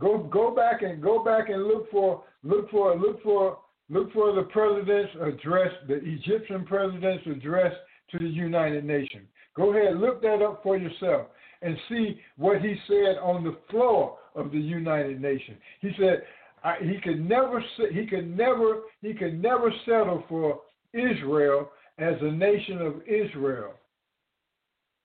Go 0.00 0.18
go 0.18 0.54
back 0.54 0.82
and 0.82 1.02
go 1.02 1.22
back 1.22 1.50
and 1.50 1.64
look 1.64 1.90
for 1.90 2.24
look 2.42 2.70
for 2.70 2.96
look 2.96 3.22
for 3.22 3.58
look 3.90 4.12
for 4.12 4.34
the 4.34 4.42
president's 4.44 5.12
address, 5.20 5.70
the 5.88 5.96
Egyptian 5.96 6.64
president's 6.64 7.26
address 7.26 7.72
to 8.12 8.18
the 8.18 8.28
United 8.28 8.84
Nations. 8.84 9.26
Go 9.56 9.76
ahead, 9.76 9.98
look 9.98 10.22
that 10.22 10.42
up 10.42 10.62
for 10.62 10.78
yourself 10.78 11.26
and 11.62 11.76
see 11.88 12.18
what 12.36 12.62
he 12.62 12.76
said 12.86 13.18
on 13.20 13.44
the 13.44 13.56
floor 13.68 14.16
of 14.34 14.50
the 14.52 14.58
United 14.58 15.20
Nations. 15.20 15.58
He 15.80 15.90
said 15.98 16.22
I, 16.64 16.76
he 16.80 16.98
could 17.02 17.28
never 17.28 17.62
he 17.92 18.06
could 18.06 18.36
never 18.36 18.80
he 19.02 19.12
could 19.12 19.40
never 19.40 19.72
settle 19.84 20.24
for 20.28 20.60
Israel 20.94 21.70
as 21.98 22.14
a 22.22 22.30
nation 22.30 22.80
of 22.80 23.02
Israel 23.06 23.74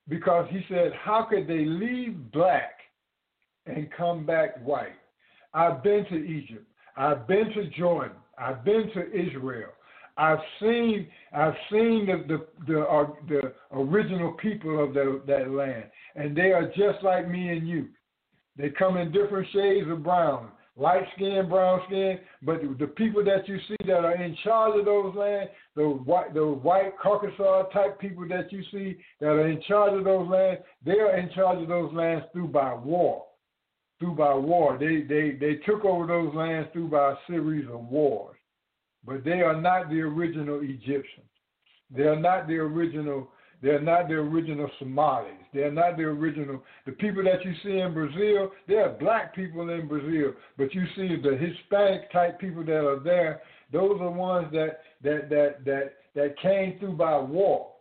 because 0.08 0.48
he 0.52 0.62
said 0.70 0.92
how 0.94 1.28
could 1.30 1.48
they 1.48 1.66
leave 1.66 2.32
black 2.32 2.76
and 3.66 3.90
come 3.96 4.26
back 4.26 4.64
white? 4.66 4.96
I've 5.54 5.84
been 5.84 6.06
to 6.10 6.16
Egypt. 6.16 6.66
I've 6.98 7.28
been 7.28 7.52
to 7.54 7.70
Jordan. 7.78 8.18
I've 8.38 8.64
been 8.64 8.90
to 8.94 9.08
Israel. 9.12 9.70
I've 10.18 10.40
seen 10.62 11.08
I've 11.34 11.56
seen 11.70 12.06
the 12.06 12.24
the 12.28 12.48
the, 12.72 12.82
uh, 12.82 13.08
the 13.28 13.54
original 13.74 14.34
people 14.34 14.84
of 14.84 14.94
the, 14.94 15.22
that 15.28 15.52
land, 15.52 15.86
and 16.16 16.36
they 16.36 16.52
are 16.54 16.68
just 16.68 17.04
like 17.04 17.30
me 17.30 17.50
and 17.50 17.68
you. 17.68 17.88
They 18.58 18.70
come 18.70 18.96
in 18.96 19.12
different 19.12 19.48
shades 19.52 19.90
of 19.90 20.04
brown, 20.04 20.52
light 20.78 21.04
skin, 21.16 21.50
brown 21.50 21.82
skin, 21.88 22.20
but 22.44 22.62
the, 22.62 22.74
the 22.80 22.88
people 22.88 23.26
that 23.26 23.48
you 23.50 23.60
see 23.68 23.76
that 23.88 24.06
are 24.06 24.16
in 24.16 24.38
charge 24.42 24.80
of 24.80 24.86
those 24.86 25.14
lands, 25.16 25.52
the 25.76 25.84
white 25.84 26.34
the 26.34 26.46
white 26.46 26.98
Caucasus 27.02 27.74
type 27.74 28.00
people 28.00 28.26
that 28.30 28.54
you 28.54 28.64
see 28.72 28.98
that 29.20 29.28
are 29.28 29.48
in 29.48 29.62
charge 29.68 29.98
of 29.98 30.06
those 30.06 30.30
lands, 30.30 30.62
they 30.86 31.00
are 31.00 31.18
in 31.18 31.30
charge 31.32 31.62
of 31.62 31.68
those 31.68 31.92
lands 31.94 32.26
through 32.32 32.48
by 32.48 32.74
war. 32.74 33.26
Through 34.00 34.16
by 34.16 34.34
war. 34.34 34.78
They 34.78 35.02
they 35.02 35.38
they 35.40 35.56
took 35.66 35.86
over 35.86 36.06
those 36.06 36.34
lands 36.36 36.70
through 36.74 36.90
by 36.90 37.12
a 37.12 37.16
series 37.28 37.66
of 37.70 37.86
wars 37.88 38.36
but 39.06 39.24
they 39.24 39.42
are 39.42 39.60
not 39.60 39.90
the 39.90 40.02
original 40.02 40.62
Egyptians. 40.64 41.30
They 41.96 42.04
are 42.04 42.20
not 42.20 42.48
the 42.48 42.56
original. 42.56 43.30
They 43.62 43.70
are 43.70 43.82
not 43.82 44.08
the 44.08 44.16
original 44.16 44.70
Somalis. 44.80 45.32
They 45.54 45.62
are 45.62 45.72
not 45.72 45.98
the 45.98 46.04
original. 46.04 46.64
The 46.86 46.92
people 46.94 47.24
that 47.24 47.46
you 47.46 47.54
see 47.64 47.80
in 47.80 47.94
Brazil, 47.94 48.52
they 48.68 48.76
are 48.76 48.90
black 48.90 49.36
people 49.36 49.70
in 49.70 49.88
Brazil, 49.88 50.34
but 50.58 50.74
you 50.74 50.84
see 50.96 51.16
the 51.22 51.38
Hispanic 51.38 52.12
type 52.12 52.40
people 52.40 52.64
that 52.66 52.86
are 52.86 53.00
there. 53.00 53.42
Those 53.72 54.00
are 54.02 54.12
ones 54.12 54.48
that 54.52 54.82
that 55.04 55.30
that 55.30 55.66
that 55.66 55.94
that 56.16 56.40
came 56.40 56.80
through 56.80 56.94
by 56.94 57.18
war. 57.18 57.72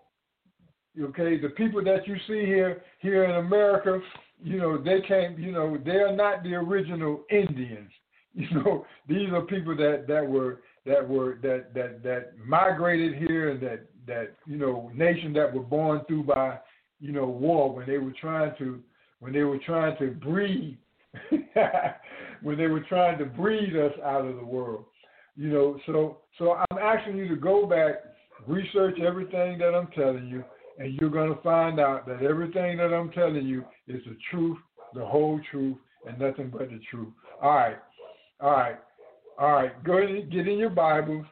Okay, 1.00 1.40
the 1.40 1.48
people 1.50 1.82
that 1.84 2.06
you 2.06 2.16
see 2.28 2.46
here 2.46 2.82
here 3.00 3.24
in 3.24 3.36
America, 3.36 4.00
you 4.44 4.58
know, 4.58 4.76
they 4.76 5.00
came. 5.08 5.38
You 5.38 5.52
know, 5.52 5.78
they 5.84 5.96
are 5.96 6.14
not 6.14 6.42
the 6.42 6.54
original 6.54 7.24
Indians. 7.30 7.90
You 8.36 8.50
know, 8.50 8.84
these 9.08 9.28
are 9.32 9.42
people 9.42 9.76
that 9.76 10.06
that 10.08 10.26
were 10.26 10.62
that 10.86 11.08
were 11.08 11.38
that 11.42 11.72
that 11.74 12.02
that 12.02 12.32
migrated 12.44 13.14
here 13.14 13.50
and 13.50 13.60
that 13.60 13.86
that 14.08 14.34
you 14.44 14.56
know 14.56 14.90
nations 14.94 15.36
that 15.36 15.54
were 15.54 15.62
born 15.62 16.02
through 16.06 16.24
by 16.24 16.58
you 17.00 17.12
know 17.12 17.26
war 17.26 17.72
when 17.72 17.86
they 17.86 17.98
were 17.98 18.14
trying 18.20 18.52
to 18.58 18.80
when 19.20 19.32
they 19.32 19.44
were 19.44 19.58
trying 19.58 19.96
to 19.98 20.10
breed 20.10 20.76
when 22.42 22.58
they 22.58 22.66
were 22.66 22.80
trying 22.88 23.18
to 23.18 23.24
breed 23.24 23.76
us 23.76 23.92
out 24.04 24.26
of 24.26 24.36
the 24.36 24.44
world 24.44 24.84
you 25.36 25.48
know 25.48 25.78
so 25.86 26.18
so 26.38 26.56
i'm 26.70 26.78
asking 26.78 27.16
you 27.16 27.28
to 27.28 27.36
go 27.36 27.66
back 27.66 27.94
research 28.46 28.98
everything 29.00 29.58
that 29.58 29.74
i'm 29.74 29.88
telling 29.88 30.26
you 30.26 30.44
and 30.78 30.94
you're 31.00 31.10
going 31.10 31.32
to 31.32 31.40
find 31.40 31.78
out 31.78 32.06
that 32.06 32.22
everything 32.22 32.76
that 32.76 32.92
i'm 32.92 33.10
telling 33.12 33.46
you 33.46 33.64
is 33.88 34.02
the 34.04 34.16
truth 34.30 34.58
the 34.94 35.04
whole 35.04 35.40
truth 35.50 35.76
and 36.06 36.18
nothing 36.18 36.50
but 36.50 36.70
the 36.70 36.80
truth 36.90 37.12
all 37.42 37.54
right 37.54 37.78
all 38.40 38.52
right 38.52 38.78
all 39.36 39.52
right, 39.52 39.82
go 39.82 39.98
ahead, 39.98 40.30
get 40.30 40.46
in 40.46 40.58
your 40.58 40.70
Bibles. 40.70 41.26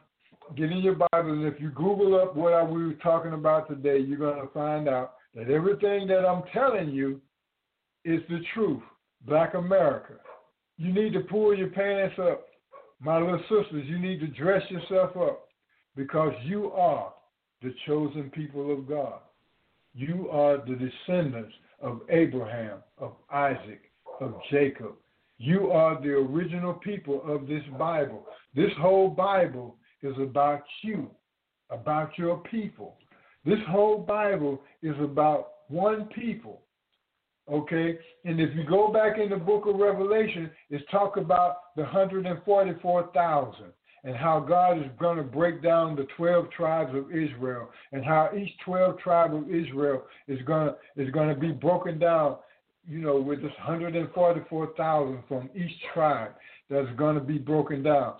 Get 0.57 0.71
in 0.71 0.79
your 0.79 0.95
Bibles, 0.95 1.37
and 1.37 1.45
if 1.45 1.59
you 1.61 1.69
Google 1.69 2.21
up 2.21 2.35
what 2.35 2.69
we 2.69 2.85
were 2.85 2.93
talking 2.95 3.31
about 3.31 3.69
today, 3.69 3.97
you're 3.97 4.17
going 4.17 4.41
to 4.41 4.53
find 4.53 4.89
out 4.89 5.13
that 5.35 5.49
everything 5.49 6.05
that 6.07 6.25
I'm 6.25 6.43
telling 6.53 6.89
you 6.89 7.21
is 8.03 8.19
the 8.27 8.41
truth. 8.53 8.83
Black 9.25 9.53
America. 9.53 10.15
You 10.77 10.93
need 10.93 11.13
to 11.13 11.21
pull 11.21 11.55
your 11.55 11.69
pants 11.69 12.15
up. 12.19 12.45
My 12.99 13.19
little 13.19 13.39
sisters, 13.43 13.85
you 13.87 13.97
need 13.99 14.19
to 14.19 14.27
dress 14.27 14.63
yourself 14.69 15.15
up 15.15 15.47
because 15.95 16.33
you 16.43 16.71
are 16.73 17.13
the 17.61 17.73
chosen 17.87 18.29
people 18.31 18.73
of 18.73 18.87
God. 18.87 19.19
You 19.93 20.27
are 20.29 20.57
the 20.57 20.75
descendants 20.75 21.53
of 21.81 22.01
Abraham, 22.09 22.79
of 22.97 23.13
Isaac, 23.31 23.91
of 24.19 24.33
Jacob, 24.51 24.93
you 25.37 25.71
are 25.71 26.01
the 26.01 26.09
original 26.09 26.73
people 26.73 27.21
of 27.25 27.47
this 27.47 27.63
Bible. 27.77 28.25
This 28.55 28.71
whole 28.79 29.09
Bible 29.09 29.75
is 30.01 30.13
about 30.19 30.63
you, 30.83 31.09
about 31.69 32.17
your 32.17 32.37
people. 32.37 32.97
This 33.45 33.59
whole 33.69 33.97
Bible 33.99 34.61
is 34.81 34.95
about 35.01 35.49
one 35.67 36.05
people. 36.05 36.61
Okay? 37.51 37.97
And 38.23 38.39
if 38.39 38.55
you 38.55 38.63
go 38.63 38.91
back 38.91 39.17
in 39.17 39.29
the 39.29 39.35
book 39.35 39.65
of 39.65 39.75
Revelation, 39.75 40.49
it's 40.69 40.89
talk 40.91 41.17
about 41.17 41.75
the 41.75 41.81
144,000 41.81 43.65
and 44.03 44.15
how 44.15 44.39
God 44.39 44.77
is 44.77 44.91
going 44.99 45.17
to 45.17 45.23
break 45.23 45.63
down 45.63 45.95
the 45.95 46.07
12 46.17 46.51
tribes 46.51 46.93
of 46.95 47.11
Israel 47.11 47.69
and 47.91 48.03
how 48.03 48.29
each 48.37 48.51
12 48.65 48.99
tribe 48.99 49.33
of 49.33 49.49
Israel 49.49 50.03
is 50.27 50.41
going 50.43 50.67
to, 50.67 51.01
is 51.01 51.09
going 51.11 51.29
to 51.29 51.39
be 51.39 51.51
broken 51.51 51.99
down 51.99 52.37
you 52.87 52.99
know, 52.99 53.19
with 53.19 53.41
this 53.41 53.51
144,000 53.59 55.23
from 55.27 55.49
each 55.55 55.71
tribe 55.93 56.31
that's 56.69 56.91
going 56.97 57.15
to 57.15 57.21
be 57.21 57.37
broken 57.37 57.83
down. 57.83 58.15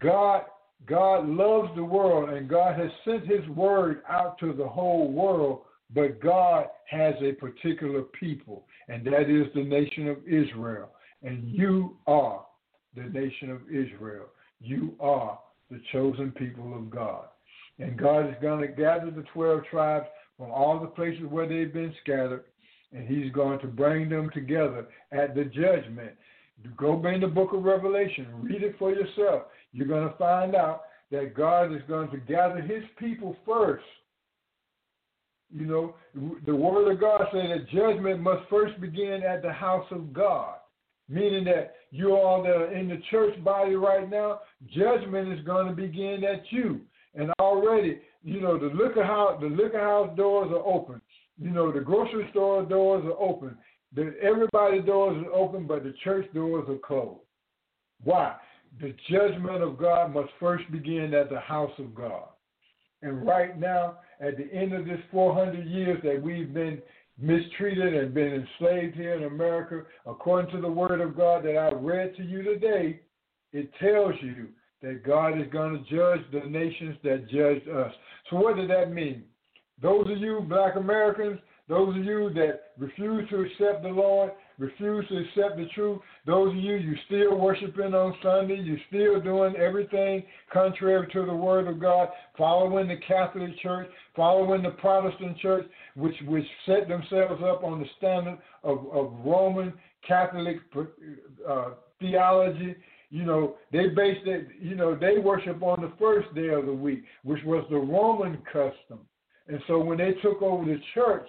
God, 0.00 0.42
God 0.86 1.26
loves 1.28 1.70
the 1.74 1.84
world, 1.84 2.30
and 2.30 2.48
God 2.48 2.78
has 2.78 2.90
sent 3.04 3.26
His 3.26 3.46
word 3.48 4.02
out 4.08 4.38
to 4.38 4.52
the 4.52 4.66
whole 4.66 5.10
world. 5.10 5.62
But 5.94 6.20
God 6.20 6.66
has 6.88 7.14
a 7.22 7.32
particular 7.32 8.02
people, 8.02 8.64
and 8.88 9.04
that 9.06 9.28
is 9.28 9.46
the 9.54 9.62
nation 9.62 10.08
of 10.08 10.18
Israel. 10.26 10.90
And 11.22 11.48
you 11.48 11.98
are 12.06 12.44
the 12.96 13.02
nation 13.02 13.50
of 13.50 13.60
Israel. 13.68 14.26
You 14.62 14.94
are 15.00 15.38
the 15.70 15.80
chosen 15.92 16.30
people 16.32 16.74
of 16.76 16.90
God. 16.90 17.26
And 17.78 17.98
God 17.98 18.28
is 18.28 18.36
going 18.40 18.60
to 18.60 18.68
gather 18.68 19.10
the 19.10 19.24
12 19.32 19.62
tribes 19.70 20.06
from 20.36 20.50
all 20.50 20.78
the 20.78 20.86
places 20.86 21.24
where 21.28 21.48
they've 21.48 21.72
been 21.72 21.94
scattered 22.02 22.44
and 22.92 23.08
he's 23.08 23.32
going 23.32 23.58
to 23.60 23.66
bring 23.66 24.08
them 24.08 24.30
together 24.34 24.86
at 25.10 25.34
the 25.34 25.44
judgment. 25.44 26.12
Go 26.76 27.04
in 27.06 27.20
the 27.20 27.26
book 27.26 27.52
of 27.52 27.64
Revelation, 27.64 28.26
read 28.40 28.62
it 28.62 28.76
for 28.78 28.90
yourself. 28.90 29.44
You're 29.72 29.88
going 29.88 30.08
to 30.08 30.16
find 30.16 30.54
out 30.54 30.82
that 31.10 31.34
God 31.34 31.74
is 31.74 31.82
going 31.88 32.10
to 32.10 32.18
gather 32.18 32.60
his 32.60 32.84
people 32.98 33.36
first. 33.46 33.84
You 35.54 35.66
know, 35.66 35.94
the 36.46 36.54
word 36.54 36.90
of 36.90 37.00
God 37.00 37.22
says 37.32 37.42
that 37.48 37.68
judgment 37.70 38.20
must 38.20 38.48
first 38.48 38.80
begin 38.80 39.22
at 39.22 39.42
the 39.42 39.52
house 39.52 39.86
of 39.90 40.12
God, 40.12 40.56
meaning 41.08 41.44
that 41.44 41.74
you 41.90 42.14
are 42.14 42.72
in 42.72 42.88
the 42.88 43.00
church 43.10 43.42
body 43.44 43.74
right 43.74 44.08
now, 44.08 44.40
judgment 44.74 45.32
is 45.32 45.44
going 45.44 45.66
to 45.66 45.72
begin 45.72 46.22
at 46.24 46.42
you. 46.50 46.80
And 47.14 47.30
already, 47.38 48.00
you 48.22 48.40
know, 48.40 48.58
the 48.58 48.74
liquor 48.74 49.04
house, 49.04 49.38
the 49.40 49.48
liquor 49.48 49.80
house 49.80 50.16
doors 50.16 50.50
are 50.50 50.66
open. 50.66 51.00
You 51.38 51.50
know, 51.50 51.72
the 51.72 51.80
grocery 51.80 52.26
store 52.30 52.62
doors 52.64 53.04
are 53.04 53.20
open. 53.20 53.56
The, 53.94 54.14
everybody's 54.22 54.84
doors 54.86 55.22
are 55.26 55.32
open, 55.32 55.66
but 55.66 55.84
the 55.84 55.94
church 56.02 56.32
doors 56.32 56.66
are 56.68 56.78
closed. 56.78 57.20
Why? 58.04 58.34
the 58.80 58.94
judgment 59.10 59.62
of 59.62 59.78
God 59.78 60.14
must 60.14 60.30
first 60.40 60.70
begin 60.70 61.12
at 61.14 61.30
the 61.30 61.40
house 61.40 61.72
of 61.78 61.94
God. 61.94 62.24
And 63.02 63.26
right 63.26 63.58
now, 63.58 63.98
at 64.20 64.36
the 64.36 64.52
end 64.52 64.72
of 64.72 64.86
this 64.86 65.00
400 65.10 65.66
years 65.66 65.98
that 66.04 66.22
we've 66.22 66.54
been 66.54 66.80
mistreated 67.18 67.94
and 67.94 68.14
been 68.14 68.46
enslaved 68.60 68.96
here 68.96 69.14
in 69.14 69.24
America, 69.24 69.82
according 70.06 70.50
to 70.54 70.60
the 70.60 70.70
word 70.70 71.00
of 71.00 71.16
God 71.16 71.44
that 71.44 71.56
I 71.56 71.72
read 71.74 72.16
to 72.16 72.22
you 72.22 72.42
today, 72.42 73.00
it 73.52 73.70
tells 73.80 74.14
you 74.22 74.48
that 74.82 75.04
God 75.04 75.40
is 75.40 75.46
going 75.52 75.72
to 75.72 75.94
judge 75.94 76.20
the 76.32 76.48
nations 76.48 76.96
that 77.04 77.28
judged 77.30 77.68
us. 77.68 77.92
So, 78.30 78.36
what 78.36 78.56
does 78.56 78.68
that 78.68 78.92
mean? 78.92 79.24
Those 79.80 80.10
of 80.10 80.18
you 80.18 80.40
black 80.48 80.76
Americans, 80.76 81.38
those 81.68 81.96
of 81.96 82.04
you 82.04 82.30
that 82.34 82.72
refuse 82.78 83.28
to 83.30 83.42
accept 83.42 83.82
the 83.82 83.88
Lord, 83.88 84.32
refuse 84.58 85.06
to 85.08 85.18
accept 85.18 85.56
the 85.56 85.66
truth, 85.74 86.00
those 86.26 86.50
of 86.50 86.56
you 86.56 86.74
you 86.74 86.94
still 87.06 87.36
worshiping 87.38 87.94
on 87.94 88.14
Sunday, 88.22 88.60
you 88.60 88.76
still 88.88 89.20
doing 89.20 89.56
everything 89.56 90.22
contrary 90.52 91.06
to 91.12 91.26
the 91.26 91.34
word 91.34 91.68
of 91.68 91.80
God, 91.80 92.08
following 92.36 92.88
the 92.88 92.96
Catholic 93.06 93.58
Church, 93.60 93.88
following 94.14 94.62
the 94.62 94.70
Protestant 94.70 95.38
Church, 95.38 95.66
which 95.94 96.14
which 96.26 96.46
set 96.66 96.88
themselves 96.88 97.42
up 97.44 97.64
on 97.64 97.80
the 97.80 97.86
standard 97.98 98.38
of, 98.62 98.78
of 98.92 99.12
Roman 99.24 99.72
Catholic 100.06 100.58
uh, 101.48 101.70
theology. 102.00 102.76
You 103.10 103.24
know, 103.24 103.56
they 103.72 103.88
based 103.88 104.26
it, 104.26 104.48
you 104.58 104.74
know, 104.74 104.96
they 104.96 105.18
worship 105.18 105.62
on 105.62 105.82
the 105.82 105.92
first 105.98 106.34
day 106.34 106.48
of 106.48 106.64
the 106.64 106.72
week, 106.72 107.04
which 107.24 107.42
was 107.44 107.66
the 107.68 107.76
Roman 107.76 108.38
custom. 108.50 109.00
And 109.48 109.60
so 109.66 109.78
when 109.78 109.98
they 109.98 110.12
took 110.22 110.40
over 110.40 110.64
the 110.64 110.80
church, 110.94 111.28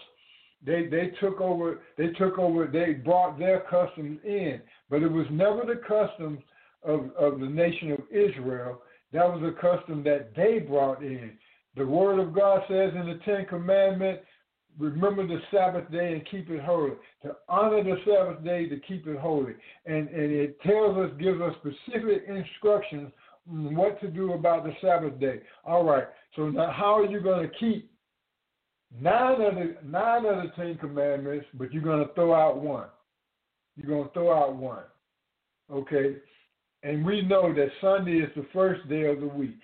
they 0.65 0.87
they 0.87 1.11
took 1.19 1.41
over 1.41 1.79
they 1.97 2.07
took 2.07 2.39
over 2.39 2.67
they 2.67 2.93
brought 2.93 3.37
their 3.37 3.61
customs 3.61 4.19
in, 4.23 4.61
but 4.89 5.03
it 5.03 5.11
was 5.11 5.25
never 5.31 5.61
the 5.65 5.81
customs 5.87 6.39
of, 6.83 7.11
of 7.17 7.39
the 7.39 7.47
nation 7.47 7.91
of 7.91 7.99
Israel. 8.11 8.81
That 9.11 9.27
was 9.27 9.43
a 9.43 9.61
custom 9.61 10.03
that 10.03 10.35
they 10.35 10.59
brought 10.59 11.03
in. 11.03 11.31
The 11.75 11.85
word 11.85 12.19
of 12.19 12.33
God 12.33 12.61
says 12.67 12.91
in 12.95 13.07
the 13.07 13.19
Ten 13.25 13.45
Commandments, 13.45 14.23
remember 14.77 15.25
the 15.25 15.39
Sabbath 15.51 15.89
day 15.91 16.13
and 16.13 16.27
keep 16.29 16.49
it 16.49 16.61
holy. 16.61 16.93
To 17.23 17.35
honor 17.47 17.83
the 17.83 17.97
Sabbath 18.05 18.43
day 18.43 18.67
to 18.67 18.79
keep 18.79 19.07
it 19.07 19.19
holy. 19.19 19.53
And 19.85 20.07
and 20.09 20.31
it 20.31 20.59
tells 20.61 20.97
us, 20.97 21.11
gives 21.19 21.41
us 21.41 21.53
specific 21.59 22.25
instructions 22.27 23.11
what 23.45 23.99
to 24.01 24.07
do 24.07 24.33
about 24.33 24.63
the 24.63 24.73
Sabbath 24.81 25.19
day. 25.19 25.41
All 25.65 25.83
right. 25.83 26.07
So 26.35 26.49
now 26.49 26.71
how 26.71 26.97
are 26.97 27.05
you 27.05 27.19
going 27.19 27.47
to 27.47 27.55
keep 27.59 27.91
nine 28.99 29.41
of 29.41 29.55
the 29.55 29.75
nine 29.83 30.25
of 30.25 30.43
the 30.43 30.51
Ten 30.55 30.77
Commandments, 30.77 31.45
but 31.53 31.71
you're 31.73 31.83
to 31.83 32.13
throw 32.13 32.33
out 32.33 32.57
one. 32.57 32.87
You're 33.75 34.03
to 34.03 34.09
throw 34.13 34.33
out 34.33 34.55
one. 34.55 34.83
Okay? 35.71 36.17
And 36.83 37.05
we 37.05 37.21
know 37.21 37.53
that 37.53 37.69
Sunday 37.81 38.17
is 38.17 38.29
the 38.35 38.45
first 38.53 38.87
day 38.89 39.05
of 39.05 39.21
the 39.21 39.27
week. 39.27 39.59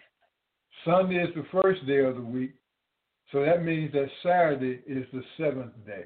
Sunday 0.85 1.17
is 1.17 1.33
the 1.35 1.45
first 1.61 1.85
day 1.85 1.99
of 1.99 2.15
the 2.15 2.21
week. 2.21 2.53
So 3.31 3.43
that 3.45 3.63
means 3.63 3.91
that 3.91 4.07
Saturday 4.23 4.81
is 4.87 5.05
the 5.13 5.21
seventh 5.37 5.73
day. 5.85 6.05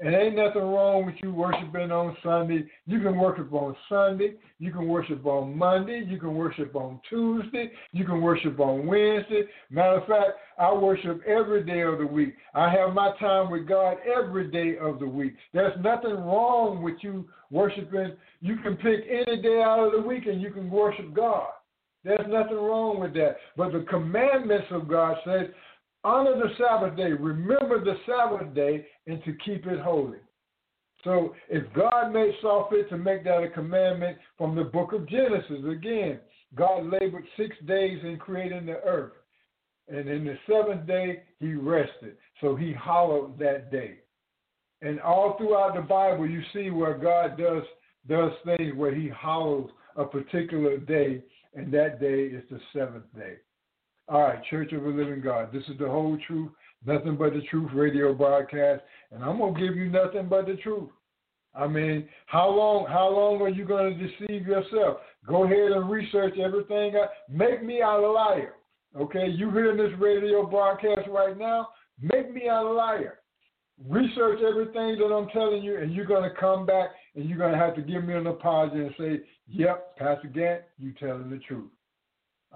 And 0.00 0.12
ain't 0.12 0.34
nothing 0.34 0.62
wrong 0.62 1.06
with 1.06 1.14
you 1.22 1.32
worshiping 1.32 1.92
on 1.92 2.16
Sunday. 2.24 2.64
You 2.86 3.00
can 3.00 3.16
worship 3.16 3.52
on 3.52 3.76
Sunday. 3.88 4.34
You 4.58 4.72
can 4.72 4.88
worship 4.88 5.24
on 5.24 5.56
Monday. 5.56 6.04
You 6.04 6.18
can 6.18 6.34
worship 6.34 6.74
on 6.74 7.00
Tuesday. 7.08 7.70
You 7.92 8.04
can 8.04 8.20
worship 8.20 8.58
on 8.58 8.86
Wednesday. 8.86 9.44
Matter 9.70 9.98
of 9.98 10.06
fact, 10.08 10.30
I 10.58 10.72
worship 10.72 11.22
every 11.24 11.64
day 11.64 11.82
of 11.82 11.98
the 11.98 12.06
week. 12.06 12.34
I 12.54 12.70
have 12.70 12.92
my 12.92 13.12
time 13.20 13.52
with 13.52 13.68
God 13.68 13.98
every 14.04 14.50
day 14.50 14.76
of 14.78 14.98
the 14.98 15.06
week. 15.06 15.34
There's 15.52 15.78
nothing 15.80 16.14
wrong 16.14 16.82
with 16.82 16.96
you 17.02 17.28
worshiping. 17.52 18.16
You 18.40 18.56
can 18.56 18.76
pick 18.76 19.04
any 19.08 19.40
day 19.40 19.62
out 19.62 19.86
of 19.86 19.92
the 19.92 20.06
week 20.06 20.26
and 20.26 20.42
you 20.42 20.50
can 20.50 20.70
worship 20.70 21.14
God. 21.14 21.46
There's 22.02 22.26
nothing 22.28 22.56
wrong 22.56 23.00
with 23.00 23.14
that. 23.14 23.36
But 23.56 23.72
the 23.72 23.86
commandments 23.88 24.66
of 24.72 24.88
God 24.88 25.16
says, 25.24 25.46
honor 26.04 26.36
the 26.36 26.54
Sabbath 26.58 26.96
day, 26.96 27.12
remember 27.12 27.82
the 27.82 27.96
Sabbath 28.06 28.54
day, 28.54 28.86
and 29.06 29.22
to 29.24 29.32
keep 29.44 29.66
it 29.66 29.80
holy. 29.80 30.18
So 31.02 31.34
if 31.50 31.64
God 31.74 32.12
made 32.12 32.32
saw 32.40 32.68
fit 32.70 32.88
to 32.90 32.96
make 32.96 33.24
that 33.24 33.42
a 33.42 33.50
commandment 33.50 34.18
from 34.38 34.54
the 34.54 34.64
book 34.64 34.92
of 34.92 35.08
Genesis, 35.08 35.64
again, 35.70 36.18
God 36.54 36.86
labored 36.90 37.24
six 37.36 37.54
days 37.66 37.98
in 38.02 38.16
creating 38.18 38.66
the 38.66 38.80
earth. 38.84 39.12
And 39.88 40.08
in 40.08 40.24
the 40.24 40.38
seventh 40.48 40.86
day, 40.86 41.22
he 41.40 41.54
rested. 41.54 42.16
So 42.40 42.56
he 42.56 42.72
hallowed 42.72 43.38
that 43.38 43.70
day. 43.70 43.96
And 44.80 45.00
all 45.00 45.36
throughout 45.36 45.74
the 45.74 45.82
Bible, 45.82 46.26
you 46.28 46.42
see 46.52 46.70
where 46.70 46.96
God 46.96 47.36
does 47.38 47.64
does 48.06 48.32
things 48.44 48.74
where 48.74 48.94
he 48.94 49.10
hallows 49.18 49.70
a 49.96 50.04
particular 50.04 50.76
day, 50.76 51.22
and 51.54 51.72
that 51.72 52.00
day 52.00 52.24
is 52.24 52.42
the 52.50 52.60
seventh 52.74 53.04
day. 53.16 53.36
All 54.06 54.20
right, 54.20 54.44
Church 54.50 54.72
of 54.72 54.82
the 54.82 54.88
Living 54.88 55.22
God. 55.22 55.50
This 55.50 55.62
is 55.68 55.78
the 55.78 55.88
whole 55.88 56.18
truth, 56.26 56.50
nothing 56.84 57.16
but 57.16 57.32
the 57.32 57.40
truth 57.50 57.70
radio 57.72 58.12
broadcast, 58.12 58.82
and 59.10 59.24
I'm 59.24 59.38
gonna 59.38 59.58
give 59.58 59.76
you 59.76 59.88
nothing 59.88 60.28
but 60.28 60.46
the 60.46 60.56
truth. 60.56 60.90
I 61.54 61.66
mean, 61.66 62.06
how 62.26 62.50
long 62.50 62.86
how 62.86 63.08
long 63.08 63.40
are 63.40 63.48
you 63.48 63.64
gonna 63.64 63.94
deceive 63.94 64.46
yourself? 64.46 64.98
Go 65.26 65.44
ahead 65.44 65.72
and 65.72 65.88
research 65.88 66.38
everything. 66.38 66.94
Make 67.30 67.64
me 67.64 67.80
out 67.80 68.04
a 68.04 68.10
liar. 68.10 68.56
Okay, 68.94 69.28
you 69.28 69.50
hearing 69.50 69.78
this 69.78 69.98
radio 69.98 70.44
broadcast 70.44 71.08
right 71.08 71.38
now? 71.38 71.68
Make 72.00 72.32
me 72.32 72.46
out 72.48 72.66
a 72.66 72.72
liar. 72.72 73.20
Research 73.88 74.40
everything 74.46 74.98
that 74.98 75.14
I'm 75.14 75.28
telling 75.30 75.62
you, 75.62 75.78
and 75.78 75.94
you're 75.94 76.04
gonna 76.04 76.34
come 76.38 76.66
back 76.66 76.90
and 77.14 77.24
you're 77.24 77.38
gonna 77.38 77.56
have 77.56 77.74
to 77.76 77.82
give 77.82 78.04
me 78.04 78.12
an 78.14 78.26
apology 78.26 78.84
and 78.84 78.94
say, 78.98 79.26
"Yep, 79.46 79.96
Pastor 79.96 80.28
Gantt, 80.28 80.64
you 80.78 80.92
telling 80.92 81.30
the 81.30 81.38
truth." 81.38 81.70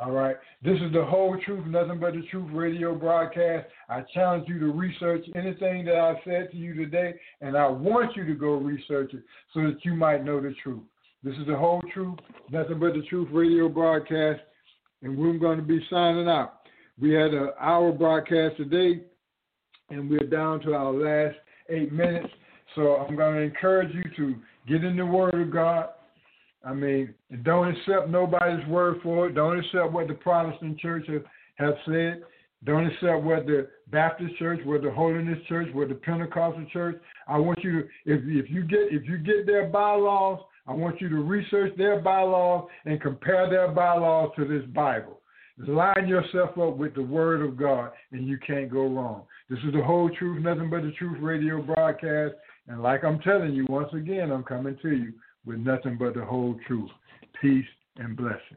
All 0.00 0.12
right. 0.12 0.36
This 0.62 0.76
is 0.80 0.92
the 0.92 1.04
whole 1.04 1.36
truth, 1.44 1.66
nothing 1.66 1.98
but 1.98 2.14
the 2.14 2.22
truth 2.30 2.48
radio 2.52 2.94
broadcast. 2.94 3.66
I 3.88 4.02
challenge 4.14 4.44
you 4.46 4.60
to 4.60 4.66
research 4.66 5.24
anything 5.34 5.84
that 5.86 5.96
I've 5.96 6.22
said 6.24 6.52
to 6.52 6.56
you 6.56 6.74
today, 6.74 7.14
and 7.40 7.56
I 7.56 7.66
want 7.68 8.14
you 8.14 8.24
to 8.24 8.34
go 8.34 8.54
research 8.54 9.12
it 9.12 9.24
so 9.52 9.62
that 9.62 9.84
you 9.84 9.94
might 9.94 10.24
know 10.24 10.40
the 10.40 10.54
truth. 10.62 10.82
This 11.24 11.34
is 11.34 11.48
the 11.48 11.56
whole 11.56 11.82
truth, 11.92 12.18
nothing 12.50 12.78
but 12.78 12.94
the 12.94 13.02
truth 13.10 13.28
radio 13.32 13.68
broadcast, 13.68 14.40
and 15.02 15.18
we're 15.18 15.36
going 15.36 15.58
to 15.58 15.64
be 15.64 15.84
signing 15.90 16.28
out. 16.28 16.60
We 17.00 17.12
had 17.12 17.34
an 17.34 17.50
hour 17.60 17.90
broadcast 17.90 18.56
today, 18.56 19.02
and 19.90 20.08
we're 20.08 20.28
down 20.30 20.60
to 20.60 20.74
our 20.74 20.92
last 20.92 21.36
eight 21.70 21.92
minutes. 21.92 22.28
So 22.76 22.96
I'm 22.96 23.16
going 23.16 23.34
to 23.34 23.42
encourage 23.42 23.92
you 23.92 24.04
to 24.16 24.36
get 24.68 24.84
in 24.84 24.96
the 24.96 25.06
Word 25.06 25.34
of 25.34 25.52
God 25.52 25.88
I 26.64 26.74
mean, 26.74 27.14
don't 27.42 27.68
accept 27.68 28.08
nobody's 28.08 28.66
word 28.66 28.96
for 29.02 29.28
it. 29.28 29.34
Don't 29.34 29.58
accept 29.58 29.92
what 29.92 30.08
the 30.08 30.14
Protestant 30.14 30.78
church 30.78 31.06
have, 31.08 31.24
have 31.56 31.74
said. 31.86 32.22
Don't 32.64 32.86
accept 32.86 33.22
what 33.22 33.46
the 33.46 33.68
Baptist 33.92 34.36
church, 34.36 34.60
what 34.64 34.82
the 34.82 34.90
Holiness 34.90 35.38
church, 35.48 35.68
what 35.72 35.88
the 35.88 35.94
Pentecostal 35.94 36.66
church. 36.72 37.00
I 37.28 37.38
want 37.38 37.62
you 37.62 37.82
to, 37.82 37.88
if 38.04 38.20
if 38.26 38.50
you 38.50 38.64
get 38.64 38.88
if 38.90 39.08
you 39.08 39.18
get 39.18 39.46
their 39.46 39.68
bylaws, 39.68 40.40
I 40.66 40.72
want 40.72 41.00
you 41.00 41.08
to 41.08 41.16
research 41.16 41.76
their 41.76 42.00
bylaws 42.00 42.68
and 42.84 43.00
compare 43.00 43.48
their 43.48 43.68
bylaws 43.68 44.32
to 44.36 44.44
this 44.44 44.66
Bible. 44.74 45.20
Line 45.58 46.08
yourself 46.08 46.50
up 46.58 46.76
with 46.76 46.94
the 46.94 47.02
Word 47.02 47.42
of 47.42 47.56
God, 47.56 47.90
and 48.12 48.26
you 48.26 48.38
can't 48.44 48.70
go 48.70 48.86
wrong. 48.86 49.22
This 49.48 49.58
is 49.60 49.72
the 49.72 49.82
whole 49.82 50.10
truth, 50.10 50.42
nothing 50.42 50.70
but 50.70 50.82
the 50.82 50.92
truth 50.92 51.18
radio 51.20 51.62
broadcast. 51.62 52.34
And 52.66 52.82
like 52.82 53.04
I'm 53.04 53.20
telling 53.20 53.54
you, 53.54 53.66
once 53.68 53.92
again, 53.92 54.30
I'm 54.30 54.44
coming 54.44 54.76
to 54.82 54.90
you 54.90 55.12
with 55.44 55.58
nothing 55.58 55.96
but 55.98 56.14
the 56.14 56.24
whole 56.24 56.56
truth. 56.66 56.90
Peace 57.40 57.66
and 57.96 58.16
blessing. 58.16 58.56